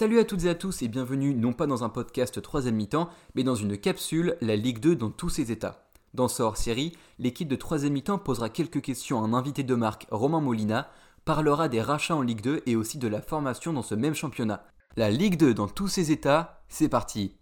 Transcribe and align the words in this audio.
Salut 0.00 0.18
à 0.18 0.24
toutes 0.24 0.44
et 0.44 0.48
à 0.48 0.54
tous 0.54 0.80
et 0.80 0.88
bienvenue 0.88 1.34
non 1.34 1.52
pas 1.52 1.66
dans 1.66 1.84
un 1.84 1.90
podcast 1.90 2.40
3 2.40 2.70
mi-temps, 2.70 3.10
mais 3.34 3.42
dans 3.42 3.54
une 3.54 3.76
capsule, 3.76 4.38
la 4.40 4.56
Ligue 4.56 4.78
2 4.78 4.96
dans 4.96 5.10
tous 5.10 5.28
ses 5.28 5.52
états. 5.52 5.90
Dans 6.14 6.26
ce 6.26 6.42
hors-série, 6.42 6.96
l'équipe 7.18 7.48
de 7.48 7.54
3 7.54 7.80
mi-temps 7.80 8.16
posera 8.16 8.48
quelques 8.48 8.80
questions 8.80 9.22
à 9.22 9.26
un 9.26 9.34
invité 9.34 9.62
de 9.62 9.74
marque, 9.74 10.06
Romain 10.10 10.40
Molina, 10.40 10.88
parlera 11.26 11.68
des 11.68 11.82
rachats 11.82 12.16
en 12.16 12.22
Ligue 12.22 12.40
2 12.40 12.62
et 12.64 12.76
aussi 12.76 12.96
de 12.96 13.08
la 13.08 13.20
formation 13.20 13.74
dans 13.74 13.82
ce 13.82 13.94
même 13.94 14.14
championnat. 14.14 14.64
La 14.96 15.10
Ligue 15.10 15.36
2 15.36 15.52
dans 15.52 15.68
tous 15.68 15.88
ses 15.88 16.10
états, 16.10 16.62
c'est 16.70 16.88
parti 16.88 17.36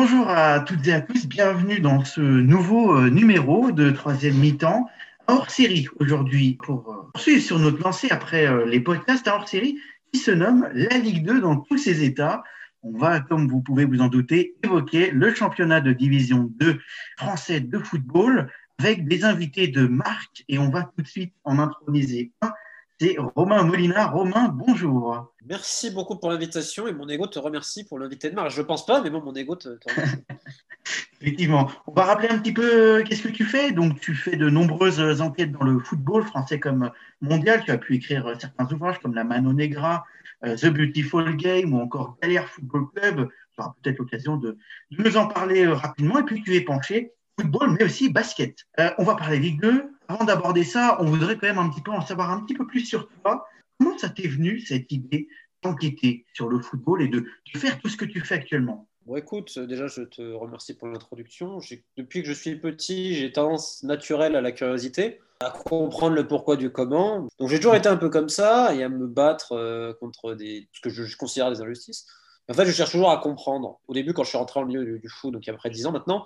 Bonjour 0.00 0.30
à 0.30 0.60
toutes 0.60 0.86
et 0.86 0.92
à 0.92 1.00
tous, 1.00 1.26
bienvenue 1.26 1.80
dans 1.80 2.04
ce 2.04 2.20
nouveau 2.20 2.96
euh, 2.96 3.10
numéro 3.10 3.72
de 3.72 3.90
troisième 3.90 4.36
mi-temps 4.36 4.88
hors 5.26 5.50
série 5.50 5.88
aujourd'hui 5.98 6.56
pour 6.64 6.92
euh, 6.92 7.10
poursuivre 7.12 7.42
sur 7.42 7.58
notre 7.58 7.82
lancée 7.82 8.06
après 8.08 8.46
euh, 8.46 8.64
les 8.64 8.78
podcasts 8.78 9.26
hors 9.26 9.48
série 9.48 9.80
qui 10.12 10.20
se 10.20 10.30
nomme 10.30 10.68
la 10.72 10.98
Ligue 10.98 11.26
2 11.26 11.40
dans 11.40 11.56
tous 11.56 11.78
ses 11.78 12.04
états. 12.04 12.44
On 12.84 12.96
va, 12.96 13.18
comme 13.18 13.48
vous 13.48 13.60
pouvez 13.60 13.86
vous 13.86 14.00
en 14.00 14.06
douter, 14.06 14.54
évoquer 14.62 15.10
le 15.10 15.34
championnat 15.34 15.80
de 15.80 15.92
division 15.92 16.48
2 16.60 16.78
français 17.16 17.58
de 17.58 17.78
football 17.80 18.52
avec 18.78 19.08
des 19.08 19.24
invités 19.24 19.66
de 19.66 19.88
marque 19.88 20.44
et 20.46 20.60
on 20.60 20.70
va 20.70 20.84
tout 20.84 21.02
de 21.02 21.08
suite 21.08 21.34
en 21.42 21.58
introniser 21.58 22.30
un 22.40 22.52
c'est 23.00 23.16
Romain 23.36 23.62
Molina. 23.62 24.08
Romain, 24.08 24.48
bonjour. 24.48 25.32
Merci 25.46 25.90
beaucoup 25.90 26.16
pour 26.16 26.30
l'invitation 26.30 26.88
et 26.88 26.92
mon 26.92 27.08
ego 27.08 27.26
te 27.26 27.38
remercie 27.38 27.84
pour 27.84 27.98
l'invité 27.98 28.28
de 28.28 28.34
marque. 28.34 28.50
Je 28.50 28.60
ne 28.60 28.66
pense 28.66 28.84
pas, 28.86 29.00
mais 29.02 29.10
bon, 29.10 29.22
mon 29.22 29.34
ego 29.34 29.54
te, 29.54 29.68
remercie. 29.68 30.16
Effectivement. 31.20 31.70
On 31.86 31.92
va 31.92 32.04
rappeler 32.04 32.28
un 32.28 32.38
petit 32.38 32.52
peu 32.52 32.98
euh, 32.98 33.02
qu'est-ce 33.04 33.22
que 33.22 33.28
tu 33.28 33.44
fais? 33.44 33.72
Donc, 33.72 34.00
tu 34.00 34.14
fais 34.14 34.36
de 34.36 34.50
nombreuses 34.50 35.20
enquêtes 35.20 35.52
dans 35.52 35.64
le 35.64 35.78
football 35.78 36.24
français 36.24 36.58
comme 36.58 36.90
mondial. 37.20 37.62
Tu 37.64 37.70
as 37.70 37.78
pu 37.78 37.94
écrire 37.94 38.26
euh, 38.26 38.34
certains 38.38 38.70
ouvrages 38.72 38.98
comme 38.98 39.14
La 39.14 39.24
Mano 39.24 39.52
Negra, 39.52 40.04
euh, 40.44 40.56
The 40.56 40.66
Beautiful 40.66 41.36
Game 41.36 41.74
ou 41.74 41.80
encore 41.80 42.16
Galère 42.20 42.48
Football 42.48 42.86
Club. 42.94 43.28
Tu 43.54 43.60
auras 43.60 43.74
peut-être 43.82 43.98
l'occasion 43.98 44.36
de, 44.36 44.58
nous 44.90 45.16
en 45.16 45.26
parler 45.28 45.66
rapidement. 45.66 46.18
Et 46.18 46.24
puis, 46.24 46.42
tu 46.42 46.54
es 46.56 46.62
penché 46.62 47.12
football, 47.38 47.76
mais 47.78 47.84
aussi 47.84 48.10
basket. 48.10 48.66
on 48.98 49.04
va 49.04 49.14
parler 49.14 49.38
Ligue 49.38 49.60
2, 49.60 49.84
avant 50.08 50.24
d'aborder 50.24 50.64
ça, 50.64 50.96
on 51.00 51.04
voudrait 51.04 51.36
quand 51.36 51.46
même 51.46 51.58
un 51.58 51.68
petit 51.68 51.82
peu 51.82 51.90
en 51.90 52.04
savoir 52.04 52.30
un 52.30 52.40
petit 52.40 52.54
peu 52.54 52.66
plus 52.66 52.80
sur 52.80 53.08
toi. 53.22 53.46
Comment 53.78 53.96
ça 53.98 54.08
t'est 54.08 54.26
venu 54.26 54.58
cette 54.60 54.90
idée 54.90 55.28
d'enquêter 55.62 56.24
sur 56.32 56.48
le 56.48 56.60
football 56.60 57.02
et 57.02 57.08
de, 57.08 57.24
faire 57.56 57.78
tout 57.78 57.88
ce 57.88 57.96
que 57.96 58.06
tu 58.06 58.20
fais 58.22 58.34
actuellement? 58.34 58.88
Bon, 59.04 59.16
écoute, 59.16 59.58
déjà, 59.58 59.86
je 59.86 60.02
te 60.02 60.22
remercie 60.32 60.74
pour 60.74 60.88
l'introduction. 60.88 61.58
Depuis 61.96 62.22
que 62.22 62.28
je 62.28 62.32
suis 62.32 62.56
petit, 62.56 63.14
j'ai 63.14 63.32
tendance 63.32 63.82
naturelle 63.82 64.34
à 64.34 64.40
la 64.40 64.52
curiosité, 64.52 65.20
à 65.40 65.50
comprendre 65.50 66.16
le 66.16 66.26
pourquoi 66.26 66.56
du 66.56 66.70
comment. 66.70 67.28
Donc, 67.38 67.48
j'ai 67.48 67.56
toujours 67.56 67.74
été 67.74 67.88
un 67.88 67.96
peu 67.96 68.08
comme 68.08 68.28
ça 68.28 68.74
et 68.74 68.82
à 68.82 68.88
me 68.88 69.06
battre 69.06 69.52
euh, 69.52 69.92
contre 69.94 70.36
ce 70.38 70.80
que 70.80 70.90
je, 70.90 71.16
considère 71.16 71.50
des 71.50 71.60
injustices. 71.60 72.06
En 72.50 72.54
fait, 72.54 72.64
je 72.64 72.72
cherche 72.72 72.92
toujours 72.92 73.10
à 73.10 73.18
comprendre. 73.18 73.78
Au 73.88 73.94
début, 73.94 74.14
quand 74.14 74.24
je 74.24 74.30
suis 74.30 74.38
rentré 74.38 74.58
en 74.58 74.64
milieu 74.64 74.84
du, 74.84 75.00
du 75.00 75.08
foot, 75.08 75.32
donc 75.32 75.44
il 75.44 75.48
y 75.48 75.50
a 75.50 75.52
à 75.52 75.56
peu 75.56 75.60
près 75.60 75.70
10 75.70 75.86
ans 75.86 75.92
maintenant, 75.92 76.24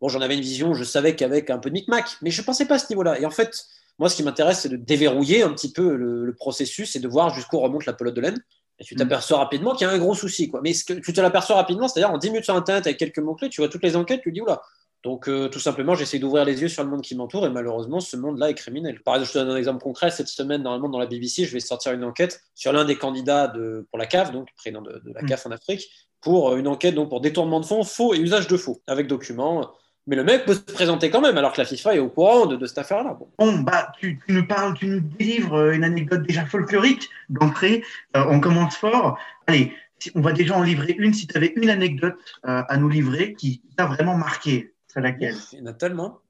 Bon, 0.00 0.08
j'en 0.08 0.20
avais 0.20 0.34
une 0.34 0.40
vision, 0.40 0.74
je 0.74 0.84
savais 0.84 1.16
qu'avec 1.16 1.50
un 1.50 1.58
peu 1.58 1.70
de 1.70 1.74
micmac, 1.74 2.16
mais 2.22 2.30
je 2.30 2.40
ne 2.40 2.46
pensais 2.46 2.66
pas 2.66 2.74
à 2.74 2.78
ce 2.78 2.86
niveau-là. 2.90 3.18
Et 3.20 3.26
en 3.26 3.30
fait, 3.30 3.64
moi, 3.98 4.08
ce 4.08 4.16
qui 4.16 4.22
m'intéresse, 4.22 4.60
c'est 4.60 4.68
de 4.68 4.76
déverrouiller 4.76 5.42
un 5.42 5.52
petit 5.52 5.72
peu 5.72 5.94
le, 5.96 6.34
processus 6.34 6.96
et 6.96 7.00
de 7.00 7.08
voir 7.08 7.32
jusqu'où 7.34 7.58
remonte 7.58 7.86
la 7.86 7.92
pelote 7.92 8.14
de 8.14 8.20
laine. 8.20 8.38
Et 8.80 8.84
tu 8.84 8.94
mm. 8.94 8.98
t'aperçois 8.98 9.38
rapidement 9.38 9.74
qu'il 9.74 9.86
y 9.86 9.90
a 9.90 9.92
un 9.92 9.98
gros 9.98 10.14
souci. 10.14 10.48
Quoi. 10.48 10.60
Mais 10.62 10.72
ce 10.72 10.84
que, 10.84 10.94
tu 10.94 11.12
te 11.12 11.20
l'aperçois 11.20 11.56
rapidement, 11.56 11.86
c'est-à-dire 11.86 12.12
en 12.12 12.18
10 12.18 12.30
minutes 12.30 12.44
sur 12.44 12.56
Internet 12.56 12.86
avec 12.86 12.98
quelques 12.98 13.18
mots-clés, 13.18 13.48
tu 13.48 13.60
vois 13.60 13.68
toutes 13.68 13.84
les 13.84 13.96
enquêtes, 13.96 14.22
tu 14.22 14.32
dis 14.32 14.40
oula. 14.40 14.62
Donc, 15.04 15.28
euh, 15.28 15.48
tout 15.48 15.60
simplement, 15.60 15.94
j'essaie 15.94 16.18
d'ouvrir 16.18 16.46
les 16.46 16.62
yeux 16.62 16.68
sur 16.68 16.82
le 16.82 16.88
monde 16.88 17.02
qui 17.02 17.14
m'entoure 17.14 17.44
et 17.46 17.50
malheureusement, 17.50 18.00
ce 18.00 18.16
monde-là 18.16 18.50
est 18.50 18.54
criminel. 18.54 19.02
Par 19.02 19.14
exemple, 19.14 19.28
je 19.28 19.32
te 19.34 19.38
donne 19.38 19.50
un 19.50 19.56
exemple 19.56 19.82
concret. 19.82 20.10
Cette 20.10 20.28
semaine, 20.28 20.62
normalement, 20.62 20.88
dans 20.88 20.98
la 20.98 21.06
BBC, 21.06 21.44
je 21.44 21.52
vais 21.52 21.60
sortir 21.60 21.92
une 21.92 22.04
enquête 22.04 22.42
sur 22.54 22.72
l'un 22.72 22.86
des 22.86 22.96
candidats 22.96 23.48
de, 23.48 23.86
pour 23.90 23.98
la 23.98 24.06
CAF, 24.06 24.32
donc 24.32 24.48
président 24.56 24.80
de, 24.80 24.92
de 24.92 25.12
la 25.14 25.22
mm. 25.22 25.26
CAF 25.26 25.46
en 25.46 25.50
Afrique, 25.50 25.90
pour 26.22 26.50
euh, 26.50 26.56
une 26.56 26.66
enquête 26.66 26.94
donc, 26.94 27.10
pour 27.10 27.20
détournement 27.20 27.60
de 27.60 27.66
fonds, 27.66 27.84
faux 27.84 28.14
et 28.14 28.18
usage 28.18 28.48
de 28.48 28.56
faux, 28.56 28.82
avec 28.86 29.06
documents 29.06 29.70
mais 30.06 30.16
le 30.16 30.24
mec 30.24 30.44
peut 30.44 30.54
se 30.54 30.60
présenter 30.60 31.10
quand 31.10 31.20
même, 31.20 31.38
alors 31.38 31.52
que 31.52 31.60
la 31.60 31.64
FIFA 31.64 31.96
est 31.96 31.98
au 31.98 32.08
courant 32.08 32.46
de, 32.46 32.66
cette 32.66 32.78
affaire-là. 32.78 33.18
Bon, 33.38 33.58
bah, 33.60 33.92
tu, 33.98 34.20
nous 34.28 34.46
parles, 34.46 34.74
tu 34.74 34.86
nous 34.86 35.00
délivres 35.00 35.54
euh, 35.54 35.72
une 35.72 35.84
anecdote 35.84 36.22
déjà 36.22 36.44
folklorique 36.44 37.08
d'entrée. 37.30 37.82
Euh, 38.16 38.24
on 38.28 38.40
commence 38.40 38.76
fort. 38.76 39.18
Allez, 39.46 39.72
on 40.14 40.20
va 40.20 40.32
déjà 40.32 40.56
en 40.56 40.62
livrer 40.62 40.94
une. 40.98 41.14
Si 41.14 41.26
tu 41.26 41.36
avais 41.36 41.52
une 41.56 41.70
anecdote 41.70 42.16
euh, 42.44 42.62
à 42.68 42.76
nous 42.76 42.88
livrer 42.88 43.34
qui 43.34 43.62
t'a 43.76 43.86
vraiment 43.86 44.16
marqué, 44.16 44.74
c'est 44.88 45.00
laquelle? 45.00 45.36
Il 45.52 45.60
y 45.60 45.62
en 45.62 45.66
a 45.66 45.72
tellement. 45.72 46.20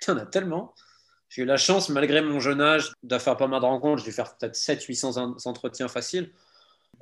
Il 0.00 0.10
y 0.10 0.14
en 0.14 0.18
a 0.18 0.26
tellement. 0.26 0.74
J'ai 1.28 1.42
eu 1.42 1.44
la 1.44 1.58
chance, 1.58 1.90
malgré 1.90 2.22
mon 2.22 2.40
jeune 2.40 2.62
âge, 2.62 2.92
de 3.02 3.18
faire 3.18 3.36
pas 3.36 3.46
mal 3.46 3.60
de 3.60 3.66
rencontres. 3.66 3.98
J'ai 3.98 4.10
dû 4.10 4.12
faire 4.12 4.34
peut-être 4.36 4.54
700-800 4.54 5.46
entretiens 5.46 5.88
faciles. 5.88 6.30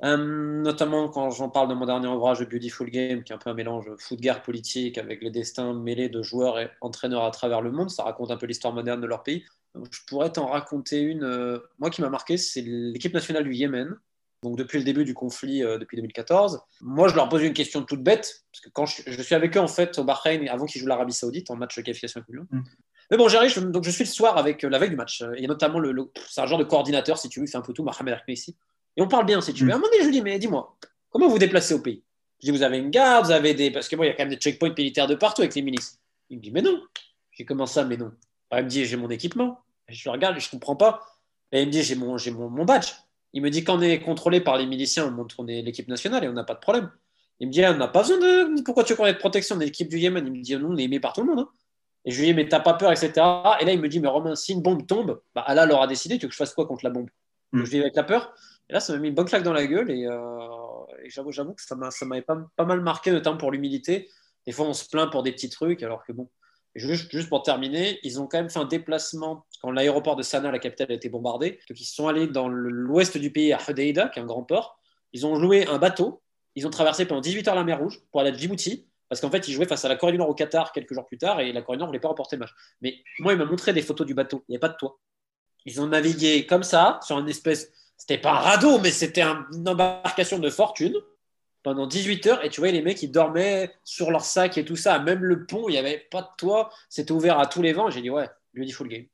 Euh, 0.03 0.61
notamment 0.61 1.09
quand 1.09 1.31
j'en 1.31 1.49
parle 1.49 1.69
de 1.69 1.73
mon 1.73 1.85
dernier 1.85 2.07
ouvrage, 2.07 2.47
Beautiful 2.47 2.89
Game, 2.89 3.23
qui 3.23 3.31
est 3.31 3.35
un 3.35 3.39
peu 3.39 3.49
un 3.49 3.55
mélange 3.55 3.89
foot-guerre 3.97 4.43
politique 4.43 4.97
avec 4.97 5.21
les 5.21 5.31
destins 5.31 5.73
mêlés 5.73 6.09
de 6.09 6.21
joueurs 6.21 6.59
et 6.59 6.69
entraîneurs 6.81 7.23
à 7.23 7.31
travers 7.31 7.61
le 7.61 7.71
monde. 7.71 7.89
Ça 7.89 8.03
raconte 8.03 8.29
un 8.29 8.37
peu 8.37 8.45
l'histoire 8.45 8.73
moderne 8.73 9.01
de 9.01 9.07
leur 9.07 9.23
pays. 9.23 9.43
je 9.75 9.99
pourrais 10.07 10.31
t'en 10.31 10.47
raconter 10.47 10.99
une. 10.99 11.23
Euh, 11.23 11.59
moi 11.79 11.89
qui 11.89 12.01
m'a 12.01 12.09
marqué, 12.09 12.37
c'est 12.37 12.61
l'équipe 12.61 13.13
nationale 13.13 13.43
du 13.43 13.53
Yémen. 13.53 13.97
Donc 14.43 14.55
depuis 14.55 14.77
le 14.77 14.83
début 14.83 15.03
du 15.03 15.15
conflit, 15.15 15.63
euh, 15.63 15.79
depuis 15.79 15.97
2014. 15.97 16.61
Moi, 16.81 17.07
je 17.07 17.15
leur 17.15 17.27
pose 17.27 17.41
une 17.41 17.53
question 17.53 17.81
toute 17.83 18.03
bête, 18.03 18.45
parce 18.51 18.63
que 18.63 18.69
quand 18.69 18.85
je, 18.85 19.21
suis 19.21 19.33
avec 19.33 19.57
eux 19.57 19.59
en 19.59 19.67
fait 19.67 19.97
au 19.97 20.03
Bahreïn 20.03 20.47
avant 20.47 20.67
qu'ils 20.67 20.79
jouent 20.79 20.87
l'Arabie 20.87 21.13
Saoudite 21.13 21.49
en 21.49 21.55
match 21.55 21.75
de 21.75 21.81
qualification 21.81 22.21
mm. 22.29 22.61
Mais 23.09 23.17
bon, 23.17 23.29
j'arrive, 23.29 23.57
donc 23.71 23.83
je 23.83 23.89
suis 23.89 24.03
le 24.03 24.09
soir 24.09 24.37
avec 24.37 24.61
la 24.61 24.77
veille 24.77 24.91
du 24.91 24.95
match. 24.95 25.23
Il 25.37 25.41
y 25.41 25.45
a 25.45 25.47
notamment 25.47 25.79
le, 25.79 26.11
c'est 26.29 26.41
un 26.41 26.45
genre 26.45 26.59
de 26.59 26.65
coordinateur, 26.65 27.17
si 27.17 27.29
tu 27.29 27.39
veux, 27.39 27.47
il 27.47 27.49
fait 27.49 27.57
un 27.57 27.61
peu 27.61 27.73
tout, 27.73 27.83
Mohamed 27.83 28.19
ici. 28.27 28.55
Et 28.97 29.01
on 29.01 29.07
parle 29.07 29.25
bien, 29.25 29.39
si 29.41 29.53
tu 29.53 29.63
veux. 29.63 29.71
À 29.71 29.75
un 29.75 29.77
moment 29.77 29.89
donné, 29.89 30.01
je 30.01 30.07
lui 30.07 30.13
dis, 30.13 30.21
mais 30.21 30.37
dis-moi, 30.39 30.75
comment 31.09 31.27
vous 31.27 31.37
déplacez 31.37 31.75
au 31.75 31.79
pays? 31.79 32.03
Je 32.41 32.47
dis, 32.47 32.51
vous 32.51 32.63
avez 32.63 32.79
une 32.79 32.89
garde, 32.89 33.25
vous 33.25 33.31
avez 33.31 33.53
des. 33.53 33.71
Parce 33.71 33.87
que 33.87 33.95
moi, 33.95 34.05
il 34.05 34.09
y 34.09 34.11
a 34.11 34.15
quand 34.15 34.23
même 34.23 34.33
des 34.33 34.37
checkpoints 34.37 34.73
militaires 34.75 35.07
de 35.07 35.15
partout 35.15 35.41
avec 35.41 35.55
les 35.55 35.61
milices. 35.61 35.99
Il 36.29 36.37
me 36.37 36.41
dit, 36.41 36.51
mais 36.51 36.61
non. 36.61 36.81
J'ai 37.31 37.45
comment 37.45 37.67
ça, 37.67 37.85
mais 37.85 37.97
non 37.97 38.11
Il 38.51 38.63
me 38.63 38.69
dit, 38.69 38.85
j'ai 38.85 38.97
mon 38.97 39.09
équipement. 39.09 39.59
je 39.87 40.09
le 40.09 40.11
regarde, 40.11 40.39
je 40.39 40.47
ne 40.47 40.51
comprends 40.51 40.75
pas. 40.75 41.01
Et 41.51 41.61
il 41.61 41.67
me 41.67 41.71
dit, 41.71 41.83
j'ai 41.83 41.95
mon, 41.95 42.17
mon, 42.33 42.49
mon, 42.49 42.65
badge. 42.65 42.93
Il 43.33 43.41
me 43.41 43.49
dit, 43.49 43.63
quand 43.63 43.77
on 43.77 43.81
est 43.81 43.99
contrôlé 43.99 44.41
par 44.41 44.57
les 44.57 44.65
miliciens, 44.65 45.07
on 45.07 45.11
montre 45.11 45.35
qu'on 45.35 45.47
est 45.47 45.61
l'équipe 45.61 45.87
nationale 45.87 46.23
et 46.23 46.27
on 46.27 46.33
n'a 46.33 46.43
pas 46.43 46.55
de 46.55 46.59
problème. 46.59 46.91
Il 47.39 47.47
me 47.47 47.53
dit, 47.53 47.63
ah, 47.63 47.71
on 47.71 47.77
n'a 47.77 47.87
pas 47.87 48.01
besoin 48.01 48.17
de. 48.17 48.61
Pourquoi 48.63 48.83
tu 48.83 48.95
connais 48.95 49.13
de 49.13 49.19
protection 49.19 49.55
de 49.55 49.63
l'équipe 49.63 49.87
du 49.87 49.99
Yémen? 49.99 50.25
Il 50.25 50.33
me 50.33 50.41
dit, 50.41 50.55
non, 50.55 50.71
on 50.71 50.77
est 50.77 50.83
aimé 50.83 50.99
par 50.99 51.13
tout 51.13 51.21
le 51.21 51.27
monde. 51.27 51.39
Hein. 51.39 51.49
Et 52.05 52.11
je 52.11 52.19
lui 52.19 52.27
dis, 52.27 52.33
mais 52.33 52.47
t'as 52.47 52.59
pas 52.59 52.73
peur, 52.73 52.91
etc. 52.91 53.11
Et 53.59 53.65
là, 53.65 53.73
il 53.73 53.79
me 53.79 53.87
dit, 53.87 53.99
mais 53.99 54.07
Romain, 54.07 54.35
si 54.35 54.53
une 54.53 54.61
bombe 54.61 54.87
tombe, 54.87 55.21
bah, 55.35 55.43
Allah 55.45 55.65
leur 55.65 55.81
a 55.81 55.87
décidé, 55.87 56.17
tu 56.17 56.25
veux 56.25 56.29
que 56.29 56.33
je 56.33 56.37
fasse 56.37 56.53
quoi 56.53 56.65
contre 56.65 56.83
la 56.83 56.89
bombe? 56.89 57.09
Mm. 57.51 57.63
Je 57.63 57.69
dis, 57.69 57.79
avec 57.79 57.95
la 57.95 58.03
peur. 58.03 58.33
Et 58.69 58.73
là, 58.73 58.79
ça 58.79 58.93
m'a 58.93 58.99
mis 58.99 59.07
une 59.09 59.15
bonne 59.15 59.25
claque 59.25 59.43
dans 59.43 59.53
la 59.53 59.65
gueule 59.65 59.89
et, 59.89 60.05
euh, 60.05 60.37
j'avoue, 61.05 61.31
j'avoue 61.31 61.53
que 61.53 61.61
ça 61.61 61.75
m'avait 61.75 62.21
pas, 62.21 62.65
mal 62.65 62.81
marqué, 62.81 63.11
notamment 63.11 63.37
pour 63.37 63.51
l'humilité. 63.51 64.09
Des 64.45 64.51
fois, 64.51 64.65
on 64.65 64.73
se 64.73 64.87
plaint 64.87 65.11
pour 65.11 65.23
des 65.23 65.31
petits 65.31 65.49
trucs, 65.49 65.83
alors 65.83 66.03
que 66.05 66.11
bon. 66.11 66.29
Juste, 66.75 67.09
juste, 67.11 67.29
pour 67.29 67.41
terminer, 67.41 67.99
ils 68.03 68.21
ont 68.21 68.27
quand 68.27 68.37
même 68.37 68.51
fait 68.51 68.59
un 68.59 68.65
déplacement 68.65 69.47
quand 69.61 69.71
l'aéroport 69.71 70.15
de 70.15 70.21
Sanaa, 70.21 70.51
la 70.51 70.59
capitale, 70.59 70.91
a 70.91 70.93
été 70.93 71.09
bombardé. 71.09 71.59
Donc, 71.69 71.79
ils 71.79 71.85
sont 71.85 72.07
allés 72.07 72.27
dans 72.27 72.47
l'ouest 72.47 73.17
du 73.17 73.31
pays, 73.31 73.51
à 73.51 73.59
Hodeida, 73.67 74.09
qui 74.09 74.19
est 74.19 74.21
un 74.21 74.25
grand 74.25 74.43
port. 74.43 74.79
Ils 75.13 75.25
ont 75.25 75.35
loué 75.37 75.65
un 75.67 75.79
bateau. 75.79 76.21
Ils 76.55 76.67
ont 76.67 76.69
traversé 76.69 77.05
pendant 77.05 77.21
18 77.21 77.47
heures 77.47 77.55
la 77.55 77.63
mer 77.63 77.79
Rouge 77.79 77.99
pour 78.11 78.21
aller 78.21 78.29
à 78.29 78.33
Djibouti. 78.33 78.87
Parce 79.09 79.21
qu'en 79.21 79.31
fait, 79.31 79.47
ils 79.47 79.53
jouaient 79.53 79.65
face 79.65 79.85
à 79.85 79.89
la 79.89 79.95
Corée 79.95 80.11
du 80.11 80.17
Nord 80.17 80.29
au 80.29 80.35
Qatar 80.35 80.71
quelques 80.71 80.93
jours 80.93 81.05
plus 81.05 81.17
tard 81.17 81.39
et 81.39 81.51
la 81.53 81.61
Corée 81.61 81.77
du 81.77 81.79
Nord 81.79 81.87
ne 81.87 81.91
voulait 81.91 81.99
pas 81.99 82.09
remporter 82.09 82.35
le 82.35 82.41
match. 82.41 82.51
Mais 82.81 82.95
moi, 83.19 83.33
il 83.33 83.39
m'a 83.39 83.45
montré 83.45 83.73
des 83.73 83.81
photos 83.81 84.05
du 84.05 84.13
bateau. 84.13 84.43
Il 84.47 84.51
n'y 84.51 84.57
a 84.57 84.59
pas 84.59 84.69
de 84.69 84.75
toit. 84.75 84.99
Ils 85.65 85.81
ont 85.81 85.87
navigué 85.87 86.45
comme 86.45 86.63
ça, 86.63 86.99
sur 87.03 87.17
une 87.17 87.29
espèce 87.29 87.71
c'était 87.97 88.19
pas 88.19 88.31
un 88.31 88.39
radeau, 88.39 88.79
mais 88.79 88.91
c'était 88.91 89.23
une 89.23 89.67
embarcation 89.67 90.39
de 90.39 90.49
fortune 90.49 90.93
pendant 91.63 91.87
18 91.87 92.27
heures. 92.27 92.45
Et 92.45 92.49
tu 92.49 92.61
vois, 92.61 92.71
les 92.71 92.81
mecs, 92.81 93.01
ils 93.03 93.11
dormaient 93.11 93.73
sur 93.83 94.11
leur 94.11 94.23
sac 94.23 94.57
et 94.57 94.63
tout 94.63 94.75
ça. 94.75 94.99
Même 94.99 95.23
le 95.23 95.45
pont, 95.45 95.67
il 95.67 95.73
n'y 95.73 95.77
avait 95.77 96.07
pas 96.11 96.21
de 96.21 96.27
toit. 96.37 96.69
C'était 96.89 97.11
ouvert 97.11 97.39
à 97.39 97.47
tous 97.47 97.61
les 97.61 97.73
vents. 97.73 97.89
J'ai 97.89 98.01
dit, 98.01 98.09
ouais, 98.09 98.29
beautiful 98.55 98.87
game. 98.87 99.05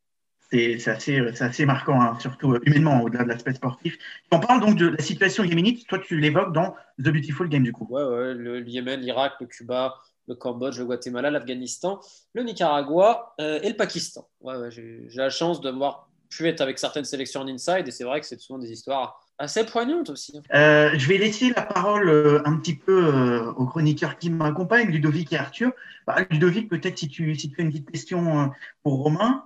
C'est 0.51 0.87
assez, 0.87 1.17
assez, 1.39 1.65
marquant, 1.65 1.99
hein, 1.99 2.15
surtout 2.19 2.53
euh, 2.53 2.61
humainement, 2.67 3.01
au-delà 3.01 3.23
de 3.23 3.29
l'aspect 3.29 3.55
sportif. 3.55 3.97
On 4.31 4.39
parle 4.39 4.61
donc 4.61 4.77
de 4.77 4.89
la 4.89 5.01
situation 5.01 5.43
yéménite. 5.43 5.87
Toi, 5.87 5.97
tu 5.97 6.19
l'évoques 6.19 6.53
dans 6.53 6.75
The 6.99 7.09
Beautiful 7.09 7.49
Game, 7.49 7.63
du 7.63 7.73
coup. 7.73 7.87
Ouais, 7.89 8.03
ouais, 8.03 8.35
le, 8.35 8.69
Yémen, 8.69 8.99
l'Irak, 8.99 9.33
le 9.39 9.47
Cuba, 9.47 9.95
le 10.27 10.35
Cambodge, 10.35 10.77
le 10.77 10.85
Guatemala, 10.85 11.31
l'Afghanistan, 11.31 11.99
le 12.33 12.43
Nicaragua 12.43 13.33
euh, 13.41 13.61
et 13.63 13.69
le 13.69 13.75
Pakistan. 13.75 14.29
Ouais, 14.41 14.55
ouais, 14.57 14.69
j'ai 14.69 15.07
la 15.15 15.31
chance 15.31 15.59
de 15.59 15.71
voir 15.71 16.07
pu 16.35 16.47
être 16.47 16.61
avec 16.61 16.79
certaines 16.79 17.05
sélections 17.05 17.41
en 17.41 17.47
inside 17.47 17.87
et 17.87 17.91
c'est 17.91 18.03
vrai 18.03 18.19
que 18.19 18.25
c'est 18.25 18.39
souvent 18.39 18.59
des 18.59 18.71
histoires 18.71 19.19
assez 19.37 19.65
poignantes 19.65 20.09
aussi. 20.09 20.37
Hein. 20.37 20.41
Euh, 20.53 20.91
je 20.97 21.07
vais 21.07 21.17
laisser 21.17 21.51
la 21.55 21.63
parole 21.63 22.09
euh, 22.09 22.41
un 22.45 22.57
petit 22.57 22.75
peu 22.75 23.07
euh, 23.07 23.51
aux 23.53 23.65
chroniqueurs 23.65 24.17
qui 24.17 24.29
m'accompagnent, 24.29 24.89
Ludovic 24.89 25.33
et 25.33 25.37
Arthur. 25.37 25.71
Bah, 26.07 26.17
Ludovic, 26.29 26.69
peut-être 26.69 26.97
si 26.97 27.07
tu, 27.07 27.35
si 27.35 27.49
tu 27.49 27.61
as 27.61 27.63
une 27.63 27.69
petite 27.69 27.91
question 27.91 28.51
pour 28.83 29.03
Romain. 29.03 29.43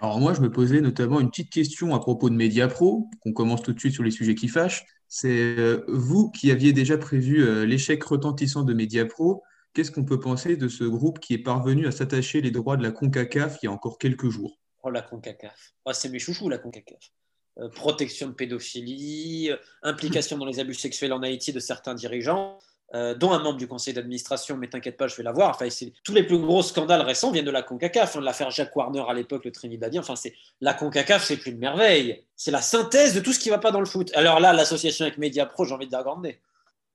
Alors 0.00 0.18
moi, 0.18 0.32
je 0.32 0.40
me 0.40 0.50
posais 0.50 0.80
notamment 0.80 1.20
une 1.20 1.28
petite 1.28 1.50
question 1.50 1.94
à 1.94 2.00
propos 2.00 2.30
de 2.30 2.34
Mediapro, 2.34 3.10
qu'on 3.20 3.32
commence 3.32 3.62
tout 3.62 3.72
de 3.72 3.78
suite 3.78 3.92
sur 3.92 4.02
les 4.02 4.10
sujets 4.10 4.34
qui 4.34 4.48
fâchent. 4.48 4.86
C'est 5.08 5.56
vous 5.88 6.30
qui 6.30 6.50
aviez 6.50 6.72
déjà 6.72 6.96
prévu 6.96 7.66
l'échec 7.66 8.02
retentissant 8.04 8.62
de 8.62 8.72
Mediapro. 8.72 9.42
qu'est-ce 9.74 9.90
qu'on 9.90 10.04
peut 10.04 10.20
penser 10.20 10.56
de 10.56 10.68
ce 10.68 10.84
groupe 10.84 11.18
qui 11.18 11.34
est 11.34 11.38
parvenu 11.38 11.86
à 11.86 11.90
s'attacher 11.90 12.40
les 12.40 12.50
droits 12.50 12.76
de 12.76 12.82
la 12.82 12.92
CONCACAF 12.92 13.58
il 13.62 13.66
y 13.66 13.68
a 13.68 13.72
encore 13.72 13.98
quelques 13.98 14.30
jours? 14.30 14.59
Oh, 14.82 14.90
la 14.90 15.02
CONCACAF. 15.02 15.74
Oh, 15.84 15.92
c'est 15.92 16.08
mes 16.08 16.18
chouchous, 16.18 16.48
la 16.48 16.58
CONCACAF. 16.58 17.10
Euh, 17.58 17.68
protection 17.68 18.28
de 18.28 18.32
pédophilie, 18.32 19.50
euh, 19.50 19.56
implication 19.82 20.38
dans 20.38 20.46
les 20.46 20.60
abus 20.60 20.74
sexuels 20.74 21.12
en 21.12 21.22
Haïti 21.22 21.52
de 21.52 21.60
certains 21.60 21.94
dirigeants. 21.94 22.58
Euh, 22.92 23.14
dont 23.14 23.30
un 23.30 23.38
membre 23.38 23.56
du 23.56 23.68
conseil 23.68 23.94
d'administration, 23.94 24.56
mais 24.56 24.66
t'inquiète 24.66 24.96
pas, 24.96 25.06
je 25.06 25.14
vais 25.14 25.22
la 25.22 25.30
voir. 25.30 25.50
Enfin, 25.50 25.68
tous 26.02 26.12
les 26.12 26.24
plus 26.24 26.38
gros 26.38 26.60
scandales 26.60 27.02
récents 27.02 27.30
viennent 27.30 27.44
de 27.44 27.50
la 27.52 27.62
CONCACAF, 27.62 28.16
hein, 28.16 28.20
l'affaire 28.20 28.50
Jacques 28.50 28.74
Warner 28.74 29.04
à 29.08 29.14
l'époque, 29.14 29.44
le 29.44 29.52
Trinidadien. 29.52 30.00
Enfin, 30.00 30.16
c'est 30.16 30.34
la 30.60 30.74
CONCACAF, 30.74 31.24
c'est 31.24 31.36
plus 31.36 31.52
une 31.52 31.58
merveille. 31.58 32.24
C'est 32.34 32.50
la 32.50 32.60
synthèse 32.60 33.14
de 33.14 33.20
tout 33.20 33.32
ce 33.32 33.38
qui 33.38 33.48
va 33.48 33.58
pas 33.58 33.70
dans 33.70 33.78
le 33.78 33.86
foot. 33.86 34.10
Alors 34.14 34.40
là, 34.40 34.52
l'association 34.52 35.04
avec 35.04 35.18
Mediapro, 35.18 35.64
j'ai 35.64 35.72
envie 35.72 35.86
de 35.86 35.90
dire 35.90 36.02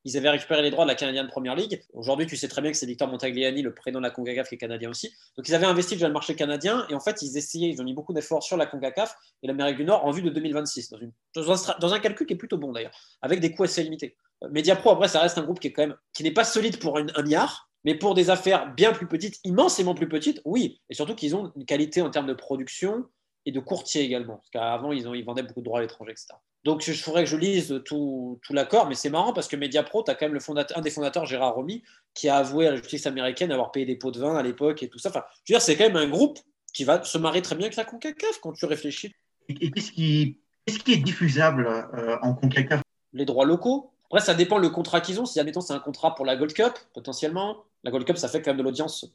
Ils 0.06 0.16
avaient 0.18 0.30
récupéré 0.30 0.62
les 0.62 0.70
droits 0.70 0.86
de 0.86 0.90
la 0.90 0.96
Canadienne 0.96 1.28
Première 1.28 1.56
League. 1.56 1.84
Aujourd'hui, 1.94 2.28
tu 2.28 2.38
sais 2.38 2.48
très 2.48 2.62
bien 2.62 2.72
que 2.72 2.78
c'est 2.78 2.86
Victor 2.86 3.08
Montagliani, 3.08 3.64
le 3.64 3.74
président 3.74 4.00
de 4.00 4.06
la 4.06 4.12
CONCACAF, 4.12 4.48
qui 4.48 4.56
est 4.56 4.58
canadien 4.60 4.92
aussi. 4.92 5.12
Donc, 5.36 5.50
ils 5.50 5.56
avaient 5.56 5.66
investi 5.66 5.96
déjà 5.96 6.08
le 6.08 6.14
marché 6.14 6.36
canadien 6.36 6.86
et 6.90 6.94
en 6.94 7.00
fait, 7.00 7.24
ils 7.24 7.36
essayaient, 7.38 7.70
ils 7.70 7.82
ont 7.82 7.84
mis 7.84 7.96
beaucoup 7.96 8.14
d'efforts 8.14 8.44
sur 8.44 8.56
la 8.56 8.68
CONCACAF 8.68 9.16
et 9.42 9.48
l'Amérique 9.48 9.78
du 9.78 9.84
Nord 9.84 10.06
en 10.06 10.12
vue 10.12 10.22
de 10.22 10.30
2026, 10.30 10.92
dans, 10.92 11.00
une, 11.00 11.12
dans 11.36 11.94
un 11.94 12.00
calcul 12.00 12.28
qui 12.28 12.34
est 12.34 12.38
plutôt 12.38 12.60
bon 12.60 12.72
d'ailleurs, 12.72 12.96
avec 13.24 13.40
des 13.40 13.52
coûts 13.52 13.64
assez 13.64 13.82
limités. 13.82 14.16
Mediapro, 14.52 14.92
après, 14.92 15.08
ça 15.08 15.22
reste 15.22 15.40
un 15.40 15.44
groupe 15.44 15.60
qui 15.60 15.68
est 15.68 15.72
quand 15.74 15.88
même 15.88 15.96
qui 16.14 16.24
n'est 16.24 16.32
pas 16.32 16.44
solide 16.44 16.78
pour 16.78 17.00
un 17.00 17.06
milliard, 17.24 17.70
mais 17.84 17.96
pour 17.96 18.14
des 18.14 18.30
affaires 18.30 18.74
bien 18.74 18.92
plus 18.94 19.08
petites, 19.08 19.40
immensément 19.44 19.96
plus 19.96 20.10
petites, 20.10 20.42
oui. 20.46 20.82
Et 20.90 20.94
surtout 20.94 21.16
qu'ils 21.16 21.36
ont 21.36 21.52
une 21.56 21.66
qualité 21.66 22.02
en 22.02 22.12
termes 22.12 22.28
de 22.28 22.34
production 22.34 23.06
et 23.46 23.52
de 23.52 23.60
courtier 23.60 24.04
également. 24.04 24.38
Parce 24.38 24.50
qu'avant, 24.50 24.92
ils, 24.92 25.06
ils 25.16 25.26
vendaient 25.26 25.44
beaucoup 25.44 25.62
de 25.62 25.66
droits 25.66 25.80
à 25.80 25.82
l'étranger, 25.82 26.12
etc. 26.12 26.28
Donc, 26.64 26.88
il 26.88 26.96
faudrait 26.96 27.24
que 27.24 27.30
je 27.30 27.38
lise 27.38 27.82
tout, 27.86 28.40
tout 28.42 28.54
l'accord, 28.54 28.88
mais 28.88 28.96
c'est 28.96 29.12
marrant 29.12 29.34
parce 29.34 29.48
que 29.48 29.56
Mediapro, 29.56 30.04
tu 30.04 30.10
as 30.10 30.16
quand 30.16 30.26
même 30.26 30.34
le 30.34 30.40
fondateur, 30.40 30.78
un 30.78 30.82
des 30.82 30.90
fondateurs, 30.90 31.26
Gérard 31.26 31.54
Romy, 31.54 31.84
qui 32.16 32.28
a 32.28 32.38
avoué 32.38 32.68
à 32.68 32.72
la 32.72 32.78
justice 32.78 33.06
américaine 33.06 33.52
avoir 33.52 33.72
payé 33.72 33.86
des 33.86 33.96
pots 33.96 34.12
de 34.12 34.20
vin 34.20 34.36
à 34.36 34.42
l'époque 34.42 34.82
et 34.82 34.90
tout 34.90 34.98
ça. 34.98 35.10
Enfin, 35.10 35.24
je 35.44 35.54
veux 35.54 35.58
dire, 35.58 35.62
c'est 35.62 35.76
quand 35.76 35.86
même 35.86 35.96
un 35.96 36.10
groupe 36.10 36.40
qui 36.74 36.84
va 36.84 37.04
se 37.04 37.18
marier 37.20 37.44
très 37.44 37.56
bien 37.56 37.68
avec 37.68 37.78
la 37.78 37.86
CONCACAF 37.86 38.40
quand 38.42 38.54
tu 38.54 38.66
réfléchis. 38.66 39.14
Et 39.48 39.70
qu'est-ce 39.72 39.92
qui, 39.92 40.40
qui, 40.66 40.94
est 40.94 40.98
diffusable 40.98 41.68
euh, 41.68 42.18
en 42.24 42.34
CONCACAF? 42.34 42.82
Les 43.14 43.26
droits 43.26 43.46
locaux, 43.46 43.92
après, 44.06 44.22
ça 44.22 44.34
dépend 44.34 44.58
le 44.58 44.70
contrat 44.70 45.02
qu'ils 45.02 45.20
ont. 45.20 45.26
Si, 45.26 45.40
admettons, 45.40 45.62
c'est 45.62 45.74
un 45.74 45.80
contrat 45.80 46.16
pour 46.16 46.26
la 46.26 46.36
Gold 46.36 46.54
Cup, 46.54 46.74
potentiellement. 46.94 47.58
La 47.84 47.92
Gold 47.92 48.06
Cup, 48.06 48.18
ça 48.18 48.28
fait 48.28 48.42
quand 48.42 48.52
même 48.52 48.58
de 48.58 48.64
l'audience 48.64 49.06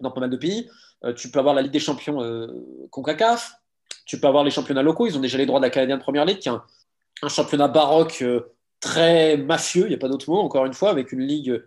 dans 0.00 0.10
pas 0.10 0.20
mal 0.20 0.30
de 0.30 0.36
pays. 0.36 0.68
Euh, 1.04 1.12
tu 1.12 1.30
peux 1.30 1.38
avoir 1.38 1.54
la 1.54 1.62
Ligue 1.62 1.72
des 1.72 1.80
champions 1.80 2.22
euh, 2.22 2.48
CONCACAF. 2.90 3.54
Tu 4.08 4.18
peux 4.18 4.26
avoir 4.26 4.42
les 4.42 4.50
championnats 4.50 4.82
locaux. 4.82 5.06
Ils 5.06 5.16
ont 5.16 5.20
déjà 5.20 5.38
les 5.38 5.46
droits 5.46 5.60
de 5.60 5.64
la 5.66 5.70
Canadienne 5.70 6.00
Première 6.00 6.24
League, 6.24 6.40
qui 6.40 6.48
est 6.48 6.52
un, 6.52 7.28
championnat 7.28 7.68
baroque 7.68 8.22
euh, 8.22 8.54
très 8.80 9.36
mafieux, 9.36 9.84
il 9.84 9.90
n'y 9.90 9.94
a 9.94 9.98
pas 9.98 10.08
d'autre 10.08 10.28
mot, 10.28 10.38
encore 10.38 10.66
une 10.66 10.74
fois, 10.74 10.90
avec 10.90 11.12
une 11.12 11.20
ligue 11.20 11.62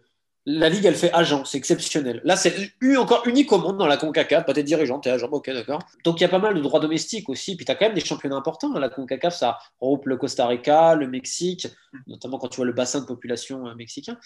la 0.47 0.69
Ligue, 0.69 0.85
elle 0.85 0.95
fait 0.95 1.13
agent, 1.13 1.45
c'est 1.45 1.59
exceptionnel. 1.59 2.19
Là, 2.23 2.35
c'est 2.35 2.71
encore 2.97 3.27
unique 3.27 3.51
au 3.51 3.59
monde 3.59 3.77
dans 3.77 3.85
la 3.85 3.97
CONCACAF. 3.97 4.43
Pas 4.45 4.53
t'es 4.53 4.63
dirigeant, 4.63 4.99
t'es 4.99 5.11
agent, 5.11 5.27
ok, 5.27 5.51
d'accord. 5.51 5.79
Donc, 6.03 6.19
il 6.19 6.23
y 6.23 6.25
a 6.25 6.29
pas 6.29 6.39
mal 6.39 6.55
de 6.55 6.61
droits 6.61 6.79
domestiques 6.79 7.29
aussi. 7.29 7.55
Puis, 7.55 7.65
tu 7.65 7.71
as 7.71 7.75
quand 7.75 7.85
même 7.85 7.93
des 7.93 8.03
championnats 8.03 8.38
importants. 8.38 8.73
La 8.73 8.89
CONCACAF, 8.89 9.35
ça 9.35 9.59
regroupe 9.79 10.07
le 10.07 10.17
Costa 10.17 10.47
Rica, 10.47 10.95
le 10.95 11.07
Mexique, 11.07 11.67
notamment 12.07 12.39
quand 12.39 12.47
tu 12.47 12.57
vois 12.57 12.65
le 12.65 12.73
bassin 12.73 13.01
de 13.01 13.05
population 13.05 13.67
euh, 13.67 13.75
mexicain. 13.75 14.17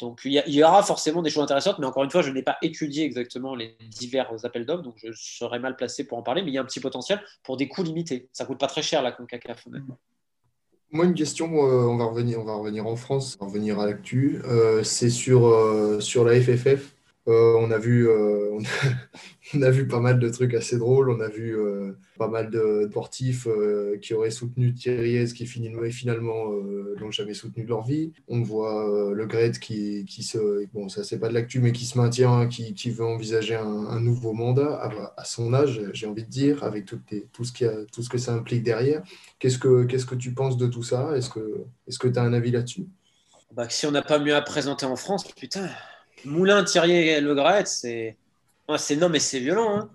Donc, 0.00 0.20
il 0.24 0.32
y, 0.32 0.64
aura 0.64 0.82
forcément 0.82 1.22
des 1.22 1.30
choses 1.30 1.44
intéressantes. 1.44 1.78
Mais 1.78 1.86
encore 1.86 2.04
une 2.04 2.10
fois, 2.10 2.22
je 2.22 2.30
n'ai 2.30 2.42
pas 2.42 2.56
étudié 2.62 3.04
exactement 3.04 3.54
les 3.54 3.76
divers 3.88 4.32
appels 4.44 4.66
d'offres. 4.66 4.82
Donc, 4.82 4.96
je 5.02 5.12
serais 5.14 5.58
mal 5.58 5.76
placé 5.76 6.04
pour 6.04 6.18
en 6.18 6.22
parler. 6.22 6.42
Mais 6.42 6.50
il 6.50 6.54
y 6.54 6.58
a 6.58 6.62
un 6.62 6.66
petit 6.66 6.80
potentiel 6.80 7.20
pour 7.42 7.56
des 7.56 7.68
coûts 7.68 7.82
limités. 7.82 8.28
Ça 8.32 8.44
coûte 8.44 8.58
pas 8.58 8.66
très 8.66 8.82
cher, 8.82 9.02
la 9.02 9.12
CONCACAF, 9.12 9.66
honnêtement. 9.66 9.98
Moi, 10.92 11.04
une 11.04 11.14
question, 11.14 11.46
euh, 11.54 11.86
on, 11.86 11.96
va 11.96 12.06
revenir, 12.06 12.40
on 12.40 12.44
va 12.44 12.54
revenir 12.54 12.86
en 12.86 12.96
France, 12.96 13.36
on 13.40 13.44
va 13.44 13.52
revenir 13.52 13.78
à 13.78 13.86
l'actu. 13.86 14.40
Euh, 14.44 14.82
c'est 14.82 15.10
sur, 15.10 15.46
euh, 15.46 16.00
sur 16.00 16.24
la 16.24 16.40
FFF. 16.40 16.94
On, 17.30 17.70
a 17.70 17.78
vu, 17.78 18.08
on, 19.54 19.62
a, 19.62 19.70
vu 19.70 19.86
pas 19.86 20.00
mal 20.00 20.18
de 20.18 20.28
trucs 20.28 20.54
assez 20.54 20.78
drôles. 20.78 21.10
On 21.10 21.20
a 21.20 21.28
vu 21.28 21.56
pas 22.18 22.28
mal 22.28 22.50
de 22.50 22.86
sportifs 22.90 23.46
qui 24.02 24.14
auraient 24.14 24.30
soutenu 24.30 24.74
Thierry 24.74 25.32
qui 25.32 25.46
finalement 25.46 26.52
n'ont 27.00 27.10
jamais 27.10 27.34
soutenu 27.34 27.64
de 27.64 27.68
leur 27.68 27.84
vie. 27.84 28.12
On 28.28 28.42
voit 28.42 29.12
le 29.14 29.26
Gret 29.26 29.52
qui, 29.52 30.04
se. 30.22 30.66
Bon, 30.72 30.88
ça, 30.88 31.04
c'est 31.04 31.18
pas 31.18 31.28
de 31.28 31.34
l'actu, 31.34 31.60
mais 31.60 31.72
qui 31.72 31.86
se 31.86 31.98
maintient, 31.98 32.46
qui, 32.48 32.74
qui 32.74 32.90
veut 32.90 33.04
envisager 33.04 33.54
un, 33.54 34.00
nouveau 34.00 34.32
mandat 34.32 35.12
à, 35.16 35.24
son 35.24 35.52
âge, 35.54 35.80
j'ai 35.92 36.06
envie 36.06 36.24
de 36.24 36.30
dire, 36.30 36.64
avec 36.64 36.84
tout, 36.84 37.00
tout, 37.32 37.44
ce 37.44 37.52
qui 37.52 37.64
a, 37.64 37.72
tout 37.92 38.02
ce 38.02 38.08
que 38.08 38.18
ça 38.18 38.34
implique 38.34 38.62
derrière. 38.62 39.02
Qu'est-ce 39.38 39.58
que, 39.58 39.84
que 39.84 40.14
tu 40.14 40.32
penses 40.32 40.56
de 40.56 40.66
tout 40.66 40.82
ça? 40.82 41.16
Est-ce 41.16 41.28
que 41.30 42.08
tu 42.08 42.18
as 42.18 42.22
un 42.22 42.32
avis 42.32 42.50
là-dessus? 42.50 42.86
Bah, 43.52 43.68
Si 43.68 43.86
on 43.86 43.90
n'a 43.90 44.02
pas 44.02 44.18
mieux 44.18 44.34
à 44.34 44.42
présenter 44.42 44.86
en 44.86 44.96
France, 44.96 45.26
putain, 45.32 45.68
Moulin, 46.24 46.64
Thierry 46.64 47.20
Le 47.20 47.34
Gret, 47.34 47.66
c'est. 47.66 48.16
c'est 48.76 48.96
non, 48.96 49.08
mais 49.08 49.20
c'est 49.20 49.40
violent. 49.40 49.78
Hein. 49.78 49.90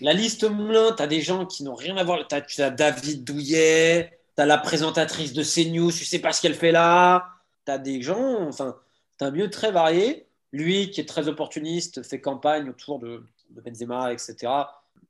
La 0.00 0.12
liste 0.12 0.44
Moulin, 0.44 0.92
tu 0.94 1.02
as 1.02 1.06
des 1.06 1.22
gens 1.22 1.46
qui 1.46 1.64
n'ont 1.64 1.74
rien 1.74 1.96
à 1.96 2.04
voir. 2.04 2.26
Tu 2.28 2.62
as, 2.62 2.70
David 2.70 3.24
Douillet, 3.24 4.18
tu 4.36 4.42
as 4.42 4.46
la 4.46 4.58
présentatrice 4.58 5.32
de 5.32 5.42
CNews, 5.42 5.90
tu 5.90 6.04
sais 6.04 6.18
pas 6.18 6.32
ce 6.32 6.42
qu'elle 6.42 6.54
fait 6.54 6.72
là. 6.72 7.28
Tu 7.64 7.72
as 7.72 7.78
des 7.78 8.02
gens, 8.02 8.46
enfin, 8.46 8.76
tu 9.18 9.24
as 9.24 9.28
un 9.28 9.30
mieux 9.30 9.50
très 9.50 9.72
varié. 9.72 10.26
Lui, 10.52 10.90
qui 10.90 11.00
est 11.00 11.06
très 11.06 11.28
opportuniste, 11.28 12.02
fait 12.02 12.20
campagne 12.20 12.68
autour 12.68 12.98
de, 12.98 13.24
Benzema, 13.50 14.12
etc. 14.12 14.52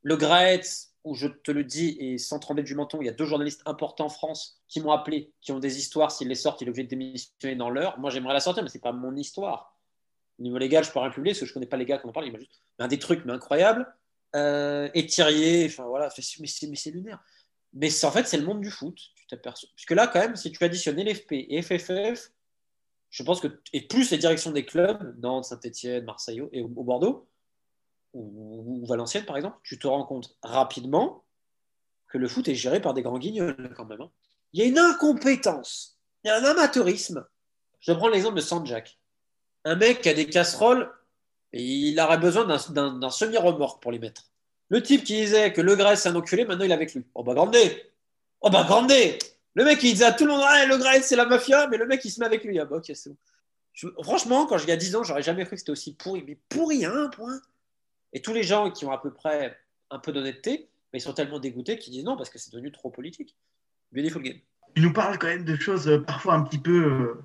Le 0.03 0.17
Gret, 0.17 0.63
où 1.05 1.15
je 1.15 1.27
te 1.27 1.51
le 1.51 1.65
dis, 1.65 1.97
et 2.01 2.19
sans 2.19 2.39
trembler 2.39 2.63
du 2.63 2.75
menton, 2.75 2.99
il 3.01 3.07
y 3.07 3.09
a 3.09 3.13
deux 3.13 3.25
journalistes 3.25 3.63
importants 3.67 4.07
en 4.07 4.11
France 4.11 4.61
qui 4.69 4.81
m'ont 4.81 4.93
appelé, 4.93 5.33
qui 5.41 5.53
ont 5.53 5.59
des 5.59 5.79
histoires, 5.79 6.11
s'ils 6.11 6.29
les 6.29 6.35
sortent, 6.35 6.61
il 6.61 6.69
est 6.69 6.71
obligé 6.71 6.85
de 6.85 6.91
démissionner 6.91 7.57
dans 7.57 7.71
l'heure. 7.71 7.99
Moi, 7.99 8.11
j'aimerais 8.11 8.35
la 8.35 8.41
sortir, 8.41 8.63
mais 8.63 8.69
ce 8.69 8.77
n'est 8.77 8.83
pas 8.83 8.93
mon 8.93 9.15
histoire. 9.17 9.76
Au 10.39 10.43
niveau 10.43 10.59
légal, 10.59 10.85
je 10.85 10.91
peux 10.91 10.99
rien 10.99 11.11
publier, 11.11 11.33
parce 11.33 11.41
que 11.41 11.47
je 11.47 11.51
ne 11.51 11.55
connais 11.55 11.67
pas 11.67 11.77
les 11.77 11.87
gars 11.87 11.99
qui 11.99 12.07
en 12.07 12.13
parlent. 12.13 12.27
Il 12.27 12.39
juste 12.39 12.63
un 12.79 12.89
des 12.89 12.99
trucs, 12.99 13.25
mais 13.25 13.33
incroyable. 13.33 13.87
Euh, 14.35 14.91
et 14.95 15.07
enfin 15.67 15.85
voilà, 15.85 16.11
mais 16.41 16.47
c'est 16.47 16.91
lunaire. 16.91 17.23
Mais 17.73 18.05
en 18.05 18.11
fait, 18.11 18.27
c'est 18.27 18.37
le 18.37 18.45
monde 18.45 18.61
du 18.61 18.71
foot, 18.71 18.99
tu 19.15 19.27
t'aperçois. 19.27 19.69
Puisque 19.75 19.93
là, 19.93 20.07
quand 20.07 20.21
même, 20.21 20.37
si 20.37 20.53
tu 20.53 20.63
additionnes 20.63 21.01
LFP 21.01 21.33
et 21.33 21.63
FFF, 21.63 22.33
je 23.11 23.23
pense 23.23 23.41
que, 23.41 23.49
et 23.73 23.83
plus 23.83 24.11
les 24.11 24.19
directions 24.19 24.51
des 24.51 24.65
clubs, 24.65 25.19
Nantes, 25.21 25.47
Saint-Etienne, 25.47 26.05
Marseille 26.05 26.43
et 26.53 26.63
au 26.63 26.69
Bordeaux, 26.69 27.29
ou, 28.13 28.85
Valenciennes, 28.87 29.27
par 29.27 29.37
exemple, 29.37 29.59
tu 29.63 29.79
te 29.79 29.87
rends 29.87 30.05
compte 30.05 30.37
rapidement 30.43 31.25
que 32.09 32.19
le 32.19 32.29
foot 32.29 32.49
est 32.49 32.55
géré 32.55 32.81
par 32.81 32.95
des 32.95 33.03
grands 33.03 33.19
guignols 33.19 33.75
quand 33.77 33.85
même. 33.85 34.01
Hein. 34.01 34.11
Il 34.53 34.61
y 34.61 34.63
a 34.63 34.67
une 34.67 34.79
incompétence, 34.79 35.99
il 36.25 36.29
y 36.29 36.31
a 36.31 36.39
un 36.39 36.45
amateurisme. 36.45 37.27
Je 37.81 37.93
prends 37.93 38.09
l'exemple 38.09 38.37
de 38.37 38.41
Sanjak. 38.41 38.99
Un 39.67 39.75
mec 39.75 40.01
qui 40.01 40.09
a 40.09 40.15
des 40.15 40.27
casseroles, 40.27 40.89
il 41.53 41.99
aurait 41.99 42.19
besoin 42.19 42.45
d'un 42.45 43.11
semi-remorque 43.11 43.83
pour 43.83 43.91
les 43.91 43.99
mettre. 43.99 44.31
Le 44.69 44.81
type 44.81 45.03
qui 45.03 45.15
disait 45.17 45.53
que 45.53 45.61
Le 45.61 45.75
Grèce 45.75 46.03
c'est 46.03 46.09
un 46.09 46.15
enculé, 46.15 46.45
maintenant 46.45 46.65
il 46.65 46.71
est 46.71 46.75
avec 46.75 46.95
lui. 46.95 47.05
Oh 47.17 47.25
bah 47.25 47.35
grandé 47.35 47.91
Oh 48.43 48.49
bah 48.49 48.63
grandé 48.63 49.19
Le 49.55 49.65
mec 49.65 49.83
il 49.83 49.91
disait 49.91 50.05
à 50.05 50.13
tout 50.13 50.25
le 50.25 50.31
monde 50.31 50.43
ah, 50.45 50.67
Le 50.67 50.77
Grèce 50.77 51.09
c'est 51.09 51.17
la 51.17 51.27
mafia, 51.27 51.67
mais 51.67 51.79
le 51.79 51.87
mec 51.87 52.05
il 52.05 52.11
se 52.13 52.21
met 52.21 52.27
avec 52.27 52.45
lui. 52.45 52.61
Ah 52.61 52.65
bah 52.65 52.77
ok, 52.77 52.93
c'est 52.95 53.11
bon. 53.11 54.03
franchement, 54.05 54.47
quand 54.47 54.57
il 54.57 54.71
a 54.71 54.77
10 54.77 54.95
ans, 54.95 55.03
j'aurais 55.03 55.25
jamais 55.25 55.45
cru 55.45 55.57
que 55.57 55.59
c'était 55.59 55.73
aussi 55.73 55.95
pourri. 55.95 56.23
Mais 56.25 56.39
pourri, 56.49 56.85
hein, 56.85 57.11
point. 57.13 57.41
Et 58.13 58.23
tous 58.23 58.33
les 58.33 58.45
gens 58.45 58.71
qui 58.71 58.85
ont 58.85 58.93
à 58.93 58.99
peu 58.99 59.13
près 59.13 59.59
un 59.91 59.99
peu 59.99 60.13
d'honnêteté, 60.13 60.69
ils 60.93 61.01
sont 61.01 61.13
tellement 61.13 61.41
dégoûtés 61.41 61.77
qu'ils 61.77 61.93
disent 61.93 62.05
non 62.05 62.17
parce 62.17 62.31
que 62.31 62.39
c'est 62.39 62.53
devenu 62.53 62.71
trop 62.71 62.91
politique. 62.91 63.35
Beautiful 63.91 64.23
game. 64.23 64.39
Tu 64.77 64.83
nous 64.83 64.93
parles 64.93 65.19
quand 65.19 65.27
même 65.27 65.45
de 65.45 65.57
choses 65.57 65.89
euh, 65.89 65.99
parfois 65.99 66.35
un 66.35 66.43
petit 66.45 66.59
peu 66.59 66.85
euh, 66.85 67.23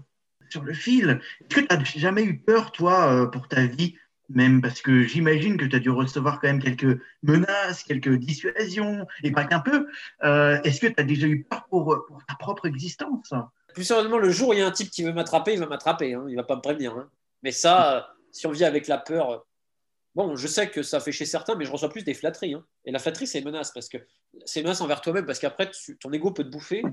sur 0.52 0.64
le 0.64 0.74
fil. 0.74 1.22
Est-ce 1.42 1.62
que 1.62 1.62
tu 1.62 1.68
n'as 1.76 1.84
jamais 1.84 2.24
eu 2.24 2.38
peur, 2.38 2.72
toi, 2.72 3.14
euh, 3.14 3.26
pour 3.28 3.48
ta 3.48 3.66
vie 3.66 3.96
même? 4.30 4.62
Parce 4.62 4.82
que 4.82 5.04
j'imagine 5.04 5.58
que 5.58 5.66
tu 5.66 5.76
as 5.76 5.80
dû 5.80 5.90
recevoir 5.90 6.40
quand 6.40 6.48
même 6.48 6.62
quelques 6.62 7.00
menaces, 7.24 7.84
quelques 7.84 8.16
dissuasions, 8.16 9.06
et 9.24 9.32
pas 9.32 9.46
qu'un 9.46 9.60
peu. 9.60 9.88
Est-ce 10.22 10.80
que 10.80 10.88
tu 10.88 10.96
as 10.98 11.04
déjà 11.04 11.28
eu 11.28 11.44
peur 11.44 11.66
pour, 11.70 12.06
ta 12.28 12.36
propre 12.36 12.68
existence? 12.68 13.34
Plus 13.74 13.84
sérieusement, 13.84 14.18
le 14.18 14.30
jour 14.30 14.50
où 14.50 14.54
il 14.54 14.60
y 14.60 14.62
a 14.62 14.68
un 14.68 14.72
type 14.72 14.90
qui 14.90 15.04
veut 15.04 15.14
m'attraper, 15.14 15.54
il 15.54 15.60
va 15.60 15.66
m'attraper, 15.66 16.14
hein. 16.14 16.26
il 16.28 16.36
va 16.36 16.44
pas 16.44 16.58
me 16.58 16.62
prévenir. 16.62 16.94
Hein. 16.94 17.10
Mais 17.42 17.52
ça, 17.52 18.14
si 18.32 18.46
on 18.48 18.52
vit 18.52 18.66
avec 18.66 18.88
la 18.88 18.98
peur, 18.98 19.46
Bon, 20.14 20.36
je 20.36 20.48
sais 20.48 20.70
que 20.70 20.84
ça 20.84 21.00
fait 21.00 21.12
chez 21.12 21.26
certains, 21.26 21.56
mais 21.56 21.64
je 21.64 21.72
reçois 21.72 21.90
plus 21.90 22.04
des 22.04 22.14
flatteries. 22.14 22.54
Hein. 22.54 22.66
Et 22.86 22.92
la 22.92 23.00
flatterie, 23.00 23.28
c'est 23.28 23.40
une 23.40 23.46
menace, 23.46 23.72
parce 23.72 23.88
que 23.88 23.98
c'est 24.46 24.60
une 24.60 24.66
menace 24.66 24.82
envers 24.82 25.00
toi-même, 25.00 25.26
parce 25.26 25.40
qu'après, 25.40 25.72
ton 26.00 26.12
ego 26.12 26.32
peut 26.32 26.44
te 26.44 26.50
bouffer 26.50 26.84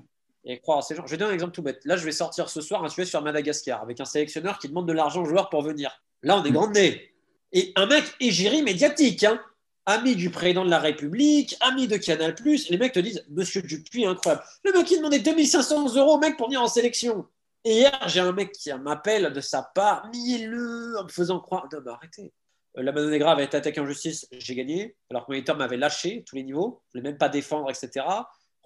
et 0.45 0.59
croire 0.61 0.79
à 0.79 0.83
ces 0.83 0.95
gens. 0.95 1.07
Je 1.07 1.13
vais 1.13 1.17
donner 1.17 1.33
un 1.33 1.35
exemple 1.35 1.53
tout 1.53 1.63
bête. 1.63 1.81
Là, 1.85 1.97
je 1.97 2.05
vais 2.05 2.13
sortir 2.13 2.49
ce 2.49 2.61
soir 2.61 2.85
un 2.85 2.89
sujet 2.89 3.07
sur 3.07 3.23
Madagascar, 3.23 3.83
avec 3.83 4.01
un 4.01 4.05
sélectionneur 4.05 4.59
qui 4.59 4.69
demande 4.69 4.89
de 4.89 4.93
l'argent 4.93 5.23
aux 5.23 5.27
joueurs 5.27 5.49
pour 5.51 5.63
venir. 5.63 6.03
Là, 6.23 6.39
on 6.39 6.45
est 6.45 6.51
grand 6.51 6.71
nez. 6.71 7.15
Et 7.53 7.73
un 7.77 7.87
mec 7.87 8.05
égérie 8.21 8.63
médiatique, 8.63 9.25
hein. 9.25 9.41
ami 9.87 10.17
du 10.17 10.31
président 10.31 10.65
de 10.65 10.71
la 10.71 10.79
République, 10.79 11.57
ami 11.61 11.87
de 11.87 11.97
Canal+, 11.97 12.35
les 12.45 12.79
mecs 12.79 12.93
te 12.93 13.01
disent, 13.01 13.25
Monsieur 13.31 13.63
Dupuis, 13.63 14.07
incroyable. 14.07 14.45
Le 14.65 14.73
mec, 14.73 14.91
il 14.91 14.99
demandait 14.99 15.21
2500 15.21 15.97
euros 15.97 16.15
au 16.15 16.19
mec 16.19 16.37
pour 16.37 16.47
venir 16.47 16.63
en 16.63 16.69
sélection. 16.69 17.27
Et 17.65 17.79
hier, 17.79 17.99
j'ai 18.07 18.21
un 18.21 18.33
mec 18.33 18.53
qui 18.53 18.73
m'appelle 18.73 19.33
de 19.33 19.41
sa 19.41 19.63
part, 19.63 20.09
mielleux, 20.15 20.97
en 20.99 21.05
me 21.05 21.09
faisant 21.09 21.41
croire, 21.41 21.69
non, 21.73 21.81
mais 21.85 21.91
arrêtez. 21.91 22.33
Euh, 22.77 22.83
la 22.83 22.93
Mano 22.93 23.11
Negra 23.11 23.33
avait 23.33 23.45
été 23.45 23.57
attaquée 23.57 23.81
en 23.81 23.87
justice, 23.87 24.27
j'ai 24.33 24.55
gagné. 24.55 24.97
Alors 25.11 25.27
que 25.27 25.33
mon 25.33 25.37
éditeur 25.37 25.57
m'avait 25.57 25.77
lâché 25.77 26.25
tous 26.27 26.37
les 26.37 26.43
niveaux. 26.43 26.83
Je 26.93 26.99
ne 26.99 27.03
voulais 27.03 27.11
même 27.11 27.19
pas 27.19 27.29
défendre, 27.29 27.71
etc. 27.71 28.05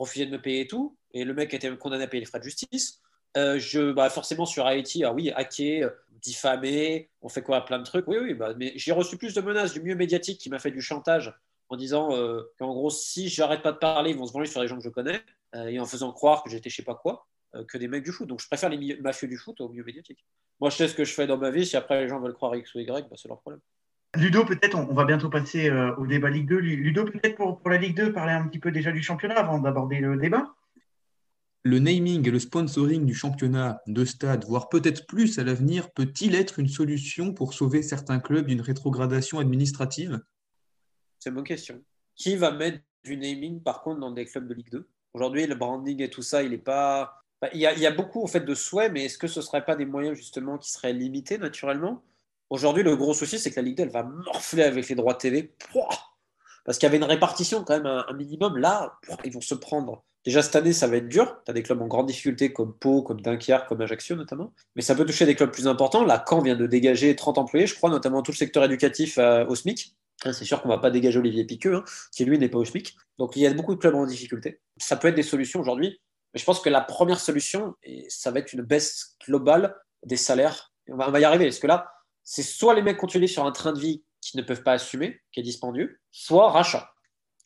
Refusé 0.03 0.27
de 0.27 0.31
me 0.31 0.41
payer 0.41 0.61
et 0.63 0.67
tout. 0.67 0.97
Et 1.13 1.25
le 1.25 1.35
mec 1.35 1.53
était 1.55 1.75
condamné 1.77 2.05
à 2.05 2.07
payer 2.07 2.21
les 2.21 2.27
frais 2.27 2.39
de 2.39 2.45
justice. 2.45 3.01
Euh, 3.37 3.59
je, 3.59 3.93
bah, 3.93 4.11
forcément, 4.11 4.45
sur 4.45 4.67
Haïti, 4.67 5.05
ah 5.05 5.13
oui, 5.13 5.31
hacké, 5.31 5.87
diffamé, 6.21 7.11
on 7.23 7.29
fait 7.29 7.43
quoi 7.43 7.65
Plein 7.65 7.79
de 7.79 7.85
trucs. 7.85 8.07
Oui, 8.09 8.19
oui, 8.21 8.35
bah, 8.35 8.55
mais 8.57 8.73
j'ai 8.77 8.93
reçu 8.93 9.17
plus 9.17 9.35
de 9.35 9.41
menaces 9.41 9.73
du 9.73 9.81
milieu 9.81 9.97
médiatique 9.97 10.39
qui 10.39 10.51
m'a 10.51 10.59
fait 10.59 10.71
du 10.71 10.83
chantage 10.83 11.35
en 11.69 11.77
disant 11.77 12.11
qu'en 12.59 12.75
gros, 12.75 12.91
si 12.91 13.29
j'arrête 13.29 13.63
pas 13.63 13.73
de 13.73 13.79
parler, 13.79 14.11
ils 14.11 14.17
vont 14.17 14.27
se 14.27 14.33
venger 14.33 14.51
sur 14.51 14.61
les 14.61 14.69
gens 14.69 14.77
que 14.77 14.85
je 14.85 14.91
connais 14.91 15.23
et 15.55 15.81
en 15.81 15.87
faisant 15.87 16.13
croire 16.13 16.43
que 16.43 16.51
j'étais 16.51 16.69
je 16.69 16.77
sais 16.77 16.83
pas 16.83 16.95
quoi 16.95 17.27
que 17.67 17.79
des 17.79 17.89
mecs 17.89 18.05
du 18.05 18.13
foot. 18.13 18.29
Donc 18.29 18.43
je 18.43 18.47
préfère 18.47 18.69
les 18.69 18.97
mafieux 18.97 19.29
du 19.29 19.39
foot 19.39 19.59
au 19.63 19.71
milieu 19.71 19.83
médiatique. 19.83 20.23
Moi, 20.61 20.71
je 20.71 20.77
sais 20.77 20.87
ce 20.87 20.95
que 20.95 21.05
je 21.05 21.13
fais 21.13 21.27
dans 21.27 21.39
ma 21.39 21.51
vie. 21.51 21.67
Si 21.67 21.77
après 21.77 22.01
les 22.01 22.09
gens 22.09 22.21
veulent 22.21 22.35
croire 22.35 22.55
X 22.55 22.75
ou 22.75 22.79
Y, 22.79 23.09
bah, 23.09 23.17
c'est 23.17 23.27
leur 23.27 23.41
problème. 23.41 23.61
Ludo, 24.15 24.45
peut-être, 24.45 24.75
on, 24.75 24.93
va 24.93 25.05
bientôt 25.05 25.31
passer 25.31 25.71
euh, 25.71 25.95
au 25.97 26.07
débat 26.07 26.29
Ligue 26.29 26.47
2. 26.47 26.59
Ludo, 26.59 27.05
peut-être 27.05 27.35
pour, 27.35 27.59
pour, 27.59 27.71
la 27.71 27.79
Ligue 27.79 27.97
2, 27.97 28.13
parler 28.13 28.33
un 28.33 28.47
petit 28.47 28.59
peu 28.59 28.71
déjà 28.71 28.93
du 28.93 29.03
championnat 29.03 29.37
avant 29.37 29.59
d'aborder 29.59 30.01
le 30.01 30.19
débat 30.19 30.55
Le 31.63 31.79
naming 31.79 32.29
et 32.29 32.31
le 32.31 32.39
sponsoring 32.39 33.07
du 33.07 33.15
championnat 33.15 33.81
de 33.87 34.05
stade, 34.05 34.45
voire 34.45 34.69
peut-être 34.69 35.07
plus 35.07 35.39
à 35.39 35.45
l'avenir, 35.45 35.91
peut-il 35.93 36.35
être 36.35 36.59
une 36.59 36.69
solution 36.69 37.33
pour 37.33 37.55
sauver 37.55 37.83
certains 37.83 38.21
clubs 38.21 38.47
d'une 38.47 38.61
rétrogradation 38.61 39.39
administrative? 39.39 40.21
C'est 41.19 41.31
une 41.31 41.37
bonne 41.37 41.45
question. 41.45 41.83
Qui 42.15 42.37
va 42.37 42.51
mettre 42.51 42.81
du 43.05 43.17
naming, 43.17 43.63
par 43.63 43.81
contre, 43.81 44.01
dans 44.01 44.11
des 44.11 44.27
clubs 44.27 44.47
de 44.47 44.53
Ligue 44.53 44.71
2 44.73 44.89
Aujourd'hui, 45.15 45.47
le 45.47 45.55
branding 45.55 46.03
et 46.03 46.11
tout 46.11 46.23
ça, 46.23 46.43
il 46.43 46.51
n'est 46.51 46.59
pas. 46.59 47.23
Il 47.55 47.61
y, 47.61 47.67
a, 47.67 47.73
il 47.73 47.81
y, 47.81 47.87
a, 47.87 47.91
beaucoup 47.91 48.23
en 48.23 48.27
fait 48.27 48.41
de 48.41 48.55
souhaits, 48.55 48.93
mais 48.93 49.07
est-ce 49.07 49.19
que 49.19 49.27
ce 49.27 49.41
ne 49.41 49.45
serait 49.45 49.65
pas 49.65 49.75
des 49.75 49.85
moyens 49.85 50.17
justement 50.17 50.59
qui 50.59 50.71
seraient 50.71 50.93
limités 50.93 51.39
naturellement? 51.39 52.05
Aujourd'hui, 52.53 52.83
le 52.83 52.97
gros 52.97 53.15
souci, 53.15 53.39
c'est 53.39 53.51
que 53.51 53.57
la 53.57 53.63
Ligue 53.63 53.79
2, 53.79 53.85
elle 53.85 53.89
va 53.89 54.03
morfler 54.03 54.65
avec 54.65 54.87
les 54.87 54.95
droits 54.95 55.15
TV. 55.15 55.55
Parce 56.67 56.77
qu'il 56.77 56.87
y 56.87 56.89
avait 56.89 56.99
une 56.99 57.05
répartition 57.05 57.65
quand 57.65 57.73
même, 57.73 57.87
un, 57.87 58.13
minimum. 58.13 58.59
Là, 58.59 58.99
ils 59.25 59.33
vont 59.33 59.41
se 59.41 59.55
prendre. 59.55 60.05
Déjà, 60.27 60.43
cette 60.43 60.55
année, 60.57 60.75
ça 60.75 60.87
va 60.87 60.97
être 60.97 61.09
dur. 61.09 61.41
Tu 61.47 61.51
as 61.51 61.55
des 61.55 61.63
clubs 61.63 61.81
en 61.81 61.87
grande 61.87 62.09
difficulté 62.09 62.53
comme 62.53 62.77
Pau, 62.77 63.03
comme 63.03 63.23
Dunkerque, 63.23 63.67
comme 63.69 63.81
Ajaccio 63.81 64.17
notamment. 64.17 64.53
Mais 64.77 64.83
ça 64.83 64.95
peut 64.95 65.07
toucher 65.07 65.25
des 65.25 65.35
clubs 65.35 65.51
plus 65.51 65.67
importants. 65.67 66.05
Là, 66.05 66.23
Caen 66.29 66.43
vient 66.43 66.55
de 66.55 66.67
dégager 66.67 67.17
30 67.17 67.39
employés, 67.39 67.67
je 67.67 67.75
crois, 67.75 67.89
notamment 67.89 68.21
tout 68.21 68.33
le 68.33 68.37
secteur 68.37 68.63
éducatif 68.65 69.17
euh, 69.17 69.47
au 69.47 69.55
SMIC. 69.55 69.97
Hein, 70.27 70.35
c'est 70.35 70.45
sûr 70.45 70.61
qu'on 70.61 70.69
ne 70.69 70.75
va 70.75 70.79
pas 70.79 70.91
dégager 70.91 71.19
Olivier 71.19 71.47
Piqueux, 71.47 71.77
hein, 71.77 71.85
qui 72.15 72.27
lui 72.27 72.39
n'est 72.39 72.51
pas 72.51 72.59
au 72.59 72.67
SMIC. 72.67 72.95
Donc 73.19 73.35
il 73.35 73.41
y 73.41 73.47
a 73.47 73.55
beaucoup 73.55 73.75
de 73.75 73.81
clubs 73.81 73.95
en 73.95 74.05
difficulté. 74.05 74.61
Ça 74.77 74.97
peut 74.97 75.09
être 75.09 75.15
des 75.15 75.23
solutions 75.23 75.59
aujourd'hui. 75.59 76.03
Mais 76.35 76.39
je 76.39 76.45
pense 76.45 76.61
que 76.61 76.69
la 76.69 76.83
première 76.83 77.19
solution, 77.19 77.77
ça 78.09 78.31
va 78.31 78.41
être 78.41 78.53
une 78.53 78.63
baisse 78.63 79.17
globale 79.27 79.75
des 80.05 80.19
salaires. 80.19 80.71
On 80.91 80.97
va, 80.97 81.09
on 81.09 81.13
va 81.13 81.21
y 81.21 81.25
arriver. 81.25 81.47
Parce 81.47 81.59
que 81.59 81.67
là, 81.67 81.89
c'est 82.25 82.43
soit 82.43 82.75
les 82.75 82.83
mecs 82.83 82.99
continuent 82.99 83.27
sur 83.27 83.45
un 83.45 83.53
train 83.53 83.73
de 83.73 83.81
vie 83.81 84.03
qu'ils 84.21 84.41
ne 84.41 84.47
peuvent 84.47 84.63
pas 84.63 84.73
assumer, 84.73 85.21
qui 85.33 85.41
est 85.41 85.43
dispendieux, 85.43 85.99
soit 86.11 86.51
rachat. 86.51 86.93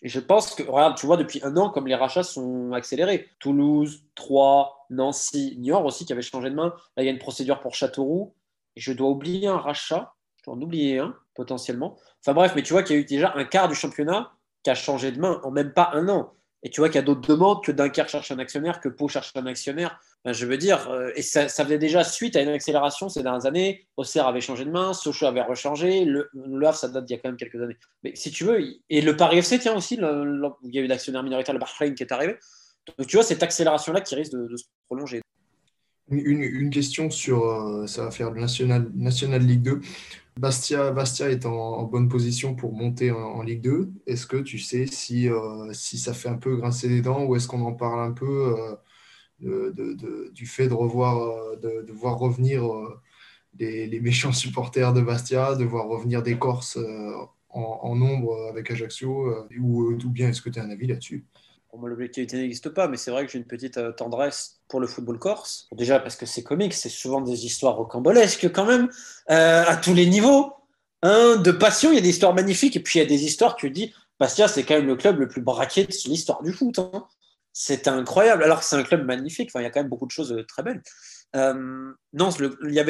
Et 0.02 0.08
je 0.08 0.20
pense 0.20 0.54
que, 0.54 0.62
regarde, 0.62 0.96
tu 0.96 1.06
vois, 1.06 1.16
depuis 1.16 1.40
un 1.42 1.56
an, 1.56 1.70
comme 1.70 1.86
les 1.86 1.94
rachats 1.94 2.22
sont 2.22 2.72
accélérés, 2.72 3.30
Toulouse, 3.38 4.04
Troyes, 4.14 4.70
Nancy, 4.90 5.56
Niort 5.58 5.84
aussi, 5.86 6.04
qui 6.04 6.12
avait 6.12 6.22
changé 6.22 6.50
de 6.50 6.54
main, 6.54 6.74
là, 6.96 7.02
il 7.02 7.06
y 7.06 7.08
a 7.08 7.12
une 7.12 7.18
procédure 7.18 7.60
pour 7.60 7.74
Châteauroux, 7.74 8.34
je 8.76 8.92
dois 8.92 9.08
oublier 9.08 9.48
un 9.48 9.56
rachat, 9.56 10.14
je 10.36 10.44
dois 10.44 10.54
en 10.54 10.60
oublier 10.60 10.98
un, 10.98 11.16
potentiellement. 11.34 11.96
Enfin 12.20 12.34
bref, 12.34 12.52
mais 12.54 12.62
tu 12.62 12.74
vois 12.74 12.82
qu'il 12.82 12.96
y 12.96 12.98
a 12.98 13.02
eu 13.02 13.06
déjà 13.06 13.32
un 13.34 13.44
quart 13.44 13.68
du 13.68 13.74
championnat 13.74 14.32
qui 14.62 14.70
a 14.70 14.74
changé 14.74 15.12
de 15.12 15.18
main 15.18 15.40
en 15.44 15.50
même 15.50 15.72
pas 15.72 15.90
un 15.94 16.08
an. 16.08 16.34
Et 16.66 16.68
tu 16.68 16.80
vois 16.80 16.88
qu'il 16.88 16.96
y 16.96 16.98
a 16.98 17.02
d'autres 17.02 17.28
demandes, 17.28 17.62
que 17.62 17.70
Dunkerque 17.70 18.08
cherche 18.08 18.32
un 18.32 18.40
actionnaire, 18.40 18.80
que 18.80 18.88
Pau 18.88 19.06
cherche 19.06 19.30
un 19.36 19.46
actionnaire. 19.46 20.00
je 20.24 20.46
veux 20.46 20.58
dire, 20.58 20.90
euh, 20.90 21.12
et 21.14 21.22
ça, 21.22 21.46
ça, 21.46 21.62
faisait 21.62 21.78
déjà 21.78 22.02
suite 22.02 22.34
à 22.34 22.42
une 22.42 22.48
accélération 22.48 23.08
ces 23.08 23.22
dernières 23.22 23.46
années. 23.46 23.86
Auxerre 23.96 24.26
avait 24.26 24.40
changé 24.40 24.64
de 24.64 24.72
main, 24.72 24.92
Sochaux 24.92 25.26
avait 25.26 25.42
rechangé, 25.42 26.04
le, 26.04 26.28
Havre, 26.64 26.76
ça 26.76 26.88
date 26.88 27.04
d'il 27.04 27.14
y 27.14 27.18
a 27.20 27.22
quand 27.22 27.28
même 27.28 27.36
quelques 27.36 27.62
années. 27.62 27.76
Mais 28.02 28.16
si 28.16 28.32
tu 28.32 28.42
veux, 28.42 28.58
et 28.90 29.00
le 29.00 29.16
Paris 29.16 29.38
FC, 29.38 29.60
tiens 29.60 29.76
aussi, 29.76 29.94
il 29.94 30.72
y 30.72 30.78
a 30.80 30.82
eu 30.82 30.88
l'actionnaire 30.88 31.22
minoritaire, 31.22 31.54
le 31.54 31.60
Bahreïn, 31.60 31.94
qui 31.94 32.02
est 32.02 32.10
arrivé. 32.10 32.36
Donc 32.98 33.06
tu 33.06 33.16
vois, 33.16 33.24
cette 33.24 33.44
accélération-là 33.44 34.00
qui 34.00 34.16
risque 34.16 34.32
de, 34.32 34.56
se 34.56 34.64
prolonger. 34.86 35.20
Une, 36.10 36.42
une, 36.42 36.70
question 36.70 37.10
sur, 37.10 37.44
euh, 37.44 37.86
ça 37.86 38.02
va 38.02 38.10
faire 38.10 38.32
le 38.32 38.40
National, 38.40 38.90
National 38.96 39.40
League 39.40 39.62
2. 39.62 39.80
Bastia, 40.38 41.30
est 41.30 41.46
en, 41.46 41.84
bonne 41.84 42.08
position 42.10 42.54
pour 42.54 42.74
monter 42.74 43.10
en, 43.10 43.42
Ligue 43.42 43.62
2. 43.62 43.90
Est-ce 44.06 44.26
que 44.26 44.36
tu 44.36 44.58
sais 44.58 44.86
si, 44.86 45.30
euh, 45.30 45.72
si 45.72 45.98
ça 45.98 46.12
fait 46.12 46.28
un 46.28 46.36
peu 46.36 46.56
grincer 46.56 46.88
les 46.88 47.00
dents 47.00 47.24
ou 47.24 47.36
est-ce 47.36 47.48
qu'on 47.48 47.62
en 47.62 47.72
parle 47.72 48.00
un 48.00 48.12
peu 48.12 48.54
euh, 49.42 49.72
du 50.32 50.46
fait 50.46 50.68
de, 50.68 50.74
euh, 50.74 51.86
voir 51.92 52.18
revenir 52.18 52.64
les, 53.58 53.86
les, 53.86 54.00
méchants 54.00 54.32
supporters 54.32 54.92
de 54.92 55.00
Bastia, 55.00 55.54
de 55.54 55.64
voir 55.64 55.86
revenir 55.88 56.22
des 56.22 56.38
Corses 56.38 56.78
en, 57.48 57.96
nombre 57.96 58.48
avec 58.50 58.70
Ajaccio 58.70 59.46
ou, 59.58 59.92
ou 59.92 60.10
bien 60.10 60.28
est-ce 60.28 60.42
que 60.42 60.50
tu 60.50 60.58
as 60.60 60.64
un 60.64 60.70
avis 60.70 60.86
là-dessus? 60.86 61.24
Pour 61.68 61.78
moi, 61.80 61.88
l'objectivité 61.88 62.38
n'existe 62.38 62.68
pas, 62.70 62.88
mais 62.88 62.96
c'est 62.96 63.10
vrai 63.10 63.26
que 63.26 63.32
j'ai 63.32 63.38
une 63.38 63.46
petite 63.46 63.76
euh, 63.78 63.92
tendresse 63.92 64.60
pour 64.68 64.80
le 64.80 64.86
football 64.86 65.18
corse. 65.18 65.68
Déjà 65.72 65.98
parce 65.98 66.16
que 66.16 66.26
c'est 66.26 66.42
comique, 66.42 66.74
c'est 66.74 66.88
souvent 66.88 67.20
des 67.20 67.44
histoires 67.44 67.76
rocambolesques 67.76 68.50
quand 68.52 68.64
même, 68.64 68.88
euh, 69.30 69.64
à 69.66 69.76
tous 69.76 69.94
les 69.94 70.06
niveaux. 70.06 70.52
Hein, 71.02 71.36
de 71.36 71.50
passion, 71.50 71.90
il 71.90 71.96
y 71.96 71.98
a 71.98 72.02
des 72.02 72.08
histoires 72.08 72.34
magnifiques, 72.34 72.76
et 72.76 72.80
puis 72.80 72.98
il 72.98 73.02
y 73.02 73.04
a 73.04 73.08
des 73.08 73.24
histoires, 73.24 73.56
tu 73.56 73.70
dis, 73.70 73.92
Bastia, 74.18 74.48
c'est 74.48 74.64
quand 74.64 74.74
même 74.74 74.86
le 74.86 74.96
club 74.96 75.18
le 75.18 75.28
plus 75.28 75.42
braqué 75.42 75.84
de 75.84 75.92
l'histoire 76.08 76.42
du 76.42 76.52
foot. 76.52 76.78
Hein. 76.78 77.06
C'est 77.52 77.88
incroyable, 77.88 78.42
alors 78.42 78.60
que 78.60 78.64
c'est 78.64 78.76
un 78.76 78.82
club 78.82 79.04
magnifique, 79.04 79.50
enfin, 79.50 79.60
il 79.60 79.64
y 79.64 79.66
a 79.66 79.70
quand 79.70 79.80
même 79.80 79.90
beaucoup 79.90 80.06
de 80.06 80.10
choses 80.10 80.32
euh, 80.32 80.44
très 80.44 80.62
belles. 80.62 80.82
non, 81.34 82.30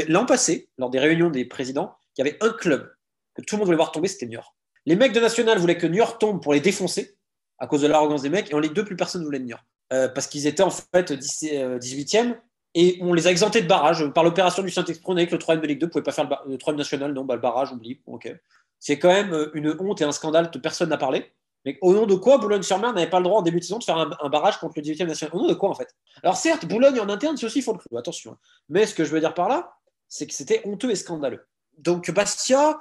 l'an 0.09 0.26
passé, 0.26 0.68
lors 0.78 0.90
des 0.90 0.99
réunions 0.99 1.30
des 1.30 1.45
présidents, 1.45 1.97
il 2.16 2.25
y 2.25 2.28
avait 2.28 2.38
un 2.40 2.50
club 2.50 2.92
que 3.35 3.42
tout 3.42 3.56
le 3.56 3.59
monde 3.59 3.66
voulait 3.66 3.76
voir 3.76 3.92
tomber, 3.92 4.09
c'était 4.09 4.26
York. 4.26 4.54
Les 4.87 4.97
mecs 4.97 5.12
de 5.12 5.21
National 5.21 5.59
voulaient 5.59 5.76
que 5.76 5.87
York 5.87 6.21
tombe 6.21 6.42
pour 6.42 6.54
les 6.54 6.61
défoncer 6.61 7.16
à 7.58 7.66
cause 7.66 7.82
de 7.82 7.86
l'arrogance 7.86 8.22
des 8.22 8.30
mecs. 8.30 8.50
Et 8.50 8.54
en 8.54 8.58
Ligue 8.58 8.72
2, 8.72 8.84
plus 8.84 8.96
personne 8.96 9.22
ne 9.22 9.26
voulait 9.26 9.38
venir. 9.38 9.64
Euh, 9.92 10.08
parce 10.08 10.26
qu'ils 10.26 10.46
étaient 10.46 10.62
en 10.62 10.70
fait 10.70 11.12
18e 11.12 12.30
euh, 12.30 12.34
et 12.75 12.98
on 13.00 13.14
les 13.14 13.26
a 13.26 13.30
exemptés 13.30 13.62
de 13.62 13.68
barrage 13.68 14.06
par 14.08 14.25
l'opération 14.25 14.62
du 14.62 14.70
Saint-Esprit. 14.70 15.04
On 15.06 15.14
que 15.14 15.32
le 15.32 15.38
3 15.38 15.56
de 15.56 15.66
Ligue 15.66 15.80
2 15.80 15.86
ne 15.86 15.90
pouvait 15.90 16.02
pas 16.02 16.12
faire 16.12 16.28
le, 16.46 16.58
3 16.58 16.75
national. 16.75 17.12
Non, 17.12 17.25
bah, 17.25 17.34
le 17.34 17.40
barrage, 17.40 17.72
oublie. 17.72 18.00
Ok. 18.06 18.32
C'est 18.78 18.98
quand 18.98 19.08
même 19.08 19.32
euh, 19.32 19.50
une 19.54 19.75
honte 19.78 20.00
et 20.00 20.04
un 20.04 20.12
scandale 20.12 20.50
que 20.50 20.58
personne 20.58 20.90
n'a 20.90 20.98
parlé. 20.98 21.32
Mais 21.64 21.78
au 21.80 21.94
nom 21.94 22.06
de 22.06 22.14
quoi 22.14 22.38
Boulogne-sur-Mer 22.38 22.92
n'avait 22.92 23.10
pas 23.10 23.18
le 23.18 23.25
droit 23.25 23.40
en 23.40 23.42
début 23.42 23.58
de 23.58 23.64
saison 23.64 23.78
de 23.78 23.84
faire 23.84 23.96
un, 23.96 24.28
barrage 24.28 24.58
contre 24.58 24.75
le 24.76 24.82
18e 24.82 25.06
national? 25.06 25.34
Au 25.34 25.42
nom 25.42 25.48
de 25.48 25.54
quoi 25.54 25.70
en 25.70 25.75
fait? 25.75 25.88
Alors 26.22 26.36
certes, 26.36 26.64
Boulogne 26.64 27.00
en 27.00 27.08
interne, 27.08 27.36
c'est 27.36 27.46
aussi 27.46 27.60
font 27.60 27.72
le 27.72 27.78
coup, 27.78 27.96
attention. 27.96 28.36
Mais 28.68 28.86
ce 28.86 28.94
que 28.94 29.04
je 29.04 29.10
veux 29.10 29.18
dire 29.18 29.34
par 29.34 29.48
là, 29.48 29.76
c'est 30.08 30.28
que 30.28 30.32
c'était 30.32 30.62
honteux 30.64 30.90
et 30.90 30.94
scandaleux. 30.94 31.44
Donc 31.78 32.08
Bastia, 32.12 32.78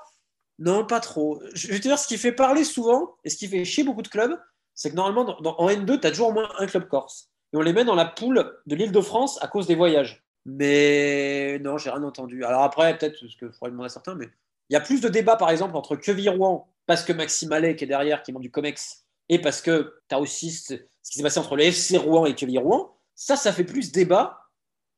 non, 0.60 0.86
pas 0.86 1.00
trop. 1.00 1.42
Je 1.54 1.68
vais 1.70 1.78
te 1.78 1.88
dire 1.88 1.98
ce 1.98 2.08
qui 2.08 2.18
fait 2.18 2.32
parler 2.32 2.64
souvent 2.64 3.16
et 3.24 3.30
ce 3.30 3.38
qui 3.38 3.48
fait 3.48 3.66
chier 3.66 3.84
beaucoup 3.84 4.04
de 4.04 4.08
clubs, 4.08 4.38
c'est 4.76 4.92
que 4.92 4.96
normalement, 4.96 5.38
en 5.60 5.70
N2, 5.70 6.00
tu 6.00 6.08
as 6.08 6.12
toujours 6.12 6.30
au 6.30 6.34
moins 6.34 6.50
un 6.60 6.68
club 6.68 6.88
corse. 6.88 7.30
Et 7.54 7.58
on 7.58 7.62
les 7.62 7.74
met 7.74 7.86
dans 7.86 7.96
la 7.96 8.06
poule 8.06 8.54
de 8.66 8.76
l'île 8.76 8.92
de 8.92 9.02
France 9.02 9.42
à 9.42 9.48
cause 9.48 9.66
des 9.66 9.76
voyages. 9.76 10.24
Mais 10.46 11.58
non, 11.60 11.78
j'ai 11.78 11.90
rien 11.90 12.04
entendu. 12.04 12.44
Alors 12.44 12.62
après, 12.62 12.98
peut-être, 12.98 13.16
ce 13.16 13.38
que 13.38 13.50
faudrait 13.50 13.72
demander 13.72 13.88
à 13.88 13.90
certains, 13.90 14.16
mais 14.16 14.30
il 14.70 14.74
y 14.74 14.76
a 14.76 14.82
plus 14.82 15.02
de 15.02 15.10
débats, 15.10 15.38
par 15.38 15.50
exemple, 15.50 15.76
entre 15.76 15.96
Queville-Rouen, 15.96 16.68
parce 16.86 17.04
que 17.04 17.14
Maxime 17.14 17.52
Allais, 17.52 17.76
qui 17.76 17.84
est 17.84 17.88
derrière, 17.88 18.22
qui 18.22 18.32
monte 18.32 18.44
du 18.44 18.52
COMEX, 18.52 19.06
et 19.30 19.40
parce 19.40 19.62
que 19.62 19.96
tu 20.08 20.16
as 20.16 20.20
aussi 20.20 20.52
ce, 20.52 20.74
qui 20.74 21.18
s'est 21.18 21.24
passé 21.24 21.40
entre 21.40 21.56
le 21.56 21.64
FC 21.64 21.98
Rouen 21.98 22.26
et 22.26 22.36
Queville-Rouen. 22.36 22.96
Ça, 23.16 23.36
ça 23.36 23.54
fait 23.54 23.64
plus 23.64 23.92
débat 23.92 24.50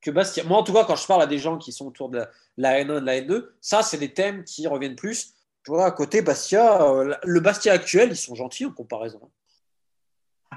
que 0.02 0.12
Bastia. 0.12 0.44
Moi, 0.44 0.58
en 0.58 0.64
tout 0.64 0.74
cas, 0.74 0.84
quand 0.84 0.96
je 0.96 1.06
parle 1.06 1.22
à 1.22 1.28
des 1.28 1.38
gens 1.38 1.58
qui 1.58 1.72
sont 1.72 1.88
autour 1.88 2.10
de 2.10 2.26
la, 2.58 2.84
N1 2.84 3.00
de 3.00 3.06
la 3.06 3.22
N2, 3.22 3.46
ça, 3.62 3.84
c'est 3.84 3.98
des 3.98 4.14
thèmes 4.14 4.44
qui 4.44 4.68
reviennent 4.68 4.96
plus. 4.96 5.34
Tu 5.64 5.72
vois, 5.72 5.86
à 5.86 5.92
côté 5.92 6.22
Bastia, 6.22 6.82
euh, 6.82 7.16
le 7.24 7.40
Bastia 7.40 7.74
actuel, 7.74 8.10
ils 8.12 8.18
sont 8.18 8.36
gentils 8.36 8.66
en 8.66 8.72
comparaison. 8.72 9.22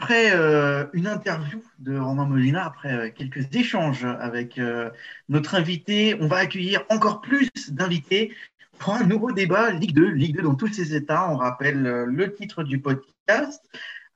Après 0.02 0.32
euh, 0.32 0.86
une 0.94 1.06
interview 1.06 1.62
de 1.78 1.98
Romain 1.98 2.24
Molina, 2.24 2.64
après 2.64 2.90
euh, 2.90 3.10
quelques 3.14 3.54
échanges 3.54 4.06
avec 4.06 4.56
euh, 4.56 4.88
notre 5.28 5.54
invité, 5.54 6.16
on 6.18 6.26
va 6.26 6.38
accueillir 6.38 6.86
encore 6.88 7.20
plus 7.20 7.50
d'invités 7.68 8.34
pour 8.78 8.94
un 8.94 9.04
nouveau 9.04 9.30
débat 9.30 9.70
Ligue 9.72 9.94
2, 9.94 10.08
Ligue 10.08 10.36
2 10.36 10.42
dans 10.42 10.54
tous 10.54 10.72
ses 10.72 10.94
états. 10.94 11.30
On 11.30 11.36
rappelle 11.36 11.82
le 11.82 12.32
titre 12.32 12.62
du 12.62 12.80
podcast 12.80 13.62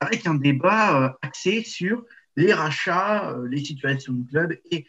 avec 0.01 0.27
un 0.27 0.37
débat 0.37 1.19
axé 1.21 1.63
sur 1.63 2.07
les 2.37 2.55
rachats, 2.55 3.37
les 3.51 3.63
situations 3.63 4.15
du 4.15 4.25
club 4.25 4.55
et 4.71 4.87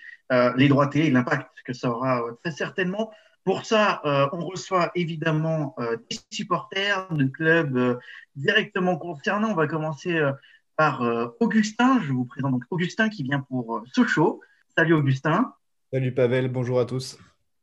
les 0.56 0.70
droits 0.70 0.88
télé 0.88 1.12
l'impact 1.12 1.50
que 1.66 1.74
ça 1.74 1.90
aura 1.90 2.24
très 2.42 2.54
certainement. 2.54 3.12
Pour 3.44 3.66
ça, 3.66 4.02
on 4.32 4.46
reçoit 4.46 4.92
évidemment 4.96 5.76
des 6.10 6.18
supporters 6.32 7.12
de 7.12 7.26
clubs 7.26 8.00
directement 8.38 8.98
concernés. 8.98 9.48
On 9.48 9.56
va 9.56 9.68
commencer 9.68 10.22
par 10.76 11.02
euh, 11.02 11.28
Augustin. 11.40 12.02
Je 12.02 12.12
vous 12.12 12.26
présente 12.26 12.52
donc 12.52 12.64
Augustin 12.70 13.10
qui 13.10 13.24
vient 13.24 13.40
pour 13.40 13.78
euh, 13.78 13.84
Sochaux. 13.94 14.42
Salut 14.78 14.94
Augustin. 14.94 15.54
Salut 15.92 16.14
Pavel, 16.14 16.50
bonjour 16.50 16.80
à 16.80 16.86
tous. 16.86 17.18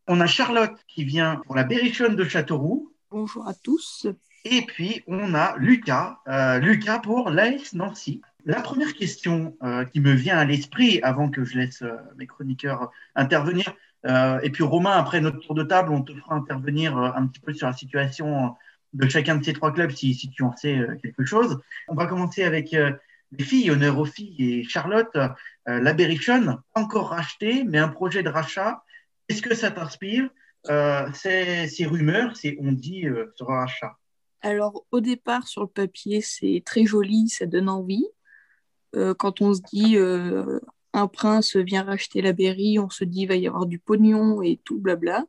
On 0.09 0.21
a 0.21 0.26
Charlotte 0.26 0.76
qui 0.88 1.04
vient 1.04 1.42
pour 1.47 1.54
la 1.54 1.64
Berrichonne 1.64 2.16
de 2.16 2.25
Châteauroux. 2.25 2.92
Bonjour 3.11 3.47
à 3.47 3.54
tous. 3.54 4.07
Et 4.45 4.62
puis 4.62 5.02
on 5.07 5.35
a 5.35 5.57
Lucas, 5.59 6.19
euh, 6.28 6.59
Lucas 6.59 6.99
pour 7.00 7.31
l'AS 7.31 7.75
Nancy. 7.75 8.21
La 8.45 8.61
première 8.61 8.95
question 8.95 9.57
qui 9.92 10.00
me 10.00 10.11
vient 10.11 10.37
à 10.37 10.45
l'esprit 10.45 11.00
avant 11.02 11.31
que 11.31 11.45
je 11.45 11.57
laisse 11.57 11.85
mes 12.16 12.26
chroniqueurs 12.26 12.90
intervenir, 13.14 13.73
et 14.04 14.50
puis 14.50 14.64
Romain, 14.64 14.97
après 14.99 15.21
notre 15.21 15.38
tour 15.38 15.54
de 15.54 15.62
table, 15.62 15.92
on 15.92 16.02
te 16.02 16.12
fera 16.12 16.35
intervenir 16.35 16.99
un 16.99 17.28
petit 17.28 17.38
peu 17.38 17.52
sur 17.52 17.69
la 17.69 17.73
situation 17.73 18.57
de 18.93 19.09
chacun 19.09 19.37
de 19.37 19.45
ces 19.45 19.53
trois 19.53 19.73
clubs 19.73 19.91
si, 19.91 20.15
si 20.15 20.31
tu 20.31 20.43
en 20.43 20.55
sais 20.57 20.79
quelque 21.03 21.25
chose. 21.25 21.59
On 21.89 21.95
va 21.95 22.07
commencer 22.07 22.45
avec 22.45 22.75
les 23.33 23.45
filles, 23.45 23.71
honneur 23.71 23.99
aux 23.99 24.05
filles 24.05 24.59
et 24.59 24.65
Charlotte, 24.65 25.17
euh, 25.17 25.29
la 25.81 25.93
Berrichon, 25.93 26.59
encore 26.75 27.11
racheté, 27.11 27.65
mais 27.65 27.79
un 27.79 27.89
projet 27.89 28.23
de 28.23 28.29
rachat. 28.29 28.85
Est-ce 29.29 29.43
que 29.43 29.55
ça 29.55 29.71
t'inspire? 29.71 30.29
Euh, 30.71 31.09
ces, 31.13 31.87
rumeurs, 31.87 32.37
c'est 32.37 32.57
on 32.61 32.73
dit 32.73 33.07
euh, 33.07 33.33
rachat 33.41 33.97
Alors 34.43 34.85
au 34.93 35.01
départ 35.01 35.49
sur 35.49 35.63
le 35.63 35.69
papier 35.69 36.21
c'est 36.21 36.63
très 36.65 36.85
joli, 36.85 37.29
ça 37.29 37.47
donne 37.47 37.69
envie. 37.69 38.07
Euh, 38.95 39.15
quand 39.15 39.41
on 39.41 39.55
se 39.55 39.61
dit 39.61 39.97
euh, 39.97 40.61
un 40.93 41.09
prince 41.09 41.57
vient 41.57 41.83
racheter 41.83 42.23
la 42.23 42.33
Berry, 42.33 42.79
on 42.79 42.91
se 42.91 43.05
dit 43.05 43.27
va 43.27 43.35
y 43.35 43.49
avoir 43.49 43.67
du 43.67 43.79
pognon 43.79 44.43
et 44.43 44.61
tout 44.65 44.79
blabla. 44.79 45.25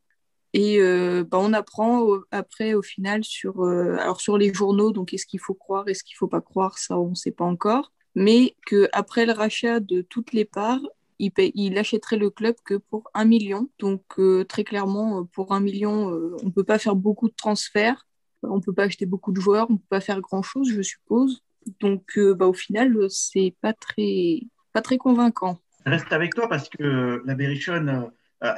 Et 0.53 0.79
euh, 0.79 1.23
bah, 1.23 1.39
on 1.41 1.53
apprend 1.53 2.05
après, 2.31 2.73
au 2.75 2.81
final, 2.81 3.23
sur, 3.23 3.63
euh, 3.63 3.97
alors 3.97 4.21
sur 4.21 4.37
les 4.37 4.53
journaux, 4.53 4.91
donc 4.91 5.13
est-ce 5.13 5.25
qu'il 5.25 5.39
faut 5.39 5.55
croire, 5.55 5.87
est-ce 5.87 6.03
qu'il 6.03 6.15
ne 6.15 6.19
faut 6.19 6.27
pas 6.27 6.41
croire, 6.41 6.77
ça, 6.77 6.99
on 6.99 7.09
ne 7.09 7.15
sait 7.15 7.31
pas 7.31 7.45
encore. 7.45 7.91
Mais 8.15 8.55
qu'après 8.67 9.25
le 9.25 9.33
rachat 9.33 9.79
de 9.79 10.01
toutes 10.01 10.33
les 10.33 10.45
parts, 10.45 10.81
il, 11.17 11.31
paye, 11.31 11.75
achèterait 11.77 12.17
le 12.17 12.29
club 12.29 12.55
que 12.63 12.75
pour 12.75 13.09
un 13.15 13.25
million. 13.25 13.69
Donc, 13.79 14.03
euh, 14.19 14.43
très 14.43 14.63
clairement, 14.63 15.25
pour 15.25 15.53
un 15.53 15.59
million, 15.59 16.07
on 16.41 16.45
ne 16.45 16.51
peut 16.51 16.63
pas 16.63 16.77
faire 16.77 16.95
beaucoup 16.95 17.29
de 17.29 17.35
transferts. 17.35 18.05
On 18.43 18.57
ne 18.57 18.61
peut 18.61 18.73
pas 18.73 18.83
acheter 18.83 19.05
beaucoup 19.05 19.31
de 19.31 19.39
joueurs, 19.39 19.67
on 19.69 19.73
ne 19.73 19.77
peut 19.77 19.85
pas 19.89 20.01
faire 20.01 20.21
grand-chose, 20.21 20.69
je 20.69 20.81
suppose. 20.81 21.41
Donc, 21.79 22.19
bah, 22.19 22.45
au 22.45 22.53
final, 22.53 23.09
c'est 23.09 23.55
pas 23.61 23.73
très, 23.73 24.41
pas 24.73 24.81
très 24.81 24.97
convaincant. 24.97 25.59
Reste 25.85 26.13
avec 26.13 26.33
toi 26.33 26.47
parce 26.47 26.69
que 26.69 27.21
la 27.25 27.35
Berrichon 27.35 27.87
euh, 27.87 28.01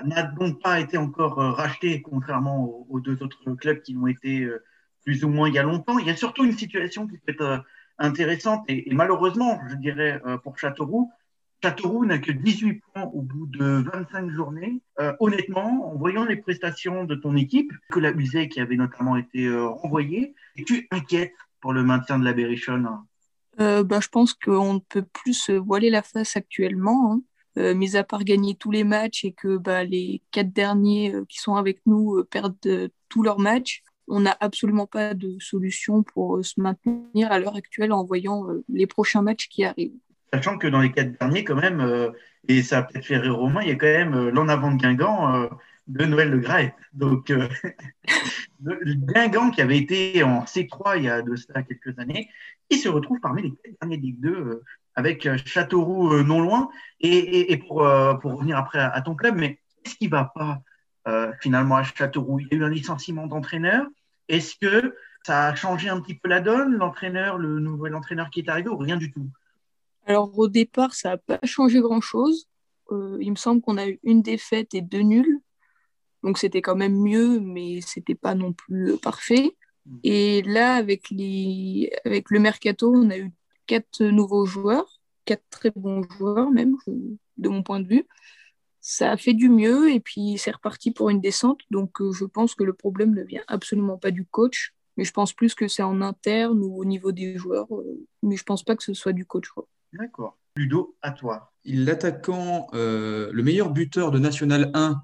n'a 0.03 0.23
donc 0.23 0.61
pas 0.61 0.79
été 0.79 0.97
encore 0.97 1.39
euh, 1.39 1.51
racheté, 1.51 2.01
contrairement 2.01 2.85
aux, 2.89 2.99
deux 2.99 3.21
autres 3.23 3.53
clubs 3.53 3.81
qui 3.81 3.93
l'ont 3.93 4.07
été 4.07 4.41
euh, 4.41 4.63
plus 5.03 5.23
ou 5.23 5.29
moins 5.29 5.47
il 5.47 5.55
y 5.55 5.59
a 5.59 5.63
longtemps. 5.63 5.99
Il 5.99 6.07
y 6.07 6.09
a 6.09 6.15
surtout 6.15 6.43
une 6.43 6.57
situation 6.57 7.07
qui 7.07 7.17
peut 7.17 7.31
être 7.31 7.63
intéressante 7.97 8.63
et, 8.67 8.87
malheureusement, 8.93 9.59
je 9.69 9.75
dirais, 9.75 10.21
pour 10.43 10.57
Châteauroux, 10.57 11.11
Châteauroux 11.65 12.05
n'a 12.05 12.19
que 12.19 12.31
18 12.31 12.81
points 12.93 13.03
au 13.05 13.21
bout 13.21 13.47
de 13.47 13.83
25 13.91 14.29
journées. 14.29 14.81
Euh, 14.99 15.13
honnêtement, 15.19 15.89
en 15.91 15.95
voyant 15.95 16.23
les 16.23 16.35
prestations 16.35 17.05
de 17.05 17.15
ton 17.15 17.35
équipe, 17.35 17.71
que 17.89 17.99
la 17.99 18.13
musée 18.13 18.49
qui 18.49 18.59
avait 18.59 18.75
notamment 18.75 19.15
été 19.15 19.45
euh, 19.45 19.67
renvoyée, 19.67 20.35
es-tu 20.57 20.87
inquiète 20.91 21.33
pour 21.61 21.73
le 21.73 21.83
maintien 21.83 22.19
de 22.19 22.23
la 22.23 22.33
Berrichonne? 22.33 22.87
Euh, 23.59 23.83
bah, 23.83 23.99
Je 23.99 24.09
pense 24.09 24.35
qu'on 24.35 24.75
ne 24.75 24.79
peut 24.79 25.05
plus 25.11 25.33
se 25.33 25.53
voiler 25.53 25.89
la 25.89 26.03
face 26.03 26.37
actuellement. 26.37 27.13
Hein. 27.13 27.21
Euh, 27.57 27.73
mis 27.73 27.95
à 27.95 28.03
part 28.03 28.23
gagner 28.23 28.55
tous 28.55 28.71
les 28.71 28.83
matchs 28.83 29.23
et 29.23 29.31
que 29.31 29.57
bah, 29.57 29.83
les 29.83 30.21
quatre 30.31 30.51
derniers 30.51 31.13
euh, 31.13 31.25
qui 31.29 31.39
sont 31.39 31.55
avec 31.55 31.79
nous 31.85 32.17
euh, 32.17 32.23
perdent 32.23 32.91
tous 33.07 33.23
leurs 33.23 33.39
matchs, 33.39 33.83
on 34.07 34.19
n'a 34.19 34.35
absolument 34.39 34.87
pas 34.87 35.13
de 35.13 35.37
solution 35.39 36.03
pour 36.03 36.43
se 36.43 36.59
maintenir 36.59 37.31
à 37.31 37.39
l'heure 37.39 37.55
actuelle 37.55 37.91
en 37.91 38.03
voyant 38.03 38.45
les 38.69 38.85
prochains 38.85 39.23
matchs 39.23 39.47
qui 39.47 39.63
arrivent. 39.63 39.97
Sachant 40.31 40.57
que 40.57 40.67
dans 40.67 40.81
les 40.81 40.91
quatre 40.91 41.17
derniers, 41.17 41.43
quand 41.43 41.55
même, 41.55 42.11
et 42.47 42.61
ça 42.61 42.79
a 42.79 42.83
peut-être 42.83 43.05
fait 43.05 43.17
rire 43.17 43.35
Romain, 43.35 43.61
il 43.63 43.69
y 43.69 43.71
a 43.71 43.75
quand 43.75 43.87
même 43.87 44.29
l'en 44.29 44.47
avant 44.47 44.71
de 44.71 44.77
Guingamp 44.77 45.49
de 45.87 46.05
Noël 46.05 46.29
Le 46.29 46.39
Gret. 46.39 46.75
Donc, 46.93 47.29
euh, 47.29 47.47
Guingamp 48.61 49.51
qui 49.51 49.61
avait 49.61 49.77
été 49.77 50.23
en 50.23 50.43
C3 50.43 50.97
il 50.97 51.03
y 51.03 51.09
a 51.09 51.21
de 51.21 51.35
ça 51.35 51.63
quelques 51.63 51.97
années, 51.99 52.29
il 52.69 52.77
se 52.77 52.89
retrouve 52.89 53.19
parmi 53.19 53.43
les 53.43 53.51
quatre 53.51 53.75
derniers 53.81 53.97
Ligue 53.97 54.19
2 54.19 54.29
euh, 54.29 54.63
avec 54.95 55.27
Châteauroux 55.45 56.13
euh, 56.13 56.23
non 56.23 56.41
loin. 56.41 56.69
Et, 56.99 57.09
et, 57.09 57.51
et 57.51 57.57
pour, 57.57 57.85
euh, 57.85 58.13
pour, 58.15 58.33
revenir 58.33 58.57
après 58.57 58.79
à, 58.79 58.89
à, 58.89 59.01
ton 59.01 59.15
club, 59.15 59.35
mais 59.35 59.59
qu'est-ce 59.83 59.95
qui 59.95 60.05
ne 60.05 60.11
va 60.11 60.31
pas 60.33 60.61
euh, 61.07 61.31
finalement 61.41 61.75
à 61.75 61.83
Châteauroux? 61.83 62.39
Il 62.39 62.47
y 62.51 62.55
a 62.55 62.57
eu 62.57 62.63
un 62.63 62.69
licenciement 62.69 63.27
d'entraîneur. 63.27 63.85
Est-ce 64.27 64.55
que 64.55 64.95
ça 65.23 65.47
a 65.47 65.55
changé 65.55 65.89
un 65.89 65.99
petit 65.99 66.15
peu 66.15 66.29
la 66.29 66.39
donne, 66.39 66.73
l'entraîneur, 66.73 67.37
le 67.37 67.59
nouvel 67.59 67.95
entraîneur 67.95 68.29
qui 68.29 68.39
est 68.39 68.49
arrivé, 68.49 68.69
ou 68.69 68.77
rien 68.77 68.97
du 68.97 69.11
tout? 69.11 69.27
Alors 70.05 70.37
au 70.37 70.47
départ, 70.47 70.93
ça 70.93 71.09
n'a 71.09 71.17
pas 71.17 71.39
changé 71.43 71.79
grand-chose. 71.79 72.47
Euh, 72.91 73.17
il 73.19 73.31
me 73.31 73.35
semble 73.35 73.61
qu'on 73.61 73.77
a 73.77 73.87
eu 73.87 73.99
une 74.03 74.21
défaite 74.21 74.73
et 74.73 74.81
deux 74.81 75.01
nuls. 75.01 75.39
Donc 76.23 76.37
c'était 76.37 76.61
quand 76.61 76.75
même 76.75 76.95
mieux, 76.95 77.39
mais 77.39 77.81
c'était 77.81 78.15
pas 78.15 78.35
non 78.35 78.53
plus 78.53 78.97
parfait. 78.97 79.55
Et 80.03 80.41
là, 80.41 80.73
avec, 80.75 81.11
les... 81.11 81.91
avec 82.05 82.31
le 82.31 82.39
mercato, 82.39 82.91
on 82.91 83.09
a 83.11 83.17
eu 83.17 83.31
quatre 83.67 84.03
nouveaux 84.03 84.45
joueurs, 84.45 84.94
quatre 85.25 85.43
très 85.49 85.71
bons 85.75 86.03
joueurs 86.03 86.51
même, 86.51 86.75
de 87.37 87.49
mon 87.49 87.63
point 87.63 87.79
de 87.79 87.87
vue. 87.87 88.07
Ça 88.81 89.11
a 89.11 89.17
fait 89.17 89.33
du 89.33 89.49
mieux 89.49 89.91
et 89.91 89.99
puis 89.99 90.37
c'est 90.37 90.51
reparti 90.51 90.91
pour 90.91 91.09
une 91.09 91.21
descente. 91.21 91.61
Donc 91.71 92.01
euh, 92.01 92.11
je 92.11 92.25
pense 92.25 92.55
que 92.55 92.63
le 92.63 92.73
problème 92.73 93.13
ne 93.15 93.23
vient 93.23 93.43
absolument 93.47 93.97
pas 93.97 94.11
du 94.11 94.25
coach, 94.25 94.73
mais 94.97 95.03
je 95.03 95.11
pense 95.11 95.33
plus 95.33 95.55
que 95.55 95.67
c'est 95.67 95.83
en 95.83 96.01
interne 96.01 96.61
ou 96.61 96.77
au 96.77 96.85
niveau 96.85 97.11
des 97.11 97.37
joueurs. 97.37 97.67
Euh, 97.73 98.05
mais 98.23 98.37
je 98.37 98.43
pense 98.43 98.63
pas 98.63 98.75
que 98.75 98.83
ce 98.83 98.93
soit 98.93 99.13
du 99.13 99.25
coach. 99.25 99.47
D'accord. 99.93 100.37
Ludo, 100.57 100.95
à 101.01 101.11
toi. 101.11 101.51
L'attaquant, 101.65 102.67
euh, 102.73 103.29
le 103.33 103.43
meilleur 103.43 103.71
buteur 103.71 104.11
de 104.11 104.19
National 104.19 104.71
1, 104.73 105.01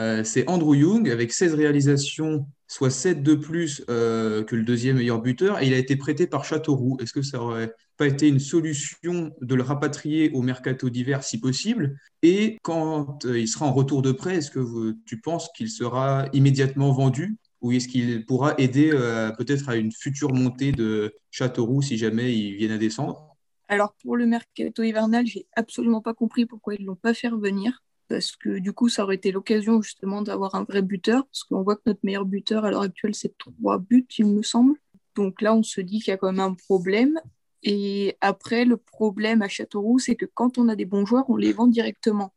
euh, 0.00 0.24
c'est 0.24 0.48
Andrew 0.48 0.74
Young 0.74 1.08
avec 1.08 1.32
16 1.32 1.54
réalisations, 1.54 2.46
soit 2.70 2.90
7 2.90 3.24
de 3.24 3.34
plus 3.34 3.82
euh, 3.90 4.44
que 4.44 4.54
le 4.54 4.62
deuxième 4.62 4.98
meilleur 4.98 5.20
buteur, 5.20 5.60
et 5.60 5.66
il 5.66 5.74
a 5.74 5.76
été 5.76 5.96
prêté 5.96 6.28
par 6.28 6.44
Châteauroux. 6.44 6.96
Est-ce 7.00 7.12
que 7.12 7.20
ça 7.20 7.42
aurait 7.42 7.74
pas 7.96 8.06
été 8.06 8.28
une 8.28 8.38
solution 8.38 9.32
de 9.40 9.54
le 9.56 9.64
rapatrier 9.64 10.30
au 10.34 10.42
mercato 10.42 10.88
d'hiver 10.88 11.24
si 11.24 11.40
possible? 11.40 11.98
Et 12.22 12.58
quand 12.62 13.24
euh, 13.24 13.40
il 13.40 13.48
sera 13.48 13.66
en 13.66 13.72
retour 13.72 14.02
de 14.02 14.12
prêt, 14.12 14.36
est-ce 14.36 14.52
que 14.52 14.96
tu 15.04 15.20
penses 15.20 15.48
qu'il 15.56 15.68
sera 15.68 16.26
immédiatement 16.32 16.92
vendu? 16.92 17.38
Ou 17.60 17.72
est-ce 17.72 17.88
qu'il 17.88 18.24
pourra 18.24 18.54
aider 18.56 18.90
euh, 18.92 19.32
peut-être 19.32 19.68
à 19.68 19.74
une 19.74 19.90
future 19.90 20.32
montée 20.32 20.70
de 20.70 21.12
Châteauroux 21.32 21.82
si 21.82 21.98
jamais 21.98 22.32
ils 22.36 22.54
viennent 22.54 22.70
à 22.70 22.78
descendre? 22.78 23.36
Alors 23.66 23.96
pour 24.00 24.16
le 24.16 24.26
mercato 24.26 24.84
hivernal, 24.84 25.26
j'ai 25.26 25.44
absolument 25.56 26.02
pas 26.02 26.14
compris 26.14 26.46
pourquoi 26.46 26.76
ils 26.76 26.84
l'ont 26.84 26.94
pas 26.94 27.14
fait 27.14 27.28
revenir 27.28 27.82
parce 28.10 28.32
que 28.36 28.58
du 28.58 28.72
coup, 28.72 28.88
ça 28.88 29.04
aurait 29.04 29.14
été 29.14 29.30
l'occasion 29.30 29.80
justement 29.80 30.20
d'avoir 30.20 30.56
un 30.56 30.64
vrai 30.64 30.82
buteur, 30.82 31.24
parce 31.26 31.44
qu'on 31.44 31.62
voit 31.62 31.76
que 31.76 31.82
notre 31.86 32.00
meilleur 32.02 32.24
buteur 32.26 32.64
à 32.64 32.70
l'heure 32.72 32.82
actuelle, 32.82 33.14
c'est 33.14 33.38
trois 33.38 33.78
buts, 33.78 34.06
il 34.18 34.26
me 34.26 34.42
semble. 34.42 34.76
Donc 35.14 35.40
là, 35.40 35.54
on 35.54 35.62
se 35.62 35.80
dit 35.80 36.00
qu'il 36.00 36.10
y 36.10 36.14
a 36.14 36.16
quand 36.16 36.32
même 36.32 36.40
un 36.40 36.54
problème. 36.54 37.20
Et 37.62 38.16
après, 38.20 38.64
le 38.64 38.76
problème 38.76 39.42
à 39.42 39.48
Châteauroux, 39.48 40.00
c'est 40.00 40.16
que 40.16 40.26
quand 40.26 40.58
on 40.58 40.68
a 40.68 40.76
des 40.76 40.86
bons 40.86 41.06
joueurs, 41.06 41.30
on 41.30 41.36
les 41.36 41.52
vend 41.52 41.68
directement. 41.68 42.34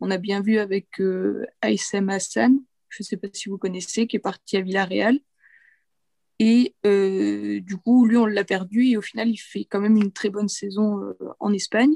On 0.00 0.10
a 0.10 0.18
bien 0.18 0.42
vu 0.42 0.58
avec 0.58 1.00
euh, 1.00 1.46
Aïssem 1.60 2.08
Hassan, 2.08 2.58
je 2.88 3.02
ne 3.02 3.04
sais 3.04 3.16
pas 3.16 3.28
si 3.32 3.48
vous 3.48 3.58
connaissez, 3.58 4.08
qui 4.08 4.16
est 4.16 4.18
parti 4.18 4.56
à 4.56 4.60
Villarreal. 4.60 5.20
Et 6.40 6.74
euh, 6.84 7.60
du 7.60 7.76
coup, 7.76 8.06
lui, 8.06 8.16
on 8.16 8.26
l'a 8.26 8.44
perdu. 8.44 8.88
Et 8.88 8.96
au 8.96 9.02
final, 9.02 9.28
il 9.28 9.36
fait 9.36 9.64
quand 9.66 9.80
même 9.80 9.96
une 9.96 10.10
très 10.10 10.30
bonne 10.30 10.48
saison 10.48 11.00
euh, 11.00 11.14
en 11.38 11.52
Espagne. 11.52 11.94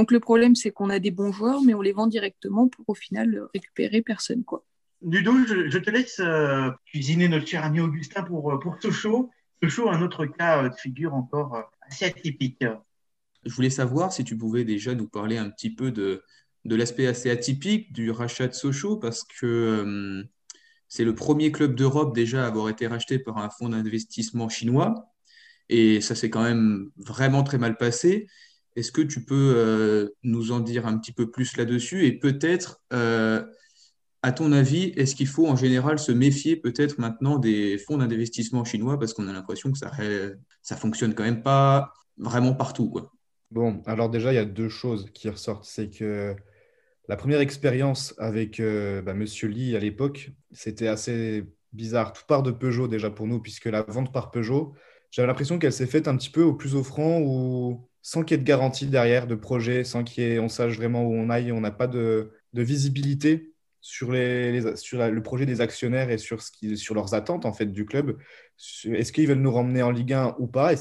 Donc 0.00 0.12
le 0.12 0.20
problème, 0.20 0.54
c'est 0.54 0.70
qu'on 0.70 0.88
a 0.88 0.98
des 0.98 1.10
bons 1.10 1.30
joueurs, 1.30 1.60
mais 1.60 1.74
on 1.74 1.82
les 1.82 1.92
vend 1.92 2.06
directement 2.06 2.68
pour 2.68 2.88
au 2.88 2.94
final 2.94 3.48
récupérer 3.52 4.00
personne. 4.00 4.44
Quoi. 4.44 4.64
Ludo, 5.02 5.34
je, 5.46 5.68
je 5.68 5.76
te 5.76 5.90
laisse 5.90 6.20
euh, 6.20 6.70
cuisiner 6.86 7.28
notre 7.28 7.46
cher 7.46 7.62
ami 7.64 7.80
Augustin 7.80 8.22
pour, 8.22 8.58
pour 8.60 8.78
Sochaux. 8.80 9.28
Sochaux, 9.62 9.90
un 9.90 10.00
autre 10.00 10.24
cas 10.24 10.70
de 10.70 10.74
figure 10.74 11.12
encore 11.12 11.54
euh, 11.54 11.60
assez 11.82 12.06
atypique. 12.06 12.64
Je 13.44 13.52
voulais 13.52 13.68
savoir 13.68 14.10
si 14.10 14.24
tu 14.24 14.38
pouvais 14.38 14.64
déjà 14.64 14.94
nous 14.94 15.06
parler 15.06 15.36
un 15.36 15.50
petit 15.50 15.68
peu 15.68 15.90
de, 15.90 16.22
de 16.64 16.76
l'aspect 16.76 17.06
assez 17.06 17.28
atypique 17.28 17.92
du 17.92 18.10
rachat 18.10 18.48
de 18.48 18.54
Sochaux, 18.54 18.96
parce 18.96 19.22
que 19.24 19.44
euh, 19.44 20.24
c'est 20.88 21.04
le 21.04 21.14
premier 21.14 21.52
club 21.52 21.74
d'Europe 21.74 22.14
déjà 22.14 22.44
à 22.44 22.46
avoir 22.46 22.70
été 22.70 22.86
racheté 22.86 23.18
par 23.18 23.36
un 23.36 23.50
fonds 23.50 23.68
d'investissement 23.68 24.48
chinois. 24.48 25.12
Et 25.68 26.00
ça 26.00 26.14
s'est 26.14 26.30
quand 26.30 26.42
même 26.42 26.90
vraiment 26.96 27.42
très 27.42 27.58
mal 27.58 27.76
passé. 27.76 28.28
Est-ce 28.76 28.92
que 28.92 29.00
tu 29.00 29.24
peux 29.24 29.54
euh, 29.56 30.08
nous 30.22 30.52
en 30.52 30.60
dire 30.60 30.86
un 30.86 30.98
petit 30.98 31.12
peu 31.12 31.30
plus 31.30 31.56
là-dessus? 31.56 32.06
Et 32.06 32.12
peut-être, 32.12 32.80
euh, 32.92 33.44
à 34.22 34.32
ton 34.32 34.52
avis, 34.52 34.92
est-ce 34.96 35.14
qu'il 35.14 35.26
faut 35.26 35.46
en 35.46 35.56
général 35.56 35.98
se 35.98 36.12
méfier 36.12 36.56
peut-être 36.56 36.98
maintenant 36.98 37.38
des 37.38 37.78
fonds 37.78 37.98
d'investissement 37.98 38.64
chinois 38.64 38.98
parce 38.98 39.14
qu'on 39.14 39.28
a 39.28 39.32
l'impression 39.32 39.72
que 39.72 39.78
ça 39.78 39.90
ça 40.62 40.76
fonctionne 40.76 41.14
quand 41.14 41.24
même 41.24 41.42
pas 41.42 41.92
vraiment 42.16 42.54
partout 42.54 42.90
quoi? 42.90 43.12
Bon, 43.50 43.82
alors 43.86 44.08
déjà, 44.10 44.32
il 44.32 44.36
y 44.36 44.38
a 44.38 44.44
deux 44.44 44.68
choses 44.68 45.06
qui 45.12 45.28
ressortent. 45.28 45.64
C'est 45.64 45.90
que 45.90 46.36
la 47.08 47.16
première 47.16 47.40
expérience 47.40 48.14
avec 48.18 48.60
euh, 48.60 49.02
bah, 49.02 49.14
Monsieur 49.14 49.48
Lee 49.48 49.74
à 49.74 49.80
l'époque, 49.80 50.30
c'était 50.52 50.86
assez 50.86 51.44
bizarre. 51.72 52.12
Tout 52.12 52.22
part 52.28 52.44
de 52.44 52.52
Peugeot 52.52 52.86
déjà 52.86 53.10
pour 53.10 53.26
nous, 53.26 53.40
puisque 53.40 53.66
la 53.66 53.82
vente 53.82 54.12
par 54.12 54.30
Peugeot, 54.30 54.74
j'avais 55.10 55.26
l'impression 55.26 55.58
qu'elle 55.58 55.72
s'est 55.72 55.88
faite 55.88 56.06
un 56.06 56.16
petit 56.16 56.30
peu 56.30 56.42
au 56.42 56.54
plus 56.54 56.76
offrant 56.76 57.20
ou 57.20 57.89
sans 58.02 58.22
qu'il 58.22 58.36
y 58.36 58.40
ait 58.40 58.42
de 58.42 58.46
garantie 58.46 58.86
derrière, 58.86 59.26
de 59.26 59.34
projet, 59.34 59.84
sans 59.84 60.04
qu'on 60.04 60.48
sache 60.48 60.76
vraiment 60.76 61.04
où 61.04 61.14
on 61.14 61.30
aille, 61.30 61.52
on 61.52 61.60
n'a 61.60 61.70
pas 61.70 61.86
de, 61.86 62.32
visibilité 62.54 63.52
sur, 63.80 64.12
les, 64.12 64.76
sur 64.76 65.06
le 65.06 65.22
projet 65.22 65.46
des 65.46 65.60
actionnaires 65.60 66.10
et 66.10 66.18
sur, 66.18 66.38
leurs 66.94 67.14
attentes 67.14 67.46
en 67.46 67.52
fait 67.52 67.66
du 67.66 67.84
club. 67.84 68.18
Est-ce 68.84 69.12
qu'ils 69.12 69.28
veulent 69.28 69.38
nous 69.38 69.52
ramener 69.52 69.82
en 69.82 69.90
Ligue 69.90 70.12
1 70.12 70.36
ou 70.38 70.46
pas? 70.46 70.74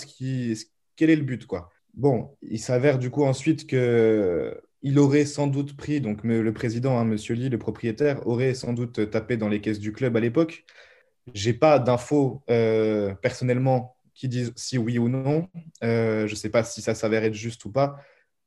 Quel 0.96 1.10
est 1.10 1.16
le 1.16 1.24
but 1.24 1.46
quoi? 1.46 1.70
Bon, 1.94 2.36
il 2.42 2.60
s'avère 2.60 3.00
du 3.00 3.10
coup 3.10 3.24
ensuite 3.24 3.68
que 3.68 4.60
il 4.82 4.98
aurait 5.00 5.26
sans 5.26 5.48
doute 5.48 5.76
pris, 5.76 6.00
donc 6.00 6.24
le 6.24 6.54
président, 6.54 6.98
hein, 6.98 7.04
Monsieur 7.04 7.36
Lee, 7.36 7.50
le 7.50 7.58
propriétaire, 7.58 8.26
aurait 8.28 8.54
sans 8.54 8.72
doute 8.72 9.10
tapé 9.10 9.36
dans 9.36 9.50
les 9.50 9.60
caisses 9.60 9.80
du 9.80 9.92
club 9.92 10.16
à 10.16 10.22
l'époque. 10.22 10.66
J'ai 11.34 11.54
pas 11.54 11.80
d'infos 11.80 12.44
euh, 12.50 13.14
personnellement 13.16 13.98
qui 14.20 14.28
disent 14.28 14.52
si 14.58 14.78
oui 14.78 15.00
ou 15.00 15.08
non. 15.08 15.48
je 15.82 16.30
ne 16.30 16.36
sais 16.36 16.50
pas 16.50 16.64
si 16.64 16.82
ça 16.82 16.94
s'avère 16.94 17.24
être 17.24 17.34
juste 17.34 17.64
ou 17.66 17.72
pas. 17.72 17.98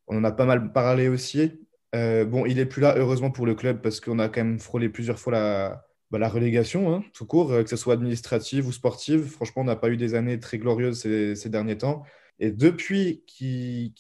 On 0.07 0.19
en 0.19 0.25
a 0.25 0.33
pas 0.33 0.45
mal 0.45 0.73
parlé 0.73 1.09
aussi. 1.09 1.61
bon, 1.93 2.45
il 2.47 2.57
n'est 2.57 2.67
plus 2.67 2.83
là, 2.83 2.95
heureusement 2.99 3.31
pour 3.31 3.47
le 3.47 3.55
club, 3.55 3.81
parce 3.81 3.99
qu'on 4.01 4.19
a 4.19 4.29
quand 4.29 4.45
même 4.45 4.59
frôlé 4.59 4.91
plusieurs 4.91 5.19
fois 5.19 5.33
la, 5.33 5.87
bah, 6.11 6.29
relégation, 6.29 6.95
hein, 6.95 7.03
tout 7.15 7.25
court, 7.25 7.49
que 7.49 7.71
ce 7.71 7.77
soit 7.77 7.95
administrative 7.95 8.67
ou 8.67 8.73
sportive. 8.73 9.25
Franchement, 9.31 9.63
on 9.63 9.65
n'a 9.65 9.77
pas 9.77 9.89
eu 9.89 9.97
des 9.97 10.15
années 10.15 10.39
très 10.39 10.59
glorieuses 10.59 11.01
ces, 11.01 11.49
derniers 11.49 11.79
temps. 11.79 12.05
Et 12.39 12.51
depuis, 12.51 13.25
qui, 13.27 13.95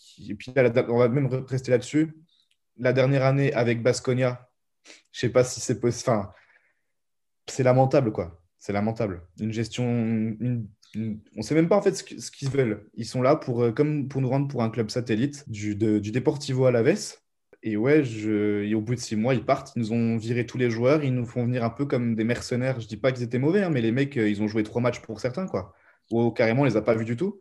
on 0.89 0.99
va 0.99 1.09
même 1.09 1.29
rester 1.29 1.71
là-dessus, 1.71 2.15
la 2.77 2.93
dernière 2.93 3.25
année 3.25 3.53
avec 3.55 3.83
Basconia, 3.83 4.51
je 5.11 5.21
sais 5.21 5.31
pas 5.31 5.45
si 5.45 5.61
c'est 5.61 5.81
possible. 5.81 6.11
Enfin, 6.11 6.31
c'est 7.47 7.63
lamentable, 7.63 8.13
quoi. 8.13 8.43
C'est 8.59 8.73
lamentable. 8.73 9.23
Une 9.41 9.53
gestion. 9.53 10.37
On 10.95 11.19
ne 11.37 11.43
sait 11.43 11.55
même 11.55 11.69
pas 11.69 11.77
en 11.77 11.83
fait 11.83 11.95
ce 11.95 12.31
qu'ils 12.31 12.51
veulent. 12.51 12.87
Ils 12.95 13.07
sont 13.07 13.23
là 13.23 13.37
pour, 13.37 13.63
euh, 13.63 13.73
comme 13.73 14.09
pour 14.09 14.21
nous 14.21 14.29
rendre 14.29 14.49
pour 14.49 14.63
un 14.63 14.71
club 14.71 14.91
satellite 14.91 15.45
du, 15.49 15.75
de, 15.75 15.99
du 15.99 16.13
Deportivo 16.13 16.67
Alaves. 16.67 17.17
Et 17.63 17.77
ouais, 17.77 18.03
au 18.75 18.81
bout 18.81 18.97
de 18.97 19.01
six 19.01 19.15
mois, 19.15 19.35
ils 19.35 19.45
partent. 19.45 19.73
Ils 19.77 19.81
nous 19.81 19.93
ont 19.93 20.17
viré 20.17 20.45
tous 20.47 20.59
les 20.59 20.69
joueurs. 20.69 21.05
Ils 21.05 21.15
nous 21.15 21.25
font 21.25 21.45
venir 21.45 21.65
un 21.65 21.71
peu 21.71 21.87
comme 21.87 22.17
des 22.17 22.25
mercenaires. 22.25 22.81
Je 22.81 22.89
dis 22.89 22.97
pas 22.97 23.13
qu'ils 23.13 23.23
étaient 23.23 23.39
mauvais, 23.39 23.63
hein, 23.63 23.71
mais 23.71 23.81
les 23.81 23.93
mecs, 23.93 24.17
euh, 24.17 24.29
ils 24.29 24.43
ont 24.43 24.49
joué 24.49 24.65
trois 24.65 24.83
matchs 24.83 25.01
pour 25.01 25.21
certains, 25.21 25.47
quoi. 25.47 25.73
Ou 26.11 26.31
carrément, 26.33 26.63
on 26.63 26.65
les 26.65 26.77
a 26.77 26.83
pas 26.83 26.95
vus 26.95 27.05
du 27.05 27.17
tout. 27.17 27.41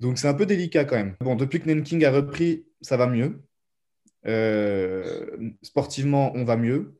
Donc 0.00 0.18
c'est 0.18 0.26
un 0.26 0.34
peu 0.34 0.46
délicat 0.46 0.84
quand 0.84 0.96
même. 0.96 1.14
Bon, 1.20 1.36
depuis 1.36 1.60
que 1.60 1.70
Nanking 1.72 2.04
a 2.04 2.10
repris, 2.10 2.66
ça 2.80 2.96
va 2.96 3.06
mieux. 3.06 3.40
Euh, 4.26 5.52
sportivement, 5.62 6.32
on 6.34 6.44
va 6.44 6.56
mieux. 6.56 6.98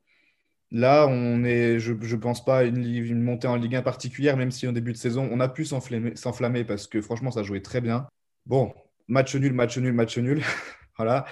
Là, 0.75 1.07
on 1.07 1.45
est, 1.45 1.79
je 1.79 1.93
ne 1.93 2.17
pense 2.17 2.43
pas 2.43 2.65
une, 2.65 2.83
une 2.83 3.23
montée 3.23 3.47
en 3.47 3.57
Ligue 3.57 3.77
1 3.77 3.83
particulière, 3.83 4.39
même 4.39 4.51
si 4.51 4.67
au 4.67 4.73
début 4.73 4.93
de 4.93 4.97
saison, 4.97 5.29
on 5.31 5.39
a 5.39 5.49
pu 5.49 5.67
s'enflammer 5.67 6.65
parce 6.65 6.87
que 6.87 7.03
franchement, 7.03 7.31
ça 7.31 7.43
jouait 7.43 7.61
très 7.61 7.83
bien. 7.83 8.07
Bon, 8.47 8.73
match 9.07 9.37
nul, 9.37 9.53
match 9.53 9.77
nul, 9.77 9.93
match 9.93 10.17
nul. 10.17 10.43
voilà. 10.97 11.27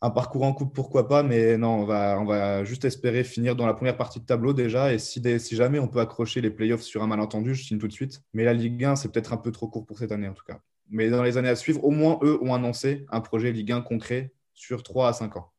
Un 0.00 0.08
parcours 0.08 0.44
en 0.44 0.54
coupe, 0.54 0.74
pourquoi 0.74 1.06
pas, 1.06 1.22
mais 1.22 1.58
non, 1.58 1.80
on 1.80 1.84
va, 1.84 2.18
on 2.18 2.24
va 2.24 2.64
juste 2.64 2.86
espérer 2.86 3.24
finir 3.24 3.56
dans 3.56 3.66
la 3.66 3.74
première 3.74 3.96
partie 3.98 4.20
de 4.20 4.24
tableau 4.24 4.54
déjà. 4.54 4.94
Et 4.94 4.98
si, 4.98 5.20
si 5.38 5.54
jamais 5.54 5.78
on 5.78 5.88
peut 5.88 6.00
accrocher 6.00 6.40
les 6.40 6.50
playoffs 6.50 6.82
sur 6.82 7.02
un 7.02 7.06
malentendu, 7.06 7.54
je 7.54 7.64
signe 7.64 7.78
tout 7.78 7.88
de 7.88 7.92
suite. 7.92 8.22
Mais 8.32 8.44
la 8.44 8.54
Ligue 8.54 8.82
1, 8.82 8.96
c'est 8.96 9.12
peut-être 9.12 9.34
un 9.34 9.38
peu 9.38 9.52
trop 9.52 9.68
court 9.68 9.84
pour 9.84 9.98
cette 9.98 10.12
année 10.12 10.28
en 10.28 10.34
tout 10.34 10.44
cas. 10.46 10.60
Mais 10.88 11.10
dans 11.10 11.22
les 11.22 11.36
années 11.36 11.50
à 11.50 11.56
suivre, 11.56 11.84
au 11.84 11.90
moins 11.90 12.18
eux 12.22 12.38
ont 12.40 12.54
annoncé 12.54 13.04
un 13.10 13.20
projet 13.20 13.52
Ligue 13.52 13.72
1 13.72 13.82
concret 13.82 14.32
sur 14.54 14.82
3 14.82 15.08
à 15.08 15.12
5 15.12 15.36
ans. 15.36 15.52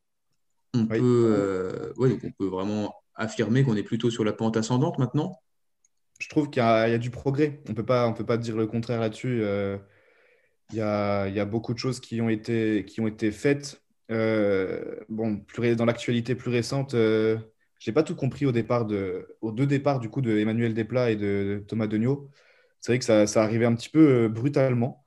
On, 0.74 0.86
peut, 0.86 0.98
euh, 1.00 1.92
on 1.96 2.30
peut 2.30 2.46
vraiment 2.46 2.94
affirmer 3.14 3.64
qu'on 3.64 3.76
est 3.76 3.82
plutôt 3.82 4.10
sur 4.10 4.24
la 4.24 4.32
pente 4.32 4.56
ascendante 4.56 4.98
maintenant? 4.98 5.40
Je 6.18 6.28
trouve 6.28 6.50
qu'il 6.50 6.62
y, 6.62 6.66
a 6.66 6.98
du 6.98 7.10
progrès. 7.10 7.60
On 7.66 7.70
ne 7.70 7.74
peut 7.74 7.84
pas 8.26 8.36
dire 8.36 8.56
le 8.56 8.66
contraire 8.66 9.00
là-dessus. 9.00 9.40
Euh, 9.42 9.78
il, 10.70 10.76
y 10.76 10.80
a, 10.82 11.44
beaucoup 11.46 11.72
de 11.72 11.78
choses 11.78 11.98
qui 12.00 12.20
ont 12.20 12.28
été, 12.28 12.84
qui 12.84 13.00
ont 13.00 13.06
été 13.06 13.30
faites. 13.30 13.82
Euh, 14.10 14.96
bon, 15.08 15.42
dans 15.76 15.84
l'actualité 15.86 16.34
plus 16.34 16.50
récente, 16.50 16.92
je 16.92 17.38
n'ai 17.86 17.92
pas 17.94 18.02
tout 18.02 18.16
compris 18.16 18.44
au 18.44 18.52
départ 18.52 18.84
de, 18.84 19.36
aux 19.40 19.52
deux 19.52 19.66
départs 19.66 20.00
du 20.00 20.10
coup 20.10 20.20
de 20.20 20.38
Emmanuel 20.38 20.74
Desplat 20.74 21.12
et 21.12 21.16
de, 21.16 21.64
Thomas 21.68 21.86
Degnaud. 21.86 22.30
C'est 22.80 22.92
vrai 22.92 22.98
que 22.98 23.04
ça, 23.04 23.26
ça 23.26 23.42
arrivait 23.42 23.66
un 23.66 23.74
petit 23.74 23.88
peu 23.88 24.28
brutalement 24.28 25.06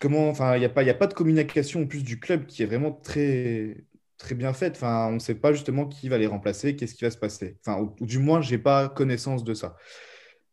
comment, 0.00 0.28
enfin, 0.28 0.56
il 0.56 0.60
n'y 0.60 0.64
a 0.64 0.68
pas, 0.68 0.82
a 0.82 0.94
pas 0.94 1.06
de 1.06 1.14
communication 1.14 1.82
en 1.82 1.86
plus 1.86 2.02
du 2.02 2.18
club 2.20 2.46
qui 2.46 2.62
est 2.62 2.66
vraiment 2.66 2.92
très, 2.92 3.84
très 4.18 4.34
bien 4.34 4.52
faite. 4.52 4.74
Enfin, 4.76 5.08
on 5.08 5.14
ne 5.14 5.18
sait 5.18 5.34
pas 5.34 5.52
justement 5.52 5.86
qui 5.86 6.08
va 6.08 6.18
les 6.18 6.26
remplacer, 6.26 6.76
qu'est-ce 6.76 6.94
qui 6.94 7.04
va 7.04 7.10
se 7.10 7.18
passer. 7.18 7.58
Enfin, 7.64 7.92
du 8.00 8.18
moins, 8.18 8.40
j'ai 8.40 8.58
pas 8.58 8.88
connaissance 8.88 9.44
de 9.44 9.54
ça. 9.54 9.76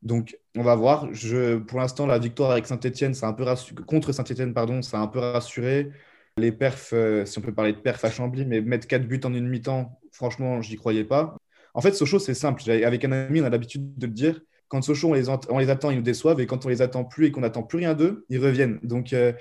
Donc, 0.01 0.37
on 0.55 0.63
va 0.63 0.75
voir. 0.75 1.13
Je, 1.13 1.57
pour 1.57 1.79
l'instant, 1.79 2.05
la 2.05 2.19
victoire 2.19 2.51
avec 2.51 2.65
Saint-Etienne, 2.65 3.13
un 3.21 3.33
peu 3.33 3.45
contre 3.87 4.11
Saint-Etienne, 4.11 4.53
pardon, 4.53 4.81
ça 4.81 4.99
a 4.99 5.01
un 5.01 5.07
peu 5.07 5.19
rassuré. 5.19 5.91
Les 6.37 6.51
perfs, 6.51 6.93
euh, 6.93 7.25
si 7.25 7.37
on 7.37 7.41
peut 7.41 7.53
parler 7.53 7.73
de 7.73 7.77
perfs 7.77 8.03
à 8.03 8.11
Chambly, 8.11 8.45
mais 8.45 8.61
mettre 8.61 8.87
4 8.87 9.07
buts 9.07 9.21
en 9.23 9.33
une 9.33 9.47
mi-temps, 9.47 9.99
franchement, 10.11 10.61
je 10.61 10.71
n'y 10.71 10.77
croyais 10.77 11.03
pas. 11.05 11.37
En 11.73 11.81
fait, 11.81 11.93
Sochaux, 11.93 12.19
c'est 12.19 12.33
simple. 12.33 12.69
Avec 12.69 13.05
un 13.05 13.11
ami, 13.11 13.41
on 13.41 13.45
a 13.45 13.49
l'habitude 13.49 13.97
de 13.97 14.07
le 14.07 14.13
dire 14.13 14.41
quand 14.67 14.81
Sochaux, 14.81 15.09
on 15.09 15.13
les, 15.13 15.29
on 15.29 15.59
les, 15.59 15.69
attend, 15.69 15.91
ils 15.91 15.97
nous 15.97 16.01
déçoivent. 16.03 16.39
Et 16.41 16.47
quand 16.47 16.65
on 16.65 16.69
les 16.69 16.81
attend 16.81 17.03
plus 17.05 17.27
et 17.27 17.31
qu'on 17.31 17.41
n'attend 17.41 17.61
plus 17.61 17.77
rien 17.77 17.93
d'eux, 17.93 18.25
ils 18.29 18.39
reviennent. 18.43 18.79
Donc, 18.81 19.13
euh, 19.13 19.31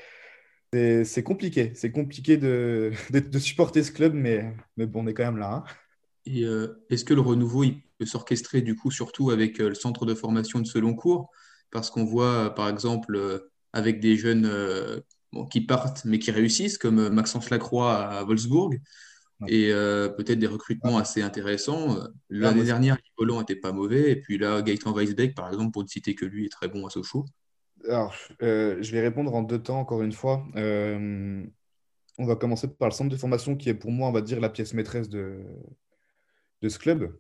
c'est 0.73 1.23
compliqué. 1.23 1.73
C'est 1.75 1.93
compliqué 1.93 2.37
de, 2.37 2.93
de, 3.11 3.39
supporter 3.39 3.83
ce 3.83 3.93
club, 3.93 4.15
mais, 4.15 4.55
mais 4.77 4.87
bon, 4.87 5.05
on 5.05 5.07
est 5.07 5.15
quand 5.15 5.25
même 5.25 5.39
là. 5.39 5.53
Hein. 5.55 5.65
Et 6.25 6.45
euh, 6.45 6.85
est-ce 6.89 7.05
que 7.05 7.15
le 7.15 7.21
renouveau 7.21 7.65
il 7.65 7.83
peut 7.99 8.07
s'orchestrer 8.07 8.63
du 8.63 8.77
coup 8.77 8.91
surtout 8.91 9.31
avec 9.31 9.61
euh, 9.61 9.71
le 9.71 9.75
centre 9.75 10.07
de 10.07 10.15
formation 10.15 10.61
de 10.61 10.67
selon 10.67 10.95
cours 10.95 11.31
Parce 11.71 11.91
qu'on 11.91 12.05
voit 12.05 12.55
par 12.55 12.69
exemple 12.69 13.49
avec 13.73 14.01
des 14.01 14.17
jeunes 14.17 14.49
qui 15.51 15.63
partent 15.63 16.05
mais 16.05 16.19
qui 16.19 16.31
réussissent, 16.31 16.79
comme 16.79 17.09
Maxence 17.09 17.51
Lacroix 17.51 17.97
à 17.97 18.25
Wolfsburg, 18.25 18.79
et 19.49 19.73
euh, 19.73 20.09
peut-être 20.09 20.39
des 20.39 20.47
recrutements 20.47 20.99
assez 20.99 21.23
intéressants. 21.23 21.99
L'année 22.31 22.65
dernière, 22.65 22.99
Yves 23.19 23.39
n'était 23.39 23.57
pas 23.57 23.73
mauvais, 23.73 24.13
et 24.13 24.17
puis 24.17 24.39
là, 24.39 24.63
Gaëtan 24.63 24.93
Weisbeck, 24.93 25.35
par 25.35 25.49
exemple, 25.49 25.73
pour 25.73 25.83
ne 25.83 25.89
citer 25.89 26.15
que 26.15 26.25
lui, 26.25 26.47
est 26.47 26.51
très 26.51 26.69
bon 26.69 26.87
à 26.87 26.91
Sochaux. 26.91 27.25
Alors, 27.89 28.15
euh, 28.43 28.83
je 28.83 28.93
vais 28.93 29.01
répondre 29.01 29.35
en 29.35 29.43
deux 29.43 29.63
temps, 29.63 29.81
encore 29.81 30.03
une 30.03 30.13
fois. 30.13 30.47
Euh, 30.57 31.45
on 32.19 32.27
va 32.27 32.37
commencer 32.37 32.69
par 32.69 32.89
le 32.89 32.95
centre 32.95 33.11
de 33.11 33.17
formation, 33.17 33.57
qui 33.57 33.69
est 33.69 33.75
pour 33.75 33.91
moi, 33.91 34.09
on 34.09 34.13
va 34.13 34.21
dire, 34.21 34.41
la 34.41 34.49
pièce 34.51 34.75
maîtresse 34.75 35.09
de, 35.09 35.45
ce 36.63 36.79
club. 36.79 37.19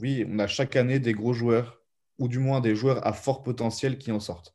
oui, 0.00 0.24
on 0.28 0.38
a 0.38 0.46
chaque 0.46 0.76
année 0.76 0.98
des 0.98 1.12
gros 1.12 1.32
joueurs, 1.32 1.80
ou 2.18 2.28
du 2.28 2.38
moins 2.38 2.60
des 2.60 2.74
joueurs 2.74 3.06
à 3.06 3.12
fort 3.12 3.42
potentiel 3.42 3.98
qui 3.98 4.12
en 4.12 4.20
sortent. 4.20 4.54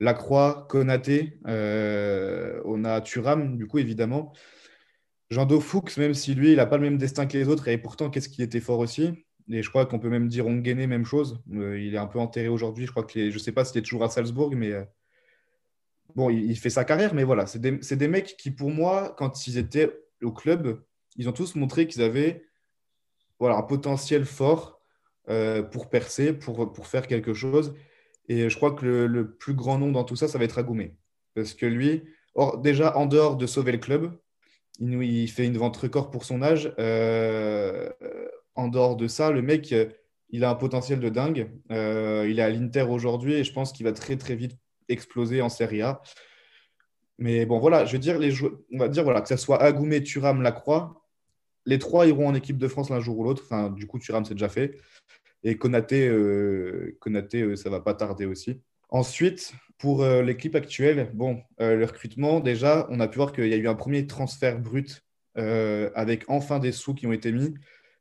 Lacroix, 0.00 0.66
Konaté, 0.68 1.40
on 1.44 2.84
a 2.84 3.00
Turam, 3.02 3.56
du 3.56 3.66
coup, 3.66 3.78
évidemment. 3.78 4.32
Jean 5.30 5.48
Fuchs, 5.60 5.96
même 5.98 6.14
si 6.14 6.34
lui, 6.34 6.52
il 6.52 6.56
n'a 6.56 6.66
pas 6.66 6.76
le 6.76 6.84
même 6.84 6.98
destin 6.98 7.26
que 7.26 7.36
les 7.36 7.48
autres, 7.48 7.68
et 7.68 7.78
pourtant, 7.78 8.10
qu'est-ce 8.10 8.28
qu'il 8.28 8.44
était 8.44 8.60
fort 8.60 8.78
aussi 8.78 9.25
Et 9.50 9.62
je 9.62 9.68
crois 9.68 9.86
qu'on 9.86 9.98
peut 9.98 10.08
même 10.08 10.28
dire 10.28 10.46
Onguené, 10.46 10.86
même 10.86 11.04
chose. 11.04 11.40
Euh, 11.54 11.80
il 11.80 11.94
est 11.94 11.98
un 11.98 12.06
peu 12.06 12.18
enterré 12.18 12.48
aujourd'hui. 12.48 12.86
Je 12.86 12.90
crois 12.90 13.04
que 13.04 13.30
je 13.30 13.34
ne 13.34 13.38
sais 13.38 13.52
pas 13.52 13.64
s'il 13.64 13.78
est 13.78 13.82
toujours 13.82 14.02
à 14.02 14.08
Salzbourg, 14.08 14.52
mais 14.56 14.72
euh, 14.72 14.84
bon, 16.14 16.30
il, 16.30 16.56
fait 16.56 16.70
sa 16.70 16.84
carrière. 16.84 17.14
Mais 17.14 17.24
voilà, 17.24 17.46
c'est 17.46 17.60
des, 17.60 18.08
mecs 18.08 18.36
qui, 18.36 18.50
pour 18.50 18.70
moi, 18.70 19.14
quand 19.16 19.46
ils 19.46 19.58
étaient 19.58 19.90
au 20.22 20.32
club, 20.32 20.82
ils 21.16 21.28
ont 21.28 21.32
tous 21.32 21.54
montré 21.54 21.86
qu'ils 21.86 22.02
avaient 22.02 22.44
voilà, 23.38 23.56
un 23.56 23.62
potentiel 23.62 24.24
fort 24.24 24.80
euh, 25.28 25.62
pour 25.62 25.90
percer, 25.90 26.32
pour, 26.32 26.72
pour 26.72 26.86
faire 26.88 27.06
quelque 27.06 27.34
chose. 27.34 27.74
Et 28.28 28.50
je 28.50 28.56
crois 28.56 28.72
que 28.72 28.84
le, 28.84 29.36
plus 29.36 29.54
grand 29.54 29.78
nom 29.78 29.92
dans 29.92 30.02
tout 30.02 30.16
ça, 30.16 30.26
ça 30.26 30.38
va 30.38 30.44
être 30.44 30.58
Agoumé. 30.58 30.96
Parce 31.34 31.54
que 31.54 31.66
lui, 31.66 32.02
déjà 32.58 32.96
en 32.96 33.06
dehors 33.06 33.36
de 33.36 33.46
sauver 33.46 33.70
le 33.70 33.78
club, 33.78 34.10
il, 34.80 35.28
fait 35.28 35.46
une 35.46 35.56
vente 35.56 35.76
record 35.76 36.10
pour 36.10 36.24
son 36.24 36.42
âge. 36.42 36.72
En 38.56 38.68
dehors 38.68 38.96
de 38.96 39.08
ça, 39.08 39.30
le 39.30 39.42
mec, 39.42 39.74
il 40.30 40.44
a 40.44 40.50
un 40.50 40.54
potentiel 40.54 41.00
de 41.00 41.08
dingue. 41.08 41.50
Euh, 41.70 42.26
il 42.28 42.38
est 42.38 42.42
à 42.42 42.50
l'Inter 42.50 42.82
aujourd'hui 42.82 43.34
et 43.34 43.44
je 43.44 43.52
pense 43.52 43.72
qu'il 43.72 43.84
va 43.84 43.92
très 43.92 44.16
très 44.16 44.34
vite 44.34 44.56
exploser 44.88 45.42
en 45.42 45.48
Serie 45.48 45.82
A. 45.82 46.02
Mais 47.18 47.46
bon, 47.46 47.58
voilà, 47.58 47.84
je 47.84 47.92
veux 47.92 47.98
dire, 47.98 48.18
les 48.18 48.34
on 48.42 48.78
va 48.78 48.88
dire 48.88 49.04
voilà, 49.04 49.20
que 49.20 49.28
ce 49.28 49.36
soit 49.36 49.62
Agoumé, 49.62 50.02
Turam, 50.02 50.42
Lacroix, 50.42 51.02
les 51.64 51.78
trois 51.78 52.06
iront 52.06 52.28
en 52.28 52.34
équipe 52.34 52.58
de 52.58 52.68
France 52.68 52.90
l'un 52.90 53.00
jour 53.00 53.18
ou 53.18 53.24
l'autre. 53.24 53.42
Enfin, 53.44 53.70
du 53.70 53.86
coup, 53.86 53.98
Turam, 53.98 54.24
c'est 54.24 54.34
déjà 54.34 54.48
fait. 54.48 54.78
Et 55.42 55.56
Konaté, 55.56 56.08
euh, 56.08 56.96
Konaté 57.00 57.56
ça 57.56 57.70
va 57.70 57.80
pas 57.80 57.94
tarder 57.94 58.26
aussi. 58.26 58.60
Ensuite, 58.88 59.52
pour 59.78 60.02
euh, 60.02 60.22
l'équipe 60.22 60.54
actuelle, 60.54 61.10
bon, 61.14 61.42
euh, 61.60 61.76
le 61.76 61.84
recrutement, 61.84 62.40
déjà, 62.40 62.86
on 62.90 63.00
a 63.00 63.08
pu 63.08 63.16
voir 63.16 63.32
qu'il 63.32 63.48
y 63.48 63.54
a 63.54 63.56
eu 63.56 63.68
un 63.68 63.74
premier 63.74 64.06
transfert 64.06 64.58
brut 64.58 65.02
euh, 65.38 65.90
avec 65.94 66.24
enfin 66.28 66.58
des 66.58 66.72
sous 66.72 66.94
qui 66.94 67.06
ont 67.06 67.12
été 67.12 67.32
mis. 67.32 67.54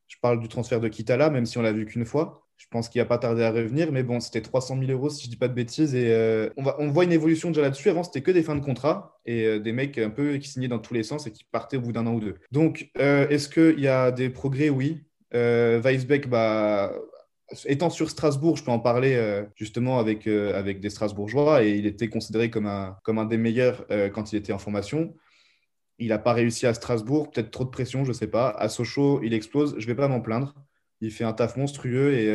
Je 0.08 0.18
parle 0.22 0.39
du 0.39 0.48
transfert 0.48 0.80
de 0.80 0.88
Kitala, 0.88 1.30
même 1.30 1.46
si 1.46 1.58
on 1.58 1.62
l'a 1.62 1.72
vu 1.72 1.86
qu'une 1.86 2.06
fois. 2.06 2.41
Je 2.58 2.68
pense 2.72 2.88
qu'il 2.88 3.02
n'a 3.02 3.06
pas 3.06 3.18
tardé 3.18 3.44
à 3.44 3.52
revenir, 3.52 3.91
mais 3.91 4.04
bon, 4.04 4.20
c'était 4.20 4.41
300 4.41 4.80
000 4.80 4.91
euros 4.91 5.10
si 5.10 5.24
je 5.24 5.28
ne 5.28 5.32
dis 5.32 5.38
pas 5.38 5.50
de 5.50 5.54
bêtises. 5.54 5.94
Et 5.94 6.50
on, 6.56 6.63
va, 6.63 6.78
on, 6.80 6.88
voit 6.88 7.04
une 7.04 7.12
évolution 7.12 7.50
déjà 7.50 7.62
là-dessus. 7.62 7.89
Avant, 7.89 8.04
c'était 8.04 8.22
que 8.22 8.32
des 8.32 8.44
fins 8.44 8.56
de 8.56 8.63
contrat 8.63 9.20
et 9.26 9.60
des 9.60 9.72
mecs 9.74 9.98
un 9.98 10.10
peu 10.10 10.38
qui 10.38 10.48
signaient 10.48 10.70
dans 10.70 10.80
tous 10.80 10.94
les 10.94 11.04
sens 11.04 11.28
et 11.28 11.32
qui 11.32 11.44
partaient 11.44 11.76
au 11.76 11.82
bout 11.82 11.91
d'un 11.91 12.08
an 12.08 12.13
ou 12.13 12.22
deux. 12.22 12.36
Donc, 12.52 12.91
est-ce 12.96 13.50
qu'il 13.50 13.82
y 13.82 13.89
a 13.89 14.12
des 14.12 14.30
progrès? 14.30 14.70
Oui. 14.70 15.04
Weisbeck, 15.34 16.30
bah, 16.30 16.94
étant 17.65 17.89
sur 17.89 18.10
Strasbourg, 18.10 18.58
je 18.58 18.63
peux 18.63 18.72
en 18.72 18.80
parler 18.80 19.15
euh, 19.15 19.44
justement 19.56 20.00
avec, 20.00 20.28
euh, 20.28 20.62
des 20.74 20.89
Strasbourgeois 20.89 21.63
et 21.63 21.72
il 21.72 21.86
était 21.86 22.10
considéré 22.10 22.50
comme 22.50 22.68
un, 22.68 23.26
des 23.26 23.38
meilleurs 23.38 23.86
euh, 23.91 24.10
quand 24.10 24.34
il 24.34 24.38
était 24.38 24.54
en 24.54 24.58
formation. 24.58 25.13
Il 26.00 26.10
n'a 26.10 26.20
pas 26.20 26.34
réussi 26.34 26.68
à 26.68 26.74
Strasbourg, 26.74 27.32
peut-être 27.32 27.52
trop 27.52 27.66
de 27.66 27.70
pression, 27.70 28.04
je 28.04 28.10
ne 28.10 28.14
sais 28.14 28.28
pas. 28.28 28.50
À 28.50 28.70
Sochaux, 28.70 29.22
il 29.24 29.34
explose, 29.34 29.76
je 29.78 29.84
ne 29.84 29.88
vais 29.88 29.96
pas 29.96 30.08
m'en 30.08 30.22
plaindre. 30.22 30.56
Il 31.02 31.12
fait 31.12 31.24
un 31.24 31.34
taf 31.34 31.58
monstrueux 31.58 32.14
et 32.14 32.26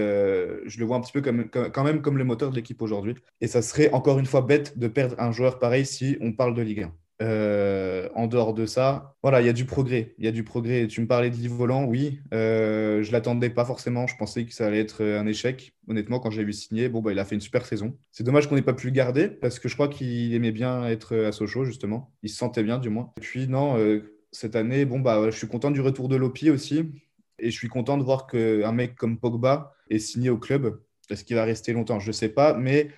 je 0.66 0.79
le 0.79 0.85
vois 0.85 0.96
un 0.96 1.01
petit 1.01 1.12
peu 1.12 1.23
quand 1.23 1.85
même 1.85 2.03
comme 2.03 2.18
le 2.18 2.25
moteur 2.25 2.51
de 2.51 2.57
l'équipe 2.57 2.81
aujourd'hui. 2.83 3.14
Et 3.40 3.46
ça 3.46 3.62
serait 3.62 3.90
encore 3.92 4.18
une 4.18 4.27
fois 4.27 4.42
bête 4.42 4.79
de 4.79 4.87
perdre 4.88 5.16
un 5.18 5.33
joueur 5.33 5.59
pareil 5.59 5.87
si 5.87 6.16
on 6.20 6.33
parle 6.33 6.55
de 6.55 6.62
Ligue 6.62 6.83
1. 6.83 6.99
Euh, 7.22 8.09
en 8.14 8.26
dehors 8.26 8.54
de 8.54 8.64
ça, 8.64 9.14
voilà, 9.22 9.42
il 9.42 9.46
y 9.46 9.50
a 9.50 9.52
du 9.52 9.66
progrès. 9.66 10.14
Il 10.18 10.24
y 10.24 10.28
a 10.28 10.33
du 10.33 10.42
progrès. 10.42 10.87
Tu 10.87 11.00
me 11.02 11.06
parlais 11.06 11.28
de 11.28 11.37
Yves 11.37 11.52
Volant, 11.52 11.85
oui. 11.85 12.20
Euh, 12.33 13.02
je 13.02 13.12
l'attendais 13.12 13.50
pas 13.50 13.64
forcément. 13.64 14.06
Je 14.06 14.16
pensais 14.16 14.44
que 14.44 14.54
ça 14.54 14.66
allait 14.66 14.80
être 14.80 15.04
un 15.04 15.26
échec. 15.26 15.74
Honnêtement, 15.87 16.18
quand 16.18 16.30
j'ai 16.30 16.44
vu 16.44 16.52
signer, 16.52 16.88
bon, 16.88 17.02
bah, 17.02 17.12
il 17.12 17.18
a 17.18 17.24
fait 17.24 17.35
une 17.35 17.40
super 17.40 17.66
saison. 17.66 17.96
C'est 18.11 18.24
dommage 18.24 18.48
qu'on 18.48 18.54
n'ait 18.54 18.62
pas 18.62 18.72
pu 18.72 18.87
le 18.87 18.92
garder 18.92 19.28
parce 19.28 19.59
que 19.59 19.68
je 19.68 19.74
crois 19.74 19.88
qu'il 19.88 20.33
aimait 20.35 20.52
bien 20.52 20.87
être 20.87 21.16
à 21.16 21.33
Sochaux, 21.33 21.64
justement. 21.64 22.12
Il 22.22 22.30
se 22.30 22.37
sentait 22.37 22.62
bien, 22.62 22.78
du 22.78 22.88
moins. 22.88 23.12
Et 23.18 23.20
puis, 23.20 23.48
non, 23.48 23.76
euh, 23.78 24.16
cette 24.33 24.56
année, 24.56 24.87
bon, 24.87 25.00
bah, 25.00 25.30
je 25.30 25.37
suis 25.37 25.48
content 25.48 25.70
du 25.70 25.83
retour 25.83 26.09
de 26.09 26.16
Lopi 26.16 26.48
aussi. 26.48 26.90
Et 27.38 27.50
je 27.50 27.56
suis 27.56 27.68
content 27.68 27.98
de 27.98 28.02
voir 28.02 28.26
qu'un 28.26 28.72
mec 28.72 28.94
comme 28.96 29.18
Pogba 29.18 29.74
est 29.90 29.98
signé 29.98 30.30
au 30.30 30.38
club. 30.38 30.80
Est-ce 31.11 31.24
qu'il 31.24 31.37
va 31.37 31.44
rester 31.44 31.72
longtemps? 31.72 31.98
Je 31.98 32.09
ne 32.09 32.12
sais 32.12 32.28
pas. 32.28 32.54
Mais 32.54 32.90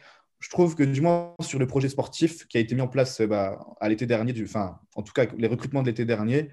je 0.43 0.51
trouve 0.51 0.75
que 0.75 0.83
du 0.83 1.01
moins 1.01 1.35
sur 1.41 1.59
le 1.59 1.67
projet 1.67 1.89
sportif 1.89 2.47
qui 2.49 2.59
a 2.59 2.61
été 2.61 2.75
mis 2.75 2.81
en 2.81 2.89
place 2.89 3.23
bah, 3.23 3.65
à 3.81 3.89
l'été 3.89 4.07
dernier, 4.07 4.35
enfin, 4.43 4.79
en 4.97 5.03
tout 5.03 5.13
cas 5.13 5.27
les 5.39 5.47
recrutements 5.47 5.83
de 5.83 5.87
l'été 5.87 6.05
dernier, 6.05 6.51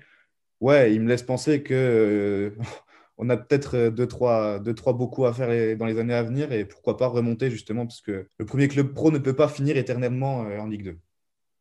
ouais, 0.62 0.93
il 0.93 1.02
me 1.02 1.10
laisse 1.10 1.23
penser 1.23 1.63
que 1.63 1.73
euh, 1.73 2.52
on 3.17 3.30
a 3.30 3.38
peut-être 3.38 3.89
deux 3.89 4.08
trois, 4.08 4.60
deux, 4.60 4.75
trois 4.75 4.93
beaucoup 4.93 5.25
à 5.25 5.34
faire 5.34 5.75
dans 5.75 5.86
les 5.86 5.99
années 5.99 6.13
à 6.13 6.23
venir 6.23 6.52
et 6.52 6.65
pourquoi 6.65 6.97
pas 6.97 7.08
remonter 7.08 7.49
justement 7.49 7.86
parce 7.86 8.02
que 8.02 8.28
le 8.38 8.45
premier 8.45 8.67
club 8.67 8.93
pro 8.93 9.12
ne 9.12 9.17
peut 9.17 9.36
pas 9.36 9.47
finir 9.47 9.75
éternellement 9.75 10.45
euh, 10.45 10.60
en 10.60 10.67
Ligue 10.67 10.84
2. 10.84 10.97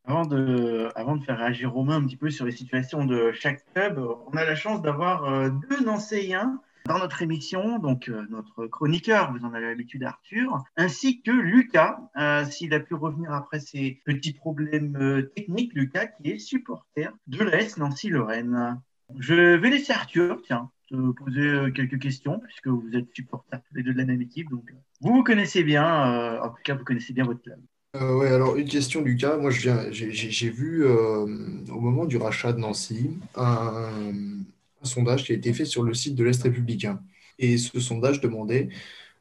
Avant 0.04 0.26
de, 0.26 0.88
avant 0.94 1.16
de 1.16 1.24
faire 1.24 1.38
réagir 1.38 1.72
Romain 1.72 1.96
un 1.96 2.06
petit 2.06 2.16
peu 2.16 2.30
sur 2.30 2.44
les 2.44 2.52
situations 2.52 3.04
de 3.04 3.32
chaque 3.32 3.64
club, 3.72 3.98
on 4.26 4.36
a 4.36 4.44
la 4.44 4.54
chance 4.54 4.82
d'avoir 4.82 5.24
euh, 5.24 5.50
deux 5.68 5.84
Nancéiens 5.84 6.60
dans 6.88 6.98
notre 6.98 7.22
émission, 7.22 7.78
donc 7.78 8.08
euh, 8.08 8.26
notre 8.30 8.66
chroniqueur, 8.66 9.32
vous 9.32 9.44
en 9.44 9.52
avez 9.52 9.66
l'habitude 9.66 10.02
Arthur, 10.02 10.64
ainsi 10.76 11.20
que 11.20 11.30
Lucas, 11.30 12.00
euh, 12.16 12.44
s'il 12.46 12.74
a 12.74 12.80
pu 12.80 12.94
revenir 12.94 13.32
après 13.32 13.60
ses 13.60 14.00
petits 14.04 14.32
problèmes 14.32 14.96
euh, 14.96 15.22
techniques, 15.36 15.74
Lucas 15.74 16.06
qui 16.06 16.30
est 16.30 16.38
supporter 16.38 17.10
de 17.26 17.44
l'AS 17.44 17.76
Nancy-Lorraine. 17.76 18.80
Je 19.18 19.34
vais 19.34 19.70
laisser 19.70 19.92
Arthur, 19.92 20.40
tiens, 20.44 20.70
te 20.88 21.12
poser 21.12 21.72
quelques 21.74 22.00
questions, 22.00 22.40
puisque 22.40 22.68
vous 22.68 22.90
êtes 22.94 23.08
supporters 23.14 23.60
tous 23.68 23.76
les 23.76 23.82
deux 23.82 23.92
de 23.92 23.98
la 23.98 24.04
même 24.04 24.22
équipe, 24.22 24.50
donc 24.50 24.72
vous 25.00 25.12
vous 25.12 25.22
connaissez 25.22 25.62
bien, 25.62 26.40
en 26.40 26.48
tout 26.48 26.62
cas 26.64 26.74
vous 26.74 26.84
connaissez 26.84 27.12
bien 27.12 27.24
votre 27.24 27.42
club. 27.42 27.58
ouais, 27.94 28.28
alors 28.28 28.56
une 28.56 28.68
question, 28.68 29.02
Lucas. 29.02 29.36
Moi, 29.36 29.50
j'ai 29.50 30.50
vu 30.50 30.86
au 30.86 31.80
moment 31.80 32.04
du 32.04 32.16
rachat 32.16 32.52
de 32.52 32.58
Nancy 32.58 33.18
un, 33.34 33.90
un 34.82 34.86
sondage 34.86 35.24
qui 35.24 35.32
a 35.32 35.34
été 35.34 35.52
fait 35.52 35.64
sur 35.64 35.82
le 35.82 35.94
site 35.94 36.14
de 36.14 36.24
l'Est 36.24 36.42
républicain. 36.42 37.00
Et 37.38 37.58
ce 37.58 37.80
sondage 37.80 38.20
demandait 38.20 38.68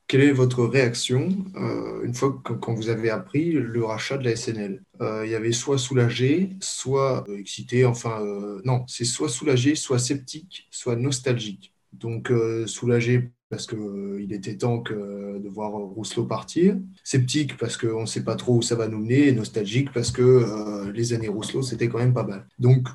quelle 0.08 0.22
est 0.22 0.32
votre 0.32 0.64
réaction 0.66 1.30
euh, 1.58 2.04
une 2.04 2.14
fois 2.14 2.42
que 2.44 2.54
quand 2.54 2.74
vous 2.74 2.90
avez 2.90 3.10
appris 3.10 3.52
le 3.52 3.84
rachat 3.84 4.18
de 4.18 4.24
la 4.24 4.36
SNL 4.36 4.82
euh, 5.02 5.24
Il 5.26 5.32
y 5.32 5.36
avait 5.36 5.52
soit 5.52 5.78
soulagé, 5.78 6.52
soit 6.62 7.26
euh, 7.28 7.38
excité, 7.38 7.86
enfin 7.86 8.24
non, 8.64 8.86
c'est 8.88 9.06
soit 9.06 9.30
soulagé, 9.30 9.76
soit 9.76 10.00
sceptique, 10.00 10.68
soit 10.72 10.96
nostalgique. 10.96 11.74
Donc 11.94 12.32
soulagé 12.68 13.32
parce 13.50 13.66
qu'il 13.66 14.32
était 14.32 14.58
temps 14.58 14.84
de 14.90 15.50
voir 15.50 15.72
Rousselot 15.72 16.26
partir, 16.26 16.78
sceptique 17.04 17.58
parce 17.58 17.78
qu'on 17.78 18.02
ne 18.02 18.06
sait 18.06 18.24
pas 18.24 18.36
trop 18.36 18.58
où 18.58 18.62
ça 18.62 18.76
va 18.76 18.88
nous 18.88 19.00
mener, 19.00 19.32
nostalgique 19.32 19.92
parce 19.94 20.12
que 20.12 20.92
les 20.92 21.14
années 21.14 21.30
Rousselot, 21.30 21.64
c'était 21.64 21.88
quand 21.88 21.98
même 21.98 22.14
pas 22.14 22.26
mal. 22.26 22.48
Donc 22.60 22.88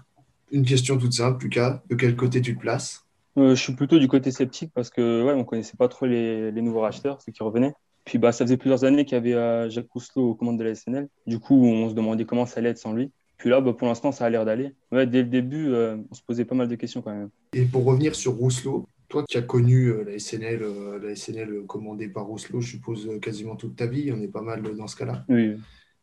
une 0.53 0.65
question 0.65 0.99
toute 0.99 1.15
simple, 1.15 1.45
Lucas, 1.45 1.83
de 1.89 1.97
quel 1.97 2.15
côté 2.15 2.41
tu 2.41 2.55
te 2.55 2.61
places? 2.61 3.05
Euh, 3.39 3.55
Je 3.55 3.61
suis 3.61 3.75
plutôt 3.75 3.99
du 3.99 4.07
côté 4.07 4.31
sceptique 4.31 4.71
parce 4.75 4.91
que 4.91 5.25
ouais, 5.25 5.33
on 5.33 5.45
connaissait 5.45 5.77
pas 5.77 5.89
trop 5.89 6.07
les, 6.07 6.53
nouveaux 6.53 6.81
racheteurs, 6.81 7.21
ceux 7.23 7.33
qui 7.33 7.43
revenaient. 7.43 7.75
Puis 8.05 8.19
bah, 8.19 8.33
ça 8.33 8.45
faisait 8.45 8.57
plusieurs 8.57 8.85
années 8.85 9.05
qu'il 9.05 9.15
y 9.15 9.19
avait 9.19 9.35
euh, 9.35 9.71
Jacques 9.71 9.91
Rousselot 9.91 10.31
aux 10.31 10.35
commandes 10.35 10.59
de 10.59 10.65
la 10.65 10.75
SNL. 10.75 11.09
Du 11.27 11.39
coup, 11.39 11.55
on 11.55 11.89
se 11.89 11.95
demandait 11.95 12.25
comment 12.25 12.47
ça 12.47 12.61
allait 12.61 12.71
être 12.71 12.79
sans 12.79 12.93
lui. 12.93 13.11
Puis 13.39 13.49
là, 13.49 13.61
bah, 13.61 13.73
pour 13.73 13.89
l'instant, 13.89 14.13
ça 14.13 14.27
a 14.27 14.31
l'air 14.31 14.45
d'aller. 14.45 14.75
Ouais, 14.91 15.07
dès 15.07 15.23
le 15.23 15.29
début, 15.29 15.69
euh, 15.69 15.97
on 16.11 16.15
se 16.15 16.23
posait 16.23 16.45
pas 16.45 16.55
mal 16.55 16.69
de 16.69 16.75
questions 16.75 17.01
quand 17.01 17.13
même. 17.13 17.31
Et 17.55 17.65
pour 17.65 17.85
revenir 17.85 18.15
sur 18.15 18.35
Rousselot, 18.35 18.89
toi 19.09 19.25
qui 19.29 19.39
as 19.39 19.43
connu 19.43 19.93
la 20.05 20.19
SNL, 20.19 20.63
la 21.03 21.15
SNL 21.15 21.65
commandée 21.67 22.09
par 22.09 22.27
Rousselot, 22.27 22.61
je 22.61 22.71
suppose 22.71 23.09
quasiment 23.21 23.57
toute 23.57 23.77
ta 23.77 23.87
vie, 23.87 24.13
on 24.13 24.21
est 24.21 24.29
pas 24.29 24.43
mal 24.43 24.63
dans 24.63 24.87
ce 24.87 24.97
cas-là. 24.97 25.25
Oui. 25.29 25.57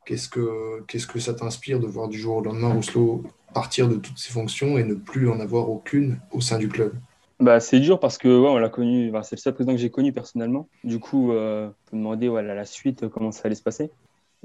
Qu'est-ce 0.09 0.27
que, 0.27 0.81
qu'est-ce 0.87 1.05
que 1.05 1.19
ça 1.19 1.35
t'inspire 1.35 1.79
de 1.79 1.85
voir 1.85 2.07
du 2.07 2.17
jour 2.17 2.37
au 2.37 2.41
lendemain 2.41 2.73
Rousselot 2.73 3.21
partir 3.53 3.87
de 3.87 3.95
toutes 3.95 4.17
ses 4.17 4.33
fonctions 4.33 4.79
et 4.79 4.83
ne 4.83 4.95
plus 4.95 5.29
en 5.29 5.39
avoir 5.39 5.69
aucune 5.69 6.19
au 6.31 6.41
sein 6.41 6.57
du 6.57 6.67
club? 6.67 6.95
Bah, 7.39 7.59
C'est 7.59 7.79
dur 7.79 7.99
parce 7.99 8.17
que 8.17 8.27
ouais, 8.27 8.49
on 8.49 8.57
l'a 8.57 8.69
connu, 8.69 9.11
c'est 9.21 9.35
le 9.35 9.39
seul 9.39 9.53
président 9.53 9.73
que 9.73 9.79
j'ai 9.79 9.91
connu 9.91 10.11
personnellement. 10.11 10.67
Du 10.83 10.97
coup, 10.97 11.31
euh, 11.31 11.69
on 11.91 11.97
me 11.97 12.01
demander 12.01 12.27
ouais, 12.27 12.41
la 12.41 12.65
suite, 12.65 13.07
comment 13.07 13.31
ça 13.31 13.43
allait 13.45 13.53
se 13.53 13.61
passer. 13.61 13.91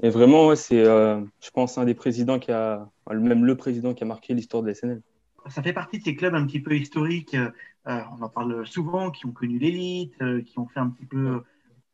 Et 0.03 0.11
vraiment, 0.11 0.45
ouais, 0.45 0.55
c'est, 0.55 0.85
euh, 0.85 1.19
je 1.41 1.49
pense, 1.49 1.79
un 1.79 1.85
des 1.85 1.95
présidents 1.95 2.37
qui 2.37 2.51
a, 2.51 2.87
même 3.09 3.43
le 3.43 3.57
président 3.57 3.95
qui 3.95 4.03
a 4.03 4.05
marqué 4.05 4.35
l'histoire 4.35 4.61
de 4.61 4.67
la 4.67 4.75
SNL. 4.75 5.01
Ça 5.47 5.63
fait 5.63 5.73
partie 5.73 5.97
de 5.97 6.03
ces 6.03 6.15
clubs 6.15 6.35
un 6.35 6.45
petit 6.45 6.59
peu 6.59 6.75
historiques, 6.75 7.33
euh, 7.33 7.49
on 7.87 8.21
en 8.21 8.29
parle 8.29 8.67
souvent, 8.67 9.09
qui 9.09 9.25
ont 9.25 9.31
connu 9.31 9.57
l'élite, 9.57 10.13
qui 10.45 10.59
ont 10.59 10.67
fait 10.67 10.79
un 10.79 10.89
petit 10.89 11.07
peu. 11.07 11.41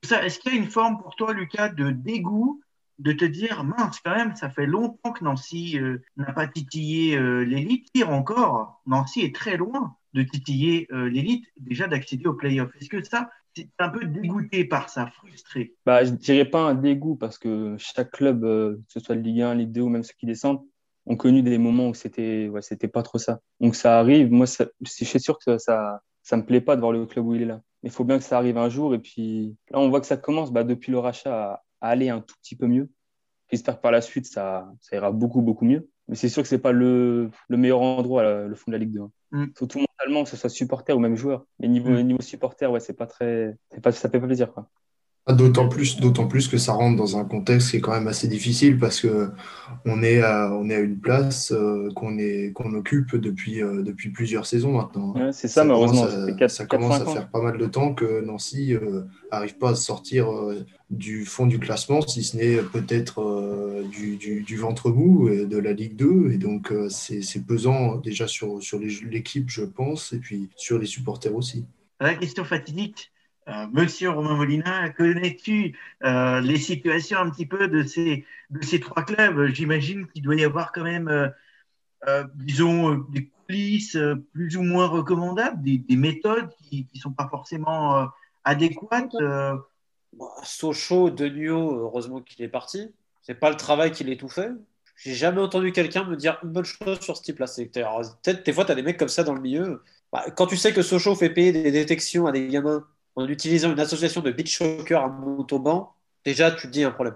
Est-ce 0.03 0.39
qu'il 0.39 0.53
y 0.53 0.55
a 0.57 0.59
une 0.59 0.69
forme 0.69 0.97
pour 1.01 1.15
toi, 1.15 1.31
Lucas, 1.31 1.69
de 1.69 1.91
dégoût 1.91 2.59
de 2.99 3.11
te 3.13 3.25
dire, 3.25 3.63
mince, 3.63 3.99
quand 4.03 4.15
même, 4.15 4.35
ça 4.35 4.49
fait 4.49 4.65
longtemps 4.65 5.11
que 5.11 5.23
Nancy 5.23 5.79
euh, 5.79 6.01
n'a 6.17 6.33
pas 6.33 6.47
titillé 6.47 7.15
euh, 7.17 7.43
l'élite. 7.43 7.87
Pire 7.93 8.09
encore, 8.09 8.81
Nancy 8.85 9.21
est 9.21 9.35
très 9.35 9.57
loin 9.57 9.95
de 10.13 10.23
titiller 10.23 10.87
euh, 10.91 11.09
l'élite, 11.09 11.45
déjà 11.57 11.87
d'accéder 11.87 12.27
au 12.27 12.33
playoff. 12.33 12.69
Est-ce 12.79 12.89
que 12.89 13.03
ça, 13.03 13.29
c'est 13.55 13.69
un 13.79 13.89
peu 13.89 14.05
dégoûté 14.05 14.65
par 14.65 14.89
ça, 14.89 15.07
frustré? 15.07 15.75
Bah, 15.85 16.03
Je 16.03 16.11
ne 16.11 16.17
dirais 16.17 16.45
pas 16.45 16.61
un 16.61 16.75
dégoût, 16.75 17.15
parce 17.15 17.37
que 17.37 17.75
chaque 17.77 18.11
club, 18.11 18.41
que 18.41 18.79
ce 18.87 18.99
soit 18.99 19.15
de 19.15 19.21
Ligue 19.21 19.41
1, 19.41 19.55
Ligue 19.55 19.71
2 19.71 19.81
ou 19.81 19.89
même 19.89 20.03
ceux 20.03 20.13
qui 20.17 20.25
descendent, 20.25 20.61
ont 21.05 21.15
connu 21.15 21.41
des 21.41 21.57
moments 21.57 21.89
où 21.89 21.93
c'était 21.93 22.47
ouais, 22.49 22.61
c'était 22.61 22.87
pas 22.87 23.03
trop 23.03 23.17
ça. 23.17 23.39
Donc 23.59 23.75
ça 23.75 23.99
arrive, 23.99 24.31
moi, 24.31 24.45
je 24.45 24.91
suis 24.91 25.19
sûr 25.19 25.39
que 25.39 25.57
ça, 25.57 26.01
ça 26.23 26.37
me 26.37 26.45
plaît 26.45 26.61
pas 26.61 26.75
de 26.75 26.81
voir 26.81 26.91
le 26.91 27.05
club 27.05 27.25
où 27.25 27.35
il 27.35 27.41
est 27.41 27.45
là. 27.45 27.61
Il 27.83 27.89
faut 27.89 28.03
bien 28.03 28.17
que 28.17 28.23
ça 28.23 28.37
arrive 28.37 28.57
un 28.57 28.69
jour. 28.69 28.93
Et 28.93 28.99
puis 28.99 29.55
là, 29.71 29.79
on 29.79 29.89
voit 29.89 30.01
que 30.01 30.07
ça 30.07 30.17
commence 30.17 30.51
bah, 30.51 30.63
depuis 30.63 30.91
le 30.91 30.99
rachat 30.99 31.63
aller 31.81 32.09
un 32.09 32.21
tout 32.21 32.35
petit 32.41 32.55
peu 32.55 32.67
mieux. 32.67 32.89
J'espère 33.49 33.77
que 33.77 33.81
par 33.81 33.91
la 33.91 34.01
suite, 34.01 34.25
ça, 34.25 34.71
ça 34.79 34.95
ira 34.95 35.11
beaucoup, 35.11 35.41
beaucoup 35.41 35.65
mieux. 35.65 35.89
Mais 36.07 36.15
c'est 36.15 36.29
sûr 36.29 36.43
que 36.43 36.49
ce 36.49 36.55
n'est 36.55 36.61
pas 36.61 36.71
le, 36.71 37.29
le, 37.47 37.57
meilleur 37.57 37.81
endroit, 37.81 38.23
le 38.23 38.55
fond 38.55 38.71
de 38.71 38.73
la 38.73 38.77
Ligue 38.77 38.93
2. 38.93 39.01
Hein. 39.01 39.11
Mm. 39.31 39.45
Surtout 39.57 39.79
mentalement, 39.79 40.23
que 40.23 40.29
ce 40.29 40.37
soit 40.37 40.49
supporter 40.49 40.95
ou 40.95 40.99
même 40.99 41.15
joueur. 41.15 41.45
Mais 41.59 41.67
niveau, 41.67 41.89
mm. 41.89 42.01
niveau 42.01 42.21
supporter, 42.21 42.71
ouais, 42.71 42.79
c'est 42.79 42.93
pas 42.93 43.07
très, 43.07 43.57
pas, 43.81 43.91
ça 43.91 44.09
fait 44.09 44.19
pas 44.19 44.27
plaisir. 44.27 44.53
Quoi. 44.53 44.69
D'autant 45.29 45.69
plus, 45.69 45.97
d'autant 45.97 46.27
plus 46.27 46.47
que 46.47 46.57
ça 46.57 46.73
rentre 46.73 46.97
dans 46.97 47.15
un 47.15 47.25
contexte 47.25 47.69
qui 47.69 47.77
est 47.77 47.79
quand 47.79 47.91
même 47.91 48.07
assez 48.07 48.27
difficile 48.27 48.79
parce 48.79 48.99
que 48.99 49.29
on 49.85 50.01
est 50.01 50.19
à, 50.19 50.51
on 50.51 50.67
est 50.67 50.73
à 50.73 50.79
une 50.79 50.99
place 50.99 51.51
euh, 51.51 51.89
qu'on 51.95 52.17
est 52.17 52.51
qu'on 52.53 52.73
occupe 52.73 53.15
depuis 53.15 53.61
euh, 53.61 53.83
depuis 53.83 54.09
plusieurs 54.09 54.47
saisons 54.47 54.71
maintenant. 54.71 55.13
c'est 55.31 55.47
ça, 55.47 55.63
malheureusement. 55.63 56.07
ça 56.47 56.65
commence 56.65 56.99
à 56.99 57.05
faire 57.05 57.29
pas 57.29 57.39
mal 57.39 57.59
de 57.59 57.65
temps 57.67 57.93
que 57.93 58.21
Nancy 58.21 58.75
n'arrive 59.31 59.51
euh, 59.51 59.59
pas 59.59 59.69
à 59.69 59.75
sortir 59.75 60.27
du 60.89 61.23
fond 61.25 61.45
du 61.45 61.59
classement, 61.59 62.01
si 62.01 62.23
ce 62.23 62.37
n'est 62.37 62.57
peut-être 62.57 63.83
du, 63.91 64.17
du, 64.17 64.41
du, 64.41 64.57
ventre 64.57 64.89
mou 64.89 65.29
de 65.29 65.57
la 65.57 65.73
Ligue 65.73 65.97
2. 65.97 66.31
Et 66.31 66.39
donc 66.39 66.73
c'est 66.89 67.45
pesant 67.45 67.97
déjà 67.97 68.25
sur, 68.25 68.61
sur 68.63 68.79
l'équipe, 68.79 69.51
je 69.51 69.63
pense, 69.63 70.13
et 70.13 70.17
puis 70.17 70.49
sur 70.55 70.79
les 70.79 70.87
supporters 70.87 71.35
aussi. 71.35 71.63
La 71.99 72.15
question 72.15 72.43
fatidique 72.43 73.11
Monsieur 73.71 74.09
Romain 74.11 74.35
Molina, 74.35 74.89
connais-tu 74.91 75.77
euh, 76.03 76.41
les 76.41 76.57
situations 76.57 77.19
un 77.19 77.29
petit 77.29 77.45
peu 77.45 77.67
de 77.67 77.83
ces, 77.83 78.25
de 78.49 78.63
ces 78.63 78.79
trois 78.79 79.03
clubs? 79.03 79.47
J'imagine 79.47 80.07
qu'il 80.07 80.21
doit 80.21 80.35
y 80.35 80.43
avoir 80.43 80.71
quand 80.71 80.83
même, 80.83 81.07
euh, 81.09 82.23
disons, 82.35 82.97
des 83.09 83.29
coulisses 83.47 83.97
plus 84.33 84.57
ou 84.57 84.63
moins 84.63 84.87
recommandables, 84.87 85.61
des, 85.61 85.95
méthodes 85.95 86.49
qui 86.59 86.87
ne 86.93 86.99
sont 86.99 87.11
pas 87.11 87.27
forcément 87.27 88.07
adéquates. 88.43 89.15
Sochaux, 90.43 91.09
Denio, 91.09 91.79
heureusement 91.79 92.21
qu'il 92.21 92.43
est 92.43 92.49
parti. 92.49 92.93
C'est 93.21 93.35
pas 93.35 93.49
le 93.49 93.55
travail 93.55 93.91
qu'il 93.91 94.09
ait 94.09 94.17
tout 94.17 94.29
fait. 94.29 94.51
J'ai 94.95 95.13
jamais 95.13 95.41
entendu 95.41 95.71
quelqu'un 95.71 96.03
me 96.03 96.15
dire 96.15 96.37
une 96.43 96.49
bonne 96.49 96.65
chose 96.65 96.99
sur 96.99 97.17
ce 97.17 97.23
type-là. 97.23 97.45
Peut-être 97.47 98.45
des 98.45 98.53
fois, 98.53 98.65
tu 98.65 98.71
as 98.71 98.75
des 98.75 98.83
mecs 98.83 98.97
comme 98.97 99.07
ça 99.07 99.23
dans 99.23 99.33
le 99.33 99.41
milieu. 99.41 99.83
Bah, 100.11 100.25
quand 100.35 100.47
tu 100.47 100.57
sais 100.57 100.73
que 100.73 100.81
Sochaux 100.81 101.15
fait 101.15 101.29
payer 101.29 101.51
des 101.51 101.71
détections 101.71 102.27
à 102.27 102.31
des 102.31 102.47
gamins 102.47 102.85
en 103.15 103.27
utilisant 103.27 103.71
une 103.71 103.79
association 103.79 104.21
de 104.21 104.31
beach 104.31 104.57
soccer 104.57 105.01
à 105.03 105.09
Montauban, 105.09 105.93
déjà, 106.25 106.51
tu 106.51 106.67
te 106.67 106.71
dis 106.71 106.83
un 106.83 106.91
problème. 106.91 107.15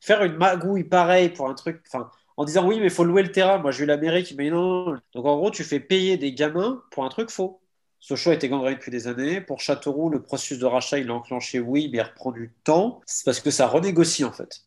Faire 0.00 0.22
une 0.24 0.36
magouille 0.36 0.84
pareille 0.84 1.30
pour 1.30 1.48
un 1.48 1.54
truc, 1.54 1.82
enfin, 1.86 2.10
en 2.36 2.44
disant 2.44 2.66
oui, 2.66 2.78
mais 2.78 2.86
il 2.86 2.90
faut 2.90 3.04
louer 3.04 3.22
le 3.22 3.32
terrain. 3.32 3.58
Moi, 3.58 3.70
j'ai 3.70 3.84
eu 3.84 3.86
la 3.86 3.96
mairie 3.96 4.36
non. 4.50 4.92
Donc, 5.14 5.26
en 5.26 5.36
gros, 5.36 5.50
tu 5.50 5.64
fais 5.64 5.80
payer 5.80 6.16
des 6.16 6.32
gamins 6.32 6.82
pour 6.90 7.04
un 7.04 7.08
truc 7.08 7.30
faux. 7.30 7.60
Sochaux 7.98 8.30
a 8.30 8.34
été 8.34 8.48
gangréné 8.48 8.76
depuis 8.76 8.90
des 8.90 9.08
années. 9.08 9.40
Pour 9.40 9.60
Châteauroux, 9.60 10.10
le 10.10 10.22
processus 10.22 10.58
de 10.58 10.66
rachat, 10.66 10.98
il 10.98 11.06
l'a 11.06 11.14
enclenché, 11.14 11.60
oui, 11.60 11.88
mais 11.90 11.98
il 11.98 12.02
reprend 12.02 12.30
du 12.30 12.52
temps. 12.62 13.00
C'est 13.06 13.24
parce 13.24 13.40
que 13.40 13.50
ça 13.50 13.66
renégocie, 13.66 14.24
en 14.24 14.32
fait. 14.32 14.62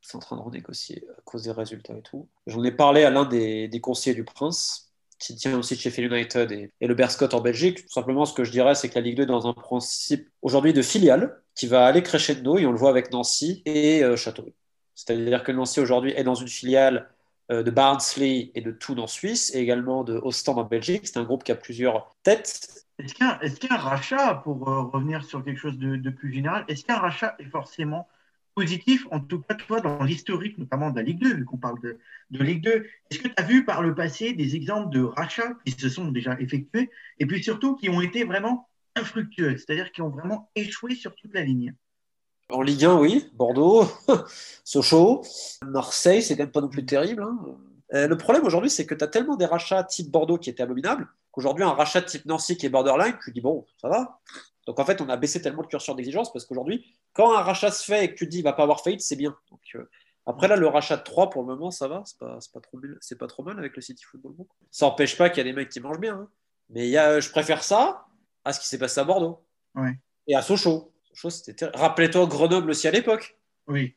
C'est 0.00 0.16
en 0.16 0.20
train 0.20 0.36
de 0.36 0.42
renégocier 0.42 1.04
à 1.16 1.20
cause 1.22 1.42
des 1.42 1.52
résultats 1.52 1.94
et 1.94 2.02
tout. 2.02 2.28
J'en 2.46 2.62
ai 2.64 2.72
parlé 2.72 3.04
à 3.04 3.10
l'un 3.10 3.24
des 3.24 3.80
conseillers 3.80 4.16
du 4.16 4.24
Prince 4.24 4.91
qui 5.22 5.36
tient 5.36 5.56
aussi 5.58 5.74
de 5.74 5.80
Sheffield 5.80 6.12
United 6.12 6.52
et, 6.52 6.70
le 6.80 6.94
Berscott 6.94 7.34
en 7.34 7.40
Belgique. 7.40 7.82
Tout 7.82 7.92
simplement, 7.92 8.24
ce 8.24 8.34
que 8.34 8.44
je 8.44 8.50
dirais, 8.50 8.74
c'est 8.74 8.88
que 8.88 8.94
la 8.94 9.00
Ligue 9.00 9.16
2 9.16 9.22
est 9.22 9.26
dans 9.26 9.46
un 9.46 9.52
principe 9.52 10.28
aujourd'hui 10.42 10.72
de 10.72 10.82
filiale 10.82 11.40
qui 11.54 11.66
va 11.66 11.86
aller 11.86 12.02
crescendo, 12.02 12.58
et 12.58 12.66
on 12.66 12.72
le 12.72 12.78
voit 12.78 12.90
avec 12.90 13.12
Nancy 13.12 13.62
et 13.66 14.02
euh, 14.02 14.16
Châteauroux. 14.16 14.54
C'est-à-dire 14.94 15.42
que 15.42 15.52
Nancy 15.52 15.80
aujourd'hui 15.80 16.12
est 16.16 16.24
dans 16.24 16.34
une 16.34 16.48
filiale 16.48 17.08
de 17.50 17.70
Barnsley 17.70 18.50
et 18.54 18.62
de 18.62 18.70
Thun 18.70 18.96
en 18.98 19.06
Suisse, 19.06 19.54
et 19.54 19.58
également 19.58 20.04
de 20.04 20.14
Ostend 20.14 20.56
en 20.56 20.64
Belgique. 20.64 21.02
C'est 21.04 21.18
un 21.18 21.24
groupe 21.24 21.44
qui 21.44 21.52
a 21.52 21.54
plusieurs 21.54 22.14
têtes. 22.22 22.86
Est-ce 22.98 23.14
qu'un 23.14 23.76
rachat, 23.76 24.36
pour 24.42 24.60
revenir 24.60 25.22
sur 25.24 25.44
quelque 25.44 25.58
chose 25.58 25.76
de 25.76 26.10
plus 26.10 26.32
général, 26.32 26.64
est-ce 26.68 26.84
qu'un 26.84 26.96
rachat 26.96 27.34
est 27.38 27.50
forcément 27.50 28.08
positif, 28.54 29.06
en 29.10 29.20
tout 29.20 29.40
cas, 29.40 29.54
toi, 29.54 29.80
dans 29.80 30.02
l'historique, 30.02 30.58
notamment 30.58 30.90
de 30.90 30.96
la 30.96 31.02
Ligue 31.02 31.20
2, 31.20 31.34
vu 31.34 31.44
qu'on 31.44 31.58
parle 31.58 31.80
de, 31.80 31.98
de, 32.30 32.42
Ligue 32.42 32.62
2, 32.62 32.86
est-ce 33.10 33.18
que 33.18 33.28
tu 33.28 33.34
as 33.36 33.42
vu 33.42 33.64
par 33.64 33.82
le 33.82 33.94
passé 33.94 34.32
des 34.32 34.56
exemples 34.56 34.94
de 34.94 35.02
rachats 35.02 35.54
qui 35.64 35.72
se 35.72 35.88
sont 35.88 36.08
déjà 36.08 36.38
effectués 36.40 36.90
et 37.18 37.26
puis 37.26 37.42
surtout 37.42 37.76
qui 37.76 37.88
ont 37.88 38.00
été 38.00 38.24
vraiment 38.24 38.68
infructueux, 38.96 39.56
c'est-à-dire 39.56 39.90
qui 39.92 40.02
ont 40.02 40.10
vraiment 40.10 40.50
échoué 40.54 40.94
sur 40.94 41.14
toute 41.14 41.34
la 41.34 41.42
ligne? 41.42 41.74
En 42.50 42.62
Ligue 42.62 42.84
1, 42.84 42.98
oui, 42.98 43.30
Bordeaux, 43.34 43.86
Sochaux, 44.64 45.22
Marseille, 45.66 46.22
c'est 46.22 46.38
même 46.38 46.50
pas 46.50 46.60
non 46.60 46.68
plus 46.68 46.84
terrible. 46.84 47.22
Hein. 47.22 47.38
Euh, 47.94 48.08
le 48.08 48.16
problème 48.16 48.44
aujourd'hui, 48.44 48.70
c'est 48.70 48.86
que 48.86 48.94
tu 48.94 49.04
as 49.04 49.08
tellement 49.08 49.36
des 49.36 49.46
rachats 49.46 49.84
type 49.84 50.10
Bordeaux 50.10 50.38
qui 50.38 50.50
étaient 50.50 50.62
abominables 50.62 51.08
qu'aujourd'hui, 51.32 51.64
un 51.64 51.72
rachat 51.72 52.02
type 52.02 52.26
Nancy 52.26 52.56
qui 52.56 52.66
est 52.66 52.68
borderline, 52.68 53.14
tu 53.24 53.32
dis 53.32 53.40
bon, 53.40 53.66
ça 53.80 53.88
va. 53.88 54.20
Donc 54.66 54.78
en 54.78 54.84
fait, 54.84 55.00
on 55.00 55.08
a 55.08 55.16
baissé 55.16 55.42
tellement 55.42 55.62
le 55.62 55.68
curseur 55.68 55.94
d'exigence 55.94 56.32
parce 56.32 56.44
qu'aujourd'hui, 56.44 56.94
quand 57.12 57.36
un 57.36 57.42
rachat 57.42 57.70
se 57.70 57.84
fait 57.84 58.04
et 58.04 58.08
que 58.10 58.14
tu 58.14 58.26
te 58.26 58.30
dis 58.30 58.38
il 58.38 58.44
va 58.44 58.52
pas 58.52 58.62
avoir 58.62 58.82
faillite, 58.82 59.00
c'est 59.00 59.16
bien. 59.16 59.36
Donc, 59.50 59.60
euh, 59.74 59.88
après 60.26 60.46
là, 60.46 60.56
le 60.56 60.68
rachat 60.68 60.96
de 60.96 61.02
3 61.02 61.30
pour 61.30 61.42
le 61.42 61.48
moment, 61.48 61.70
ça 61.70 61.88
va, 61.88 62.02
c'est 62.04 62.18
pas, 62.18 62.38
pas, 62.52 62.60
trop, 62.60 62.78
pas 63.18 63.26
trop 63.26 63.42
mal 63.42 63.58
avec 63.58 63.74
le 63.74 63.82
City 63.82 64.04
Football 64.04 64.34
Group. 64.34 64.48
Ça 64.70 64.86
n'empêche 64.86 65.18
pas 65.18 65.30
qu'il 65.30 65.38
y 65.38 65.40
a 65.40 65.44
des 65.44 65.52
mecs 65.52 65.68
qui 65.68 65.80
mangent 65.80 66.00
bien. 66.00 66.14
Hein. 66.14 66.28
Mais 66.70 66.88
y 66.88 66.96
a, 66.96 67.18
je 67.18 67.30
préfère 67.30 67.64
ça 67.64 68.06
à 68.44 68.52
ce 68.52 68.60
qui 68.60 68.68
s'est 68.68 68.78
passé 68.78 69.00
à 69.00 69.04
Bordeaux. 69.04 69.44
Et 70.28 70.36
à 70.36 70.42
Sochaux. 70.42 70.92
Sochaux 71.12 71.30
c'était 71.30 71.66
Rappelez-toi 71.74 72.26
Grenoble 72.26 72.70
aussi 72.70 72.86
à 72.86 72.92
l'époque. 72.92 73.36
Oui. 73.66 73.96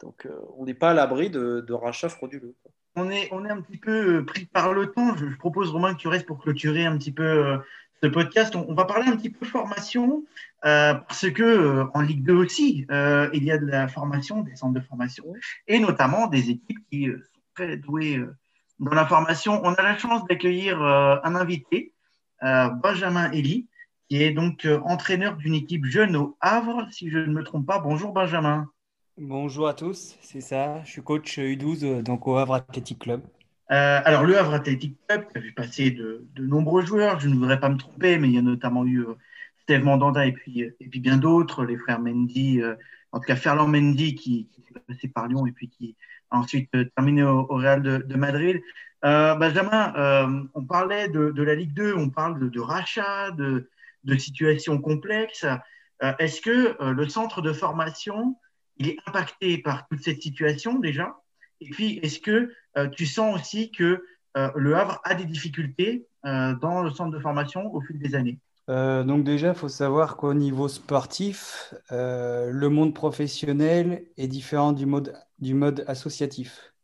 donc 0.00 0.26
euh, 0.26 0.40
on 0.56 0.64
n'est 0.64 0.74
pas 0.74 0.90
à 0.90 0.94
l'abri 0.94 1.30
de, 1.30 1.60
de 1.60 1.72
rachats 1.72 2.08
frauduleux. 2.08 2.54
On 2.94 3.10
est, 3.10 3.28
on 3.32 3.44
est 3.44 3.50
un 3.50 3.60
petit 3.60 3.76
peu 3.76 4.18
euh, 4.18 4.24
pris 4.24 4.46
par 4.46 4.72
le 4.72 4.92
temps. 4.92 5.16
Je, 5.16 5.36
propose 5.36 5.70
Romain 5.70 5.94
que 5.94 6.00
tu 6.00 6.08
restes 6.08 6.26
pour 6.26 6.38
clôturer 6.38 6.86
un 6.86 6.96
petit 6.96 7.12
peu 7.12 7.60
ce 8.02 8.08
podcast. 8.08 8.54
On, 8.56 8.74
va 8.74 8.84
parler 8.84 9.08
un 9.08 9.16
petit 9.16 9.30
peu 9.30 9.46
formation 9.46 10.24
euh, 10.64 10.94
parce 10.94 11.30
que 11.30 11.42
euh, 11.42 11.84
en 11.94 12.00
Ligue 12.00 12.24
2 12.24 12.34
aussi, 12.34 12.86
euh, 12.90 13.28
il 13.32 13.44
y 13.44 13.50
a 13.50 13.58
de 13.58 13.66
la 13.66 13.88
formation, 13.88 14.42
des 14.42 14.56
centres 14.56 14.74
de 14.74 14.80
formation 14.80 15.24
et 15.66 15.78
notamment 15.78 16.26
des 16.26 16.50
équipes 16.50 16.78
qui 16.90 17.06
sont 17.06 17.40
très 17.54 17.76
douées 17.76 18.20
dans 18.78 18.94
la 18.94 19.06
formation. 19.06 19.60
On 19.64 19.74
a 19.74 19.82
la 19.82 19.96
chance 19.96 20.24
d'accueillir 20.26 20.82
un 20.82 21.34
invité, 21.34 21.92
Benjamin 22.42 23.30
Elie, 23.32 23.66
qui 24.08 24.22
est 24.22 24.32
donc 24.32 24.66
entraîneur 24.84 25.36
d'une 25.36 25.54
équipe 25.54 25.86
jeune 25.86 26.16
au 26.16 26.36
Havre, 26.40 26.86
si 26.90 27.10
je 27.10 27.18
ne 27.18 27.32
me 27.32 27.42
trompe 27.42 27.66
pas. 27.66 27.78
Bonjour 27.78 28.12
Benjamin. 28.12 28.68
Bonjour 29.16 29.66
à 29.66 29.72
tous, 29.72 30.16
c'est 30.20 30.42
ça. 30.42 30.82
Je 30.84 30.90
suis 30.90 31.02
coach 31.02 31.38
U12 31.38 32.02
donc 32.02 32.28
au 32.28 32.36
Havre 32.36 32.56
Athletic 32.56 32.98
Club. 32.98 33.22
Euh, 33.72 34.00
alors, 34.04 34.24
le 34.24 34.38
Havre 34.38 34.54
Athletic 34.54 34.96
Club 35.08 35.26
qui 35.28 35.38
a 35.38 35.40
vu 35.40 35.52
passer 35.52 35.90
de, 35.90 36.24
nombreux 36.38 36.84
joueurs, 36.84 37.18
je 37.18 37.28
ne 37.28 37.34
voudrais 37.34 37.58
pas 37.58 37.68
me 37.68 37.76
tromper, 37.76 38.18
mais 38.18 38.28
il 38.28 38.34
y 38.34 38.38
a 38.38 38.42
notamment 38.42 38.84
eu 38.84 39.00
euh, 39.00 39.14
Steve 39.62 39.82
Mandanda 39.82 40.24
et 40.24 40.32
puis, 40.32 40.62
euh, 40.62 40.76
et 40.78 40.88
puis 40.88 41.00
bien 41.00 41.16
d'autres, 41.16 41.64
les 41.64 41.76
frères 41.76 42.00
Mendy, 42.00 42.60
en 43.12 43.18
tout 43.18 43.26
cas 43.26 43.36
Ferland 43.36 43.68
Mendy 43.68 44.14
qui, 44.14 44.46
qui 44.46 44.62
est 44.70 44.78
passé 44.86 45.08
par 45.08 45.26
Lyon 45.26 45.46
et 45.46 45.52
puis 45.52 45.68
qui 45.68 45.96
a 46.30 46.38
ensuite 46.38 46.70
terminé 46.94 47.24
au, 47.24 47.46
Real 47.46 47.82
de, 47.82 48.14
Madrid. 48.14 48.60
Benjamin, 49.02 50.48
on 50.54 50.64
parlait 50.64 51.08
de, 51.08 51.42
la 51.42 51.54
Ligue 51.54 51.74
2, 51.74 51.94
on 51.94 52.10
parle 52.10 52.38
de, 52.38 52.48
de 52.48 52.60
rachat, 52.60 53.30
de, 53.32 53.68
situations 54.18 54.78
complexes. 54.80 55.46
Est-ce 56.18 56.40
que 56.40 56.76
le 56.80 57.08
centre 57.08 57.42
de 57.42 57.52
formation, 57.52 58.36
il 58.76 58.88
est 58.88 58.98
impacté 59.06 59.58
par 59.58 59.86
toute 59.88 60.02
cette 60.02 60.22
situation 60.22 60.78
déjà? 60.78 61.16
Et 61.60 61.70
puis, 61.70 61.98
est-ce 62.02 62.20
que 62.20 62.30
euh, 62.30 62.50
tu 62.88 63.06
sens 63.06 63.34
aussi 63.34 63.70
que 63.70 64.04
euh, 64.36 64.50
le 64.54 64.76
Havre 64.76 65.00
a 65.04 65.14
des 65.14 65.24
difficultés 65.24 66.06
euh, 66.24 66.54
dans 66.54 66.82
le 66.82 66.90
centre 66.90 67.10
de 67.10 67.18
formation 67.18 67.72
au 67.74 67.80
fil 67.80 67.98
des 67.98 68.14
années 68.14 68.38
donc 68.68 69.22
déjà, 69.22 69.50
il 69.50 69.54
faut 69.54 69.68
savoir 69.68 70.16
qu'au 70.16 70.34
niveau 70.34 70.66
sportif, 70.66 71.72
le 71.88 72.66
monde 72.66 72.94
professionnel 72.94 74.06
est 74.16 74.26
différent 74.26 74.72
du 74.72 74.86
mode, 74.86 75.14
du 75.38 75.54
mode 75.54 75.84
associatif. 75.86 76.74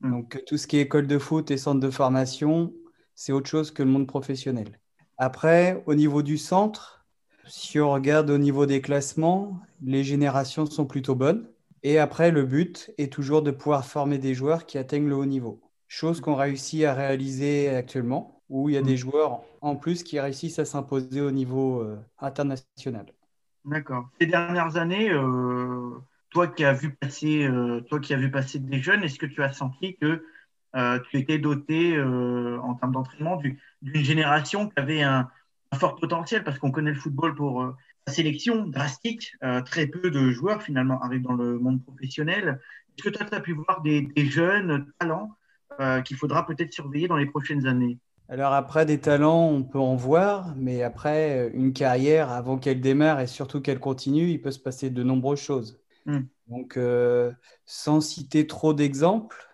Hmm. 0.00 0.12
Donc 0.12 0.42
tout 0.46 0.56
ce 0.56 0.66
qui 0.66 0.78
est 0.78 0.80
école 0.80 1.06
de 1.06 1.18
foot 1.18 1.50
et 1.50 1.58
centre 1.58 1.80
de 1.80 1.90
formation, 1.90 2.72
c'est 3.14 3.32
autre 3.32 3.50
chose 3.50 3.70
que 3.72 3.82
le 3.82 3.90
monde 3.90 4.06
professionnel. 4.06 4.80
Après, 5.18 5.82
au 5.84 5.94
niveau 5.94 6.22
du 6.22 6.38
centre, 6.38 7.04
si 7.48 7.80
on 7.80 7.90
regarde 7.90 8.30
au 8.30 8.38
niveau 8.38 8.66
des 8.66 8.80
classements, 8.80 9.58
les 9.82 10.04
générations 10.04 10.66
sont 10.66 10.86
plutôt 10.86 11.14
bonnes. 11.14 11.48
Et 11.82 11.98
après, 11.98 12.30
le 12.30 12.44
but 12.44 12.92
est 12.98 13.12
toujours 13.12 13.42
de 13.42 13.50
pouvoir 13.50 13.84
former 13.84 14.18
des 14.18 14.34
joueurs 14.34 14.66
qui 14.66 14.78
atteignent 14.78 15.08
le 15.08 15.16
haut 15.16 15.26
niveau. 15.26 15.60
Chose 15.86 16.20
qu'on 16.20 16.34
réussit 16.34 16.84
à 16.84 16.94
réaliser 16.94 17.68
actuellement, 17.70 18.42
où 18.48 18.68
il 18.68 18.74
y 18.74 18.78
a 18.78 18.82
des 18.82 18.94
mm. 18.94 18.98
joueurs 18.98 19.40
en 19.60 19.76
plus 19.76 20.02
qui 20.02 20.18
réussissent 20.20 20.58
à 20.58 20.64
s'imposer 20.64 21.20
au 21.20 21.30
niveau 21.30 21.80
euh, 21.80 21.98
international. 22.18 23.06
D'accord. 23.64 24.08
Ces 24.20 24.26
dernières 24.26 24.76
années, 24.76 25.10
euh, 25.10 25.90
toi, 26.30 26.48
qui 26.48 26.64
as 26.64 26.72
vu 26.72 26.94
passer, 26.94 27.44
euh, 27.44 27.80
toi 27.88 28.00
qui 28.00 28.14
as 28.14 28.16
vu 28.16 28.30
passer 28.30 28.58
des 28.58 28.80
jeunes, 28.80 29.02
est-ce 29.02 29.18
que 29.18 29.26
tu 29.26 29.42
as 29.42 29.52
senti 29.52 29.96
que 29.96 30.24
tu 31.10 31.18
étais 31.18 31.38
doté 31.38 32.00
en 32.00 32.74
termes 32.74 32.92
d'entraînement 32.92 33.36
d'une 33.82 34.04
génération 34.04 34.68
qui 34.68 34.74
avait 34.76 35.02
un, 35.02 35.28
un 35.72 35.78
fort 35.78 35.96
potentiel? 35.96 36.44
Parce 36.44 36.58
qu'on 36.58 36.70
connaît 36.70 36.92
le 36.92 36.96
football 36.96 37.34
pour 37.34 37.74
sélection 38.08 38.66
drastique. 38.66 39.32
Euh, 39.42 39.62
très 39.62 39.86
peu 39.86 40.10
de 40.10 40.30
joueurs 40.30 40.62
finalement 40.62 41.00
arrivent 41.02 41.22
dans 41.22 41.34
le 41.34 41.58
monde 41.58 41.82
professionnel. 41.82 42.60
Est-ce 42.96 43.04
que 43.04 43.16
toi, 43.16 43.26
tu 43.26 43.34
as 43.34 43.40
pu 43.40 43.52
voir 43.52 43.82
des, 43.82 44.08
jeunes 44.16 44.86
talents 44.98 45.30
euh, 45.80 46.00
qu'il 46.00 46.16
faudra 46.16 46.46
peut-être 46.46 46.72
surveiller 46.72 47.08
dans 47.08 47.16
les 47.16 47.26
prochaines 47.26 47.66
années? 47.66 47.98
Alors 48.28 48.52
après, 48.52 48.84
des 48.84 49.00
talents, 49.00 49.48
on 49.48 49.62
peut 49.62 49.78
en 49.78 49.96
voir, 49.96 50.54
mais 50.56 50.82
après, 50.82 51.50
une 51.54 51.72
carrière, 51.72 52.30
avant 52.30 52.58
qu'elle 52.58 52.80
démarre 52.80 53.20
et 53.20 53.26
surtout 53.26 53.62
qu'elle 53.62 53.80
continue, 53.80 54.28
il 54.28 54.42
peut 54.42 54.50
se 54.50 54.58
passer 54.58 54.90
de 54.90 55.02
nombreuses 55.02 55.40
choses. 55.40 55.80
Hmm. 56.04 56.22
Donc, 56.48 56.76
euh, 56.76 57.32
sans 57.64 58.00
citer 58.00 58.46
trop 58.46 58.74
d'exemples, 58.74 59.48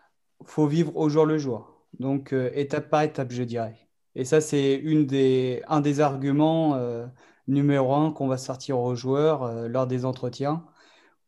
faut 0.44 0.66
vivre 0.66 0.96
au 0.96 1.08
jour 1.08 1.26
le 1.26 1.38
jour. 1.38 1.86
Donc, 2.00 2.32
étape 2.32 2.90
par 2.90 3.02
étape, 3.02 3.30
je 3.30 3.44
dirais. 3.44 3.76
Et 4.16 4.24
ça, 4.24 4.40
c'est 4.40 4.74
une 4.74 5.06
des, 5.06 5.62
un 5.68 5.80
des 5.80 6.00
arguments 6.00 6.74
numéro 7.46 7.94
un 7.94 8.10
qu'on 8.10 8.28
va 8.28 8.38
sortir 8.38 8.78
aux 8.78 8.94
joueurs 8.94 9.42
euh, 9.42 9.68
lors 9.68 9.86
des 9.86 10.04
entretiens, 10.04 10.64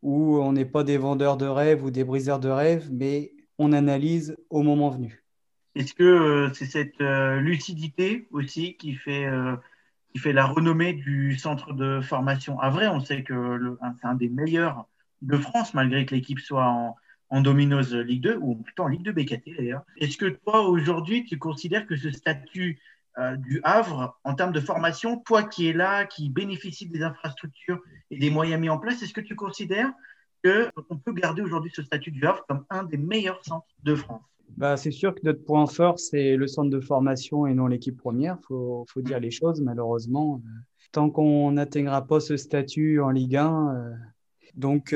où 0.02 0.38
on 0.38 0.52
n'est 0.52 0.64
pas 0.64 0.84
des 0.84 0.98
vendeurs 0.98 1.36
de 1.36 1.46
rêves 1.46 1.84
ou 1.84 1.90
des 1.90 2.04
briseurs 2.04 2.40
de 2.40 2.48
rêves, 2.48 2.88
mais 2.92 3.32
on 3.58 3.72
analyse 3.72 4.36
au 4.50 4.62
moment 4.62 4.90
venu. 4.90 5.24
Est-ce 5.74 5.94
que 5.94 6.04
euh, 6.04 6.52
c'est 6.54 6.66
cette 6.66 7.00
euh, 7.00 7.40
lucidité 7.40 8.28
aussi 8.30 8.76
qui 8.76 8.94
fait, 8.94 9.28
qui 10.12 10.18
fait 10.18 10.32
la 10.32 10.46
renommée 10.46 10.92
du 10.94 11.36
centre 11.38 11.72
de 11.72 12.00
formation? 12.00 12.58
À 12.60 12.70
vrai, 12.70 12.88
on 12.88 13.00
sait 13.00 13.22
que 13.22 13.76
c'est 14.00 14.06
un 14.06 14.14
des 14.14 14.28
meilleurs 14.28 14.86
de 15.22 15.36
France, 15.36 15.74
malgré 15.74 16.06
que 16.06 16.14
l'équipe 16.14 16.40
soit 16.40 16.66
en, 16.66 16.96
en 17.30 17.40
Domino's 17.40 17.92
Ligue 17.92 18.22
2, 18.22 18.38
ou 18.40 18.56
plutôt 18.56 18.84
en 18.84 18.88
Ligue 18.88 19.02
2 19.02 19.12
BKT 19.12 19.56
d'ailleurs. 19.56 19.82
Est-ce 19.98 20.16
que 20.16 20.26
toi, 20.26 20.68
aujourd'hui, 20.68 21.24
tu 21.24 21.38
considères 21.38 21.86
que 21.86 21.96
ce 21.96 22.10
statut 22.10 22.78
du 23.38 23.60
Havre 23.64 24.18
en 24.24 24.34
termes 24.34 24.52
de 24.52 24.60
formation, 24.60 25.18
toi 25.18 25.42
qui 25.42 25.68
es 25.68 25.72
là, 25.72 26.04
qui 26.04 26.28
bénéficie 26.28 26.86
des 26.86 27.02
infrastructures 27.02 27.80
et 28.10 28.18
des 28.18 28.30
moyens 28.30 28.60
mis 28.60 28.68
en 28.68 28.78
place, 28.78 29.02
est-ce 29.02 29.14
que 29.14 29.22
tu 29.22 29.34
considères 29.34 29.90
qu'on 30.88 30.98
peut 30.98 31.12
garder 31.12 31.42
aujourd'hui 31.42 31.72
ce 31.74 31.82
statut 31.82 32.10
du 32.10 32.24
Havre 32.26 32.44
comme 32.48 32.64
un 32.70 32.84
des 32.84 32.96
meilleurs 32.96 33.44
centres 33.44 33.66
de 33.82 33.94
France? 33.94 34.22
Bah, 34.56 34.76
c'est 34.76 34.90
sûr 34.90 35.14
que 35.14 35.20
notre 35.24 35.44
point 35.44 35.66
fort, 35.66 35.98
c'est 35.98 36.36
le 36.36 36.46
centre 36.46 36.70
de 36.70 36.80
formation 36.80 37.46
et 37.46 37.54
non 37.54 37.66
l'équipe 37.66 37.96
première. 37.96 38.38
Il 38.40 38.46
faut, 38.46 38.86
faut, 38.88 39.02
dire 39.02 39.18
les 39.18 39.30
choses, 39.30 39.60
malheureusement. 39.60 40.40
Euh, 40.44 40.48
tant 40.92 41.10
qu'on 41.10 41.52
n'atteindra 41.52 42.06
pas 42.06 42.20
ce 42.20 42.36
statut 42.36 43.00
en 43.00 43.10
Ligue 43.10 43.36
1. 43.36 43.74
Euh, 43.74 43.94
donc 44.54 44.94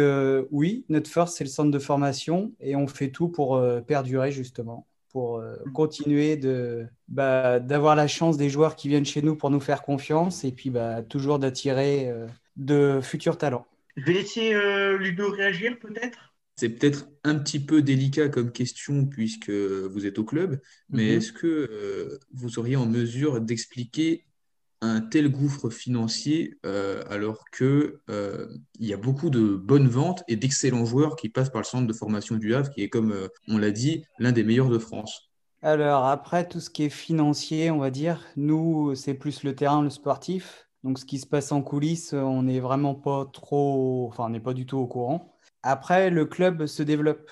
oui, 0.51 0.87
notre 0.89 1.11
force, 1.11 1.35
c'est 1.35 1.45
le 1.45 1.51
centre 1.51 1.71
de 1.71 1.79
formation 1.79 2.53
et 2.61 2.77
on 2.77 2.87
fait 2.87 3.11
tout 3.11 3.29
pour 3.29 3.63
perdurer 3.87 4.33
justement 4.33 4.87
pour 5.13 5.39
euh, 5.39 5.57
continuer 5.75 6.37
de, 6.37 6.87
bah, 7.09 7.61
d'avoir 7.61 7.97
la 7.97 8.07
chance 8.07 8.37
des 8.37 8.49
joueurs 8.49 8.77
qui 8.77 8.89
viennent 8.89 9.05
chez 9.05 9.23
nous 9.23 9.37
pour 9.37 9.51
nous 9.51 9.61
faire 9.61 9.83
confiance 9.83 10.45
et 10.45 10.53
puis 10.53 10.71
bah, 10.71 11.03
toujours 11.03 11.39
d'attirer 11.39 12.09
euh, 12.09 12.27
de 12.57 13.01
futurs 13.03 13.39
talents. 13.39 13.67
Je 13.97 14.05
vais 14.05 14.13
laisser 14.15 14.55
euh, 14.55 14.97
Ludo 14.99 15.31
réagir 15.31 15.79
peut-être? 15.79 16.35
C'est 16.57 16.69
peut-être 16.69 17.09
un 17.25 17.37
petit 17.37 17.59
peu 17.59 17.81
délicat 17.81 18.29
comme 18.29 18.53
question 18.53 19.07
puisque 19.07 19.51
vous 19.51 20.07
êtes 20.07 20.19
au 20.19 20.25
club, 20.25 20.61
mais 20.91 21.05
mhm. 21.05 21.17
est-ce 21.17 21.33
que 21.33 22.19
vous 22.35 22.51
seriez 22.51 22.77
en 22.77 22.87
mesure 22.87 23.41
d'expliquer 23.41 24.27
un 24.83 25.01
tel 25.01 25.31
gouffre 25.31 25.69
financier 25.71 26.59
euh, 26.65 27.03
alors 27.11 27.45
qu'il 27.51 27.93
euh, 28.09 28.47
y 28.79 28.93
a 28.93 28.97
beaucoup 28.97 29.31
de 29.31 29.57
bonnes 29.57 29.89
ventes 29.89 30.23
et 30.29 30.37
d'excellents 30.37 30.87
joueurs 30.87 31.17
qui 31.17 31.29
passent 31.29 31.51
par 31.51 31.61
le 31.61 31.67
centre 31.67 31.87
de 31.87 31.93
formation 31.93 32.37
du 32.37 32.55
Havre, 32.55 32.71
qui 32.71 32.83
est, 32.83 32.89
comme 32.89 33.13
euh, 33.13 33.29
on 33.49 33.59
l'a 33.59 33.71
dit, 33.71 34.05
l'un 34.19 34.33
des 34.33 34.43
meilleurs 34.43 34.71
de 34.71 34.79
France 34.79 35.31
Alors 35.63 36.07
après, 36.07 36.49
tout 36.49 36.61
ce 36.61 36.71
qui 36.71 36.85
est 36.85 36.91
financier, 36.91 37.71
on 37.71 37.79
va 37.79 37.91
dire, 37.91 38.25
nous, 38.37 38.95
c'est 38.95 39.15
plus 39.15 39.43
le 39.43 39.55
terrain, 39.55 39.83
le 39.83 39.91
sportif. 39.91 40.67
Donc 40.83 40.99
ce 40.99 41.05
qui 41.05 41.19
se 41.19 41.27
passe 41.27 41.53
en 41.53 41.61
coulisses, 41.61 42.15
on 42.15 42.45
n'est 42.45 42.61
vraiment 42.61 42.95
pas 42.95 43.27
trop, 43.31 44.07
enfin 44.09 44.25
on 44.25 44.31
n'est 44.31 44.41
pas 44.41 44.55
du 44.55 44.65
tout 44.65 44.79
au 44.79 44.87
courant. 44.87 45.37
Après, 45.63 46.09
le 46.09 46.25
club 46.25 46.65
se 46.65 46.83
développe. 46.83 47.31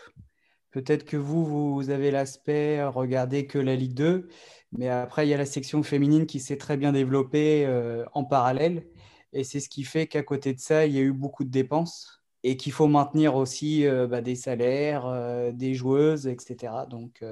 Peut-être 0.71 1.05
que 1.05 1.17
vous, 1.17 1.75
vous 1.75 1.91
avez 1.91 2.11
l'aspect, 2.11 2.85
regardez 2.85 3.47
que 3.47 3.59
la 3.59 3.75
Ligue 3.75 3.95
2, 3.95 4.29
mais 4.73 4.89
après, 4.89 5.27
il 5.27 5.31
y 5.31 5.35
a 5.35 5.39
la 5.39 5.47
section 5.47 5.83
féminine 5.83 6.27
qui 6.27 6.41
s'est 6.41 6.59
très 6.59 6.77
bien 6.77 6.93
développée 6.93 7.65
euh, 7.67 8.05
en 8.13 8.25
parallèle. 8.25 8.87
Et 9.33 9.45
c'est 9.45 9.61
ce 9.61 9.69
qui 9.69 9.85
fait 9.85 10.07
qu'à 10.07 10.23
côté 10.23 10.55
de 10.55 10.61
ça, 10.61 10.87
il 10.87 10.95
y 10.95 10.99
a 10.99 11.03
eu 11.03 11.13
beaucoup 11.13 11.45
de 11.45 11.51
dépenses 11.51 12.23
et 12.45 12.57
qu'il 12.57 12.73
faut 12.73 12.87
maintenir 12.87 13.35
aussi 13.35 13.87
euh, 13.87 14.07
bah, 14.07 14.21
des 14.21 14.35
salaires, 14.35 15.07
euh, 15.07 15.53
des 15.53 15.75
joueuses, 15.75 16.27
etc. 16.27 16.73
Donc, 16.89 17.25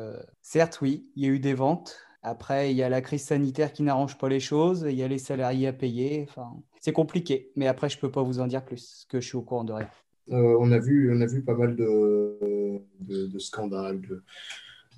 certes, 0.43 0.81
oui, 0.81 1.11
il 1.17 1.25
y 1.25 1.27
a 1.27 1.31
eu 1.31 1.39
des 1.39 1.55
ventes. 1.55 1.97
Après, 2.23 2.73
il 2.73 2.77
y 2.77 2.83
a 2.83 2.89
la 2.89 3.03
crise 3.03 3.25
sanitaire 3.25 3.73
qui 3.73 3.83
n'arrange 3.83 4.19
pas 4.19 4.29
les 4.29 4.41
choses, 4.41 4.85
il 4.89 4.97
y 4.97 5.03
a 5.03 5.09
les 5.09 5.19
salariés 5.19 5.69
à 5.69 5.73
payer. 5.73 6.27
Enfin, 6.29 6.57
c'est 6.81 6.93
compliqué, 6.93 7.53
mais 7.55 7.69
après, 7.69 7.89
je 7.89 7.97
ne 7.97 8.01
peux 8.01 8.11
pas 8.11 8.23
vous 8.23 8.41
en 8.41 8.47
dire 8.47 8.65
plus, 8.65 8.81
parce 8.81 9.05
que 9.09 9.21
je 9.21 9.29
suis 9.29 9.37
au 9.37 9.43
courant 9.43 9.65
de 9.65 9.73
rien. 9.73 9.89
On, 10.29 10.73
a 10.73 10.79
vu, 10.79 11.13
on 11.15 11.21
a 11.21 11.27
vu 11.27 11.43
pas 11.43 11.55
mal 11.55 11.77
de, 11.77 12.81
scandales, 13.39 14.01
de, 14.01 14.23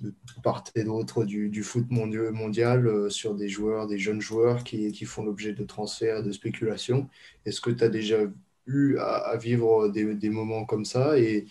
de 0.01 0.13
part 0.43 0.63
et 0.75 0.83
d'autre 0.83 1.25
du, 1.25 1.63
foot 1.63 1.85
mondial 1.89 2.87
euh, 2.87 3.09
sur 3.09 3.35
des 3.35 3.49
joueurs, 3.49 3.87
des 3.87 3.97
jeunes 3.97 4.21
joueurs 4.21 4.63
qui, 4.63 4.93
font 5.05 5.23
l'objet 5.23 5.53
de 5.53 5.63
transferts, 5.63 6.23
de 6.23 6.31
spéculations. 6.31 7.09
Est-ce 7.45 7.61
que 7.61 7.71
tu 7.71 7.83
as 7.83 7.89
déjà 7.89 8.17
eu 8.65 8.97
à, 8.97 9.35
vivre 9.37 9.89
des, 9.89 10.29
moments 10.29 10.65
comme 10.65 10.85
ça? 10.85 11.17
Et, 11.19 11.47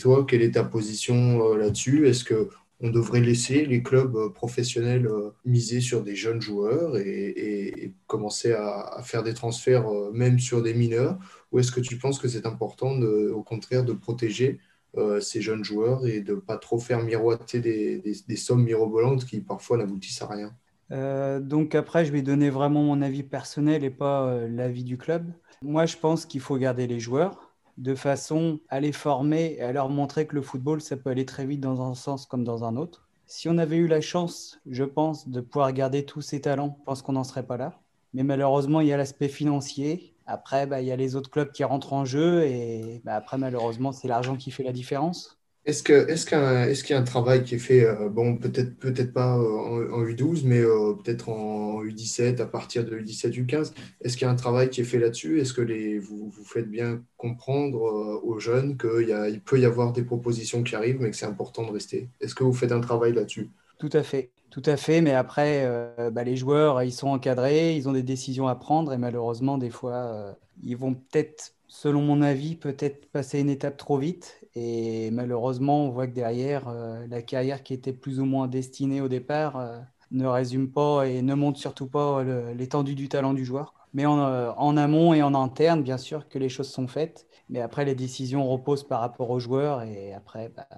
toi, 0.00 0.24
quelle 0.26 0.42
est 0.42 0.52
ta 0.52 0.64
position 0.64 1.52
euh, 1.52 1.56
là-dessus? 1.56 2.06
Est-ce 2.08 2.24
que 2.24 2.48
on 2.80 2.90
devrait 2.90 3.20
laisser 3.20 3.66
les 3.66 3.82
clubs 3.82 4.16
euh, 4.16 4.28
professionnels 4.30 5.08
miser 5.44 5.80
sur 5.80 6.02
des 6.02 6.16
jeunes 6.16 6.40
joueurs 6.40 6.96
et, 6.96 7.94
commencer 8.06 8.52
à, 8.52 9.00
faire 9.02 9.22
des 9.22 9.34
transferts 9.34 9.88
même 10.12 10.38
sur 10.38 10.62
des 10.62 10.74
mineurs 10.74 11.18
Ou 11.52 11.58
est-ce 11.60 11.72
que 11.72 11.80
tu 11.80 11.96
penses 11.96 12.18
que 12.18 12.28
c'est 12.28 12.46
important, 12.46 13.00
au 13.00 13.42
contraire, 13.42 13.84
de 13.84 13.92
protéger 13.92 14.58
euh, 14.96 15.20
ces 15.20 15.40
jeunes 15.40 15.62
joueurs 15.62 16.04
et 16.04 16.20
de 16.20 16.34
ne 16.34 16.40
pas 16.40 16.56
trop 16.56 16.80
faire 16.80 17.00
miroiter 17.00 17.60
des, 17.60 18.36
sommes 18.36 18.64
mirobolantes 18.64 19.24
qui 19.24 19.40
parfois 19.40 19.76
n'aboutissent 19.76 20.20
à 20.20 20.26
rien? 20.26 20.52
Euh, 20.90 21.38
donc 21.38 21.76
après, 21.76 22.04
je 22.04 22.10
vais 22.10 22.22
donner 22.22 22.50
vraiment 22.50 22.82
mon 22.82 23.00
avis 23.00 23.22
personnel 23.22 23.84
et 23.84 23.90
pas 23.90 24.26
euh, 24.26 24.48
l'avis 24.48 24.82
du 24.82 24.98
club. 24.98 25.32
Moi, 25.62 25.86
je 25.86 25.96
pense 25.96 26.26
qu'il 26.26 26.40
faut 26.40 26.56
garder 26.56 26.88
les 26.88 26.98
joueurs 26.98 27.49
de 27.78 27.94
façon 27.94 28.60
à 28.68 28.80
les 28.80 28.92
former 28.92 29.56
et 29.58 29.62
à 29.62 29.72
leur 29.72 29.88
montrer 29.88 30.26
que 30.26 30.34
le 30.34 30.42
football, 30.42 30.80
ça 30.80 30.96
peut 30.96 31.10
aller 31.10 31.26
très 31.26 31.46
vite 31.46 31.60
dans 31.60 31.82
un 31.82 31.94
sens 31.94 32.26
comme 32.26 32.44
dans 32.44 32.64
un 32.64 32.76
autre. 32.76 33.08
Si 33.26 33.48
on 33.48 33.58
avait 33.58 33.76
eu 33.76 33.86
la 33.86 34.00
chance, 34.00 34.60
je 34.66 34.84
pense, 34.84 35.28
de 35.28 35.40
pouvoir 35.40 35.72
garder 35.72 36.04
tous 36.04 36.20
ces 36.20 36.40
talents, 36.40 36.76
je 36.80 36.84
pense 36.84 37.02
qu'on 37.02 37.12
n'en 37.12 37.24
serait 37.24 37.46
pas 37.46 37.56
là. 37.56 37.80
Mais 38.12 38.24
malheureusement, 38.24 38.80
il 38.80 38.88
y 38.88 38.92
a 38.92 38.96
l'aspect 38.96 39.28
financier 39.28 40.14
après, 40.30 40.66
bah, 40.66 40.80
il 40.80 40.86
y 40.86 40.92
a 40.92 40.96
les 40.96 41.16
autres 41.16 41.30
clubs 41.30 41.50
qui 41.50 41.64
rentrent 41.64 41.92
en 41.92 42.04
jeu 42.04 42.44
et 42.44 43.00
bah, 43.04 43.16
après, 43.16 43.36
malheureusement, 43.36 43.90
c'est 43.92 44.06
l'argent 44.06 44.36
qui 44.36 44.52
fait 44.52 44.62
la 44.62 44.72
différence. 44.72 45.39
Est-ce 45.66 45.82
qu'il 45.82 45.94
est 45.94 46.70
est 46.70 46.90
y 46.90 46.92
a 46.94 46.98
un 46.98 47.02
travail 47.02 47.44
qui 47.44 47.56
est 47.56 47.58
fait, 47.58 47.84
euh, 47.84 48.08
bon, 48.08 48.38
peut-être 48.38 48.78
peut 48.78 48.94
pas 49.12 49.36
euh, 49.36 49.92
en, 49.92 50.04
U12, 50.04 50.42
mais 50.44 50.60
euh, 50.60 50.94
peut-être 50.94 51.28
en 51.28 51.84
U17, 51.84 52.40
à 52.40 52.46
partir 52.46 52.84
de 52.84 52.98
U17, 52.98 53.44
U15 53.44 53.72
Est-ce 54.00 54.16
qu'il 54.16 54.26
y 54.26 54.28
a 54.28 54.32
un 54.32 54.36
travail 54.36 54.70
qui 54.70 54.80
est 54.80 54.84
fait 54.84 54.98
là-dessus? 54.98 55.38
Est-ce 55.38 55.52
que 55.52 55.60
les, 55.60 55.98
vous, 55.98 56.30
vous 56.30 56.44
faites 56.44 56.70
bien 56.70 57.02
comprendre 57.18 57.78
aux 58.24 58.38
jeunes 58.38 58.78
qu'il 58.78 59.14
il 59.30 59.40
peut 59.42 59.60
y 59.60 59.66
avoir 59.66 59.92
des 59.92 60.02
propositions 60.02 60.62
qui 60.62 60.74
arrivent, 60.74 61.00
mais 61.00 61.10
que 61.10 61.16
c'est 61.16 61.26
important 61.26 61.66
de 61.66 61.72
rester? 61.72 62.08
Est-ce 62.22 62.34
que 62.34 62.44
vous 62.44 62.54
faites 62.54 62.72
un 62.72 62.80
travail 62.80 63.12
là-dessus? 63.12 63.50
Tout 63.78 63.90
à 63.92 64.02
fait. 64.02 64.30
Tout 64.50 64.62
à 64.64 64.76
fait, 64.76 65.00
mais 65.00 65.14
après, 65.14 65.64
bah, 66.12 66.24
les 66.24 66.36
joueurs, 66.36 66.82
ils 66.82 66.92
sont 66.92 67.08
encadrés, 67.08 67.76
ils 67.76 67.88
ont 67.88 67.92
des 67.92 68.02
décisions 68.02 68.48
à 68.48 68.56
prendre 68.56 68.92
et 68.92 68.98
malheureusement, 68.98 69.58
des 69.58 69.70
fois, 69.70 70.34
ils 70.64 70.76
vont 70.76 70.94
peut-être, 70.94 71.52
selon 71.70 72.02
mon 72.02 72.20
avis, 72.20 72.56
peut-être 72.56 73.10
passer 73.10 73.40
une 73.40 73.48
étape 73.48 73.76
trop 73.76 73.96
vite. 73.96 74.40
Et 74.54 75.10
malheureusement, 75.12 75.86
on 75.86 75.90
voit 75.90 76.08
que 76.08 76.12
derrière, 76.12 76.68
euh, 76.68 77.06
la 77.08 77.22
carrière 77.22 77.62
qui 77.62 77.72
était 77.74 77.92
plus 77.92 78.20
ou 78.20 78.24
moins 78.24 78.48
destinée 78.48 79.00
au 79.00 79.08
départ 79.08 79.84
ne 80.10 80.26
résume 80.26 80.70
pas 80.70 81.04
et 81.04 81.22
ne 81.22 81.34
montre 81.34 81.58
surtout 81.60 81.86
pas 81.86 82.24
l'étendue 82.54 82.96
du 82.96 83.08
talent 83.08 83.32
du 83.32 83.44
joueur. 83.44 83.74
Mais 83.94 84.06
en, 84.06 84.76
amont 84.76 85.14
et 85.14 85.22
en 85.22 85.34
interne, 85.34 85.82
bien 85.82 85.98
sûr 85.98 86.28
que 86.28 86.38
les 86.38 86.48
choses 86.48 86.70
sont 86.70 86.88
faites. 86.88 87.26
Mais 87.48 87.60
après, 87.60 87.84
les 87.84 87.94
décisions 87.94 88.48
reposent 88.48 88.86
par 88.86 89.00
rapport 89.00 89.30
aux 89.30 89.40
joueurs 89.40 89.82
et 89.82 90.12
après, 90.12 90.48
bah, 90.54 90.68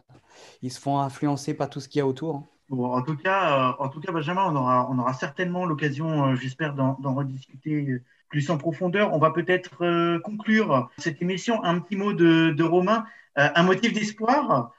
ils 0.62 0.70
se 0.70 0.80
font 0.80 0.98
influencer 0.98 1.54
par 1.54 1.70
tout 1.70 1.80
ce 1.80 1.88
qu'il 1.88 1.98
y 1.98 2.02
a 2.02 2.06
autour. 2.06 2.36
Hein 2.36 2.46
en 2.70 3.02
tout 3.02 3.16
cas, 3.16 3.70
euh, 3.70 3.84
en 3.84 3.88
tout 3.88 4.00
cas, 4.00 4.12
Benjamin, 4.12 4.54
on 4.54 4.98
aura, 4.98 5.12
certainement 5.14 5.66
l'occasion, 5.66 6.28
euh, 6.28 6.34
j'espère, 6.36 6.74
d'en 6.74 7.14
rediscuter 7.14 8.02
plus 8.32 8.50
en 8.50 8.58
profondeur. 8.58 9.12
On 9.12 9.18
va 9.18 9.30
peut-être 9.30 9.84
euh, 9.84 10.18
conclure 10.18 10.90
cette 10.98 11.22
émission. 11.22 11.62
Un 11.62 11.78
petit 11.78 11.94
mot 11.96 12.12
de, 12.12 12.62
Romain, 12.64 13.04
un 13.36 13.62
motif 13.62 13.92
d'espoir 13.92 14.72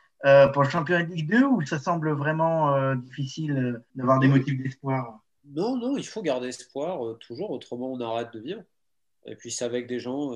pour 0.54 0.64
le 0.64 0.70
championnat 0.70 1.04
de 1.04 1.14
Ligue 1.14 1.30
2 1.30 1.46
ou 1.46 1.62
ça 1.66 1.80
semble 1.80 2.12
vraiment 2.12 2.96
difficile 2.96 3.82
d'avoir 3.96 4.20
des 4.20 4.28
motifs 4.28 4.58
d'espoir? 4.62 5.20
Non, 5.46 5.78
non, 5.78 5.98
il 5.98 6.06
faut 6.06 6.22
garder 6.22 6.48
espoir 6.48 7.18
toujours, 7.20 7.52
autrement 7.52 7.92
on 7.92 8.00
arrête 8.00 8.34
de 8.34 8.40
vivre. 8.40 8.62
Et 9.26 9.36
puis 9.36 9.52
c'est 9.52 9.66
avec 9.66 9.88
des 9.88 10.00
gens 10.00 10.32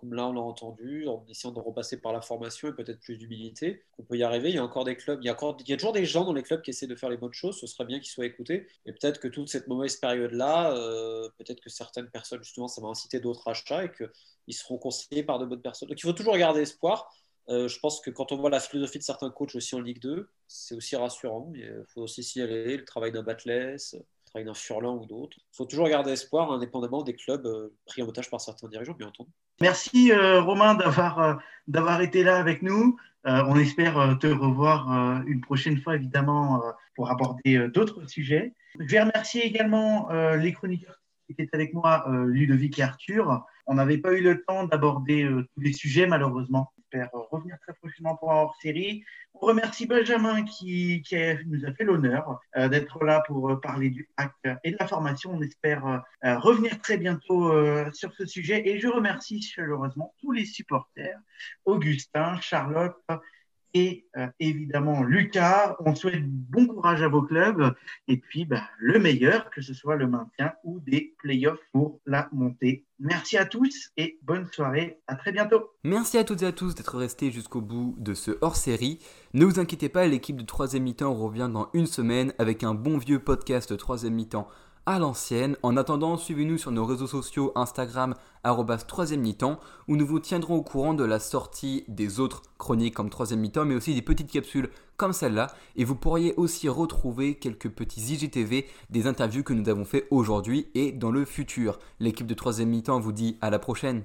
comme 0.00 0.14
là 0.14 0.26
on 0.26 0.32
l'a 0.32 0.40
entendu, 0.40 1.06
en 1.08 1.24
essayant 1.28 1.52
de 1.52 1.60
repasser 1.60 2.00
par 2.00 2.12
la 2.12 2.22
formation 2.22 2.68
et 2.68 2.72
peut-être 2.72 3.00
plus 3.00 3.18
d'humilité, 3.18 3.82
qu'on 3.92 4.02
peut 4.02 4.16
y 4.16 4.22
arriver. 4.22 4.48
Il 4.48 4.54
y 4.54 4.58
a 4.58 4.64
encore 4.64 4.84
des 4.84 4.96
clubs, 4.96 5.20
il 5.22 5.26
y 5.26 5.28
a, 5.28 5.32
encore, 5.32 5.58
il 5.60 5.68
y 5.68 5.74
a 5.74 5.76
toujours 5.76 5.92
des 5.92 6.06
gens 6.06 6.24
dans 6.24 6.32
les 6.32 6.42
clubs 6.42 6.62
qui 6.62 6.70
essaient 6.70 6.86
de 6.86 6.96
faire 6.96 7.10
les 7.10 7.18
bonnes 7.18 7.34
choses, 7.34 7.60
ce 7.60 7.66
serait 7.66 7.84
bien 7.84 7.98
qu'ils 8.00 8.08
soient 8.08 8.24
écoutés. 8.24 8.66
Et 8.86 8.92
peut-être 8.92 9.20
que 9.20 9.28
toute 9.28 9.50
cette 9.50 9.68
mauvaise 9.68 9.96
période-là, 9.96 10.74
euh, 10.74 11.28
peut-être 11.36 11.60
que 11.60 11.68
certaines 11.68 12.08
personnes, 12.08 12.42
justement, 12.42 12.66
ça 12.66 12.80
va 12.80 12.88
inciter 12.88 13.20
d'autres 13.20 13.46
achats 13.46 13.84
et 13.84 13.92
qu'ils 13.92 14.54
seront 14.54 14.78
conseillés 14.78 15.22
par 15.22 15.38
de 15.38 15.44
bonnes 15.44 15.60
personnes. 15.60 15.90
Donc 15.90 15.98
il 15.98 16.06
faut 16.06 16.14
toujours 16.14 16.36
garder 16.38 16.62
espoir. 16.62 17.14
Euh, 17.50 17.68
je 17.68 17.78
pense 17.80 18.00
que 18.00 18.10
quand 18.10 18.32
on 18.32 18.36
voit 18.36 18.50
la 18.50 18.60
philosophie 18.60 18.98
de 18.98 19.04
certains 19.04 19.30
coachs 19.30 19.54
aussi 19.54 19.74
en 19.74 19.80
Ligue 19.80 20.00
2, 20.00 20.30
c'est 20.48 20.74
aussi 20.74 20.96
rassurant. 20.96 21.52
Il 21.54 21.84
faut 21.88 22.02
aussi 22.02 22.22
signaler 22.22 22.78
le 22.78 22.84
travail 22.86 23.12
d'un 23.12 23.22
Batless, 23.22 23.96
travail 24.30 24.46
d'un 24.46 24.54
Furlan 24.54 24.96
ou 24.96 25.06
d'autres. 25.06 25.36
Il 25.40 25.56
faut 25.56 25.64
toujours 25.64 25.88
garder 25.88 26.12
espoir, 26.12 26.52
indépendamment 26.52 27.02
des 27.02 27.14
clubs 27.14 27.44
euh, 27.46 27.74
pris 27.86 28.02
en 28.02 28.08
otage 28.08 28.30
par 28.30 28.40
certains 28.40 28.68
dirigeants, 28.68 28.94
bien 28.94 29.08
entendu. 29.08 29.30
Merci 29.60 30.12
euh, 30.12 30.40
Romain 30.40 30.74
d'avoir 30.74 31.18
euh, 31.18 31.34
d'avoir 31.66 32.00
été 32.00 32.22
là 32.22 32.38
avec 32.38 32.62
nous. 32.62 32.96
on 33.24 33.56
espère 33.56 34.16
te 34.18 34.26
revoir 34.26 34.88
une 35.26 35.42
prochaine 35.42 35.78
fois, 35.78 35.94
évidemment, 35.94 36.62
pour 36.96 37.10
aborder 37.10 37.68
d'autres 37.68 38.08
sujets. 38.08 38.54
Je 38.78 38.86
vais 38.86 39.02
remercier 39.02 39.44
également 39.44 40.08
les 40.36 40.52
chroniqueurs 40.54 40.98
qui 41.26 41.34
étaient 41.34 41.54
avec 41.54 41.74
moi, 41.74 42.06
Ludovic 42.08 42.78
et 42.78 42.82
Arthur. 42.82 43.44
On 43.66 43.74
n'avait 43.74 43.98
pas 43.98 44.14
eu 44.14 44.22
le 44.22 44.42
temps 44.42 44.64
d'aborder 44.64 45.28
tous 45.54 45.60
les 45.60 45.74
sujets, 45.74 46.06
malheureusement 46.06 46.72
j'espère 46.92 47.10
revenir 47.30 47.56
très 47.60 47.72
prochainement 47.74 48.16
pour 48.16 48.32
un 48.32 48.36
hors-série. 48.36 49.04
On 49.34 49.46
remercie 49.46 49.86
Benjamin 49.86 50.44
qui, 50.44 51.02
nous 51.46 51.64
a 51.64 51.72
fait 51.72 51.84
l'honneur 51.84 52.40
euh, 52.56 52.68
d'être 52.68 53.04
là 53.04 53.22
pour 53.26 53.50
euh, 53.50 53.60
parler 53.60 53.90
du 53.90 54.08
hack 54.16 54.32
et 54.64 54.72
de 54.72 54.76
la 54.78 54.86
formation. 54.86 55.32
On 55.32 55.42
espère 55.42 55.86
euh, 56.24 56.38
revenir 56.38 56.80
très 56.80 56.98
bientôt 56.98 57.52
sur 57.92 58.12
ce 58.14 58.26
sujet. 58.26 58.68
Et 58.68 58.78
je 58.78 58.88
remercie 58.88 59.40
chaleureusement 59.42 60.14
tous 60.20 60.32
les 60.32 60.44
supporters, 60.44 61.18
Augustin, 61.64 62.40
Charlotte, 62.40 62.96
et 63.74 64.06
euh, 64.16 64.26
évidemment 64.38 65.02
Lucas. 65.02 65.76
On 65.80 65.94
souhaite 65.94 66.24
bon 66.26 66.66
courage 66.66 67.02
à 67.02 67.08
vos 67.08 67.22
clubs 67.22 67.74
et 68.08 68.16
puis 68.16 68.44
bah, 68.44 68.62
le 68.78 68.98
meilleur, 68.98 69.50
que 69.50 69.60
ce 69.60 69.74
soit 69.74 69.96
le 69.96 70.06
maintien 70.06 70.52
ou 70.64 70.80
des 70.80 71.14
playoffs 71.18 71.60
pour 71.72 72.00
la 72.06 72.28
montée. 72.32 72.84
Merci 72.98 73.38
à 73.38 73.46
tous 73.46 73.90
et 73.96 74.18
bonne 74.22 74.46
soirée. 74.52 75.00
À 75.06 75.14
très 75.14 75.32
bientôt. 75.32 75.70
Merci 75.84 76.18
à 76.18 76.24
toutes 76.24 76.42
et 76.42 76.46
à 76.46 76.52
tous 76.52 76.74
d'être 76.74 76.98
restés 76.98 77.30
jusqu'au 77.30 77.62
bout 77.62 77.94
de 77.98 78.12
ce 78.12 78.32
hors-série. 78.42 78.98
Ne 79.32 79.44
vous 79.44 79.58
inquiétez 79.58 79.88
pas, 79.88 80.06
l'équipe 80.06 80.36
de 80.36 80.44
3 80.44 80.78
mi-temps 80.78 81.14
revient 81.14 81.48
dans 81.52 81.70
une 81.72 81.86
semaine 81.86 82.34
avec 82.38 82.62
un 82.62 82.74
bon 82.74 82.98
vieux 82.98 83.18
podcast 83.18 83.74
3 83.76 84.10
mi-temps 84.10 84.48
à 84.86 84.98
l'ancienne. 84.98 85.56
En 85.62 85.76
attendant, 85.76 86.16
suivez-nous 86.16 86.58
sur 86.58 86.70
nos 86.70 86.84
réseaux 86.84 87.06
sociaux 87.06 87.52
Instagram, 87.54 88.14
3 88.42 89.16
mi-temps, 89.16 89.60
où 89.88 89.96
nous 89.96 90.06
vous 90.06 90.20
tiendrons 90.20 90.56
au 90.56 90.62
courant 90.62 90.94
de 90.94 91.04
la 91.04 91.18
sortie 91.18 91.84
des 91.88 92.20
autres 92.20 92.42
chroniques 92.58 92.94
comme 92.94 93.10
3 93.10 93.36
mi-temps, 93.36 93.64
mais 93.64 93.74
aussi 93.74 93.94
des 93.94 94.02
petites 94.02 94.30
capsules 94.30 94.70
comme 94.96 95.12
celle-là. 95.12 95.48
Et 95.76 95.84
vous 95.84 95.94
pourriez 95.94 96.34
aussi 96.36 96.68
retrouver 96.68 97.34
quelques 97.34 97.70
petits 97.70 98.14
IGTV 98.14 98.66
des 98.90 99.06
interviews 99.06 99.42
que 99.42 99.52
nous 99.52 99.68
avons 99.68 99.84
fait 99.84 100.06
aujourd'hui 100.10 100.68
et 100.74 100.92
dans 100.92 101.10
le 101.10 101.24
futur. 101.24 101.78
L'équipe 101.98 102.26
de 102.26 102.34
3 102.34 102.64
mi-temps 102.64 103.00
vous 103.00 103.12
dit 103.12 103.38
à 103.40 103.50
la 103.50 103.58
prochaine. 103.58 104.04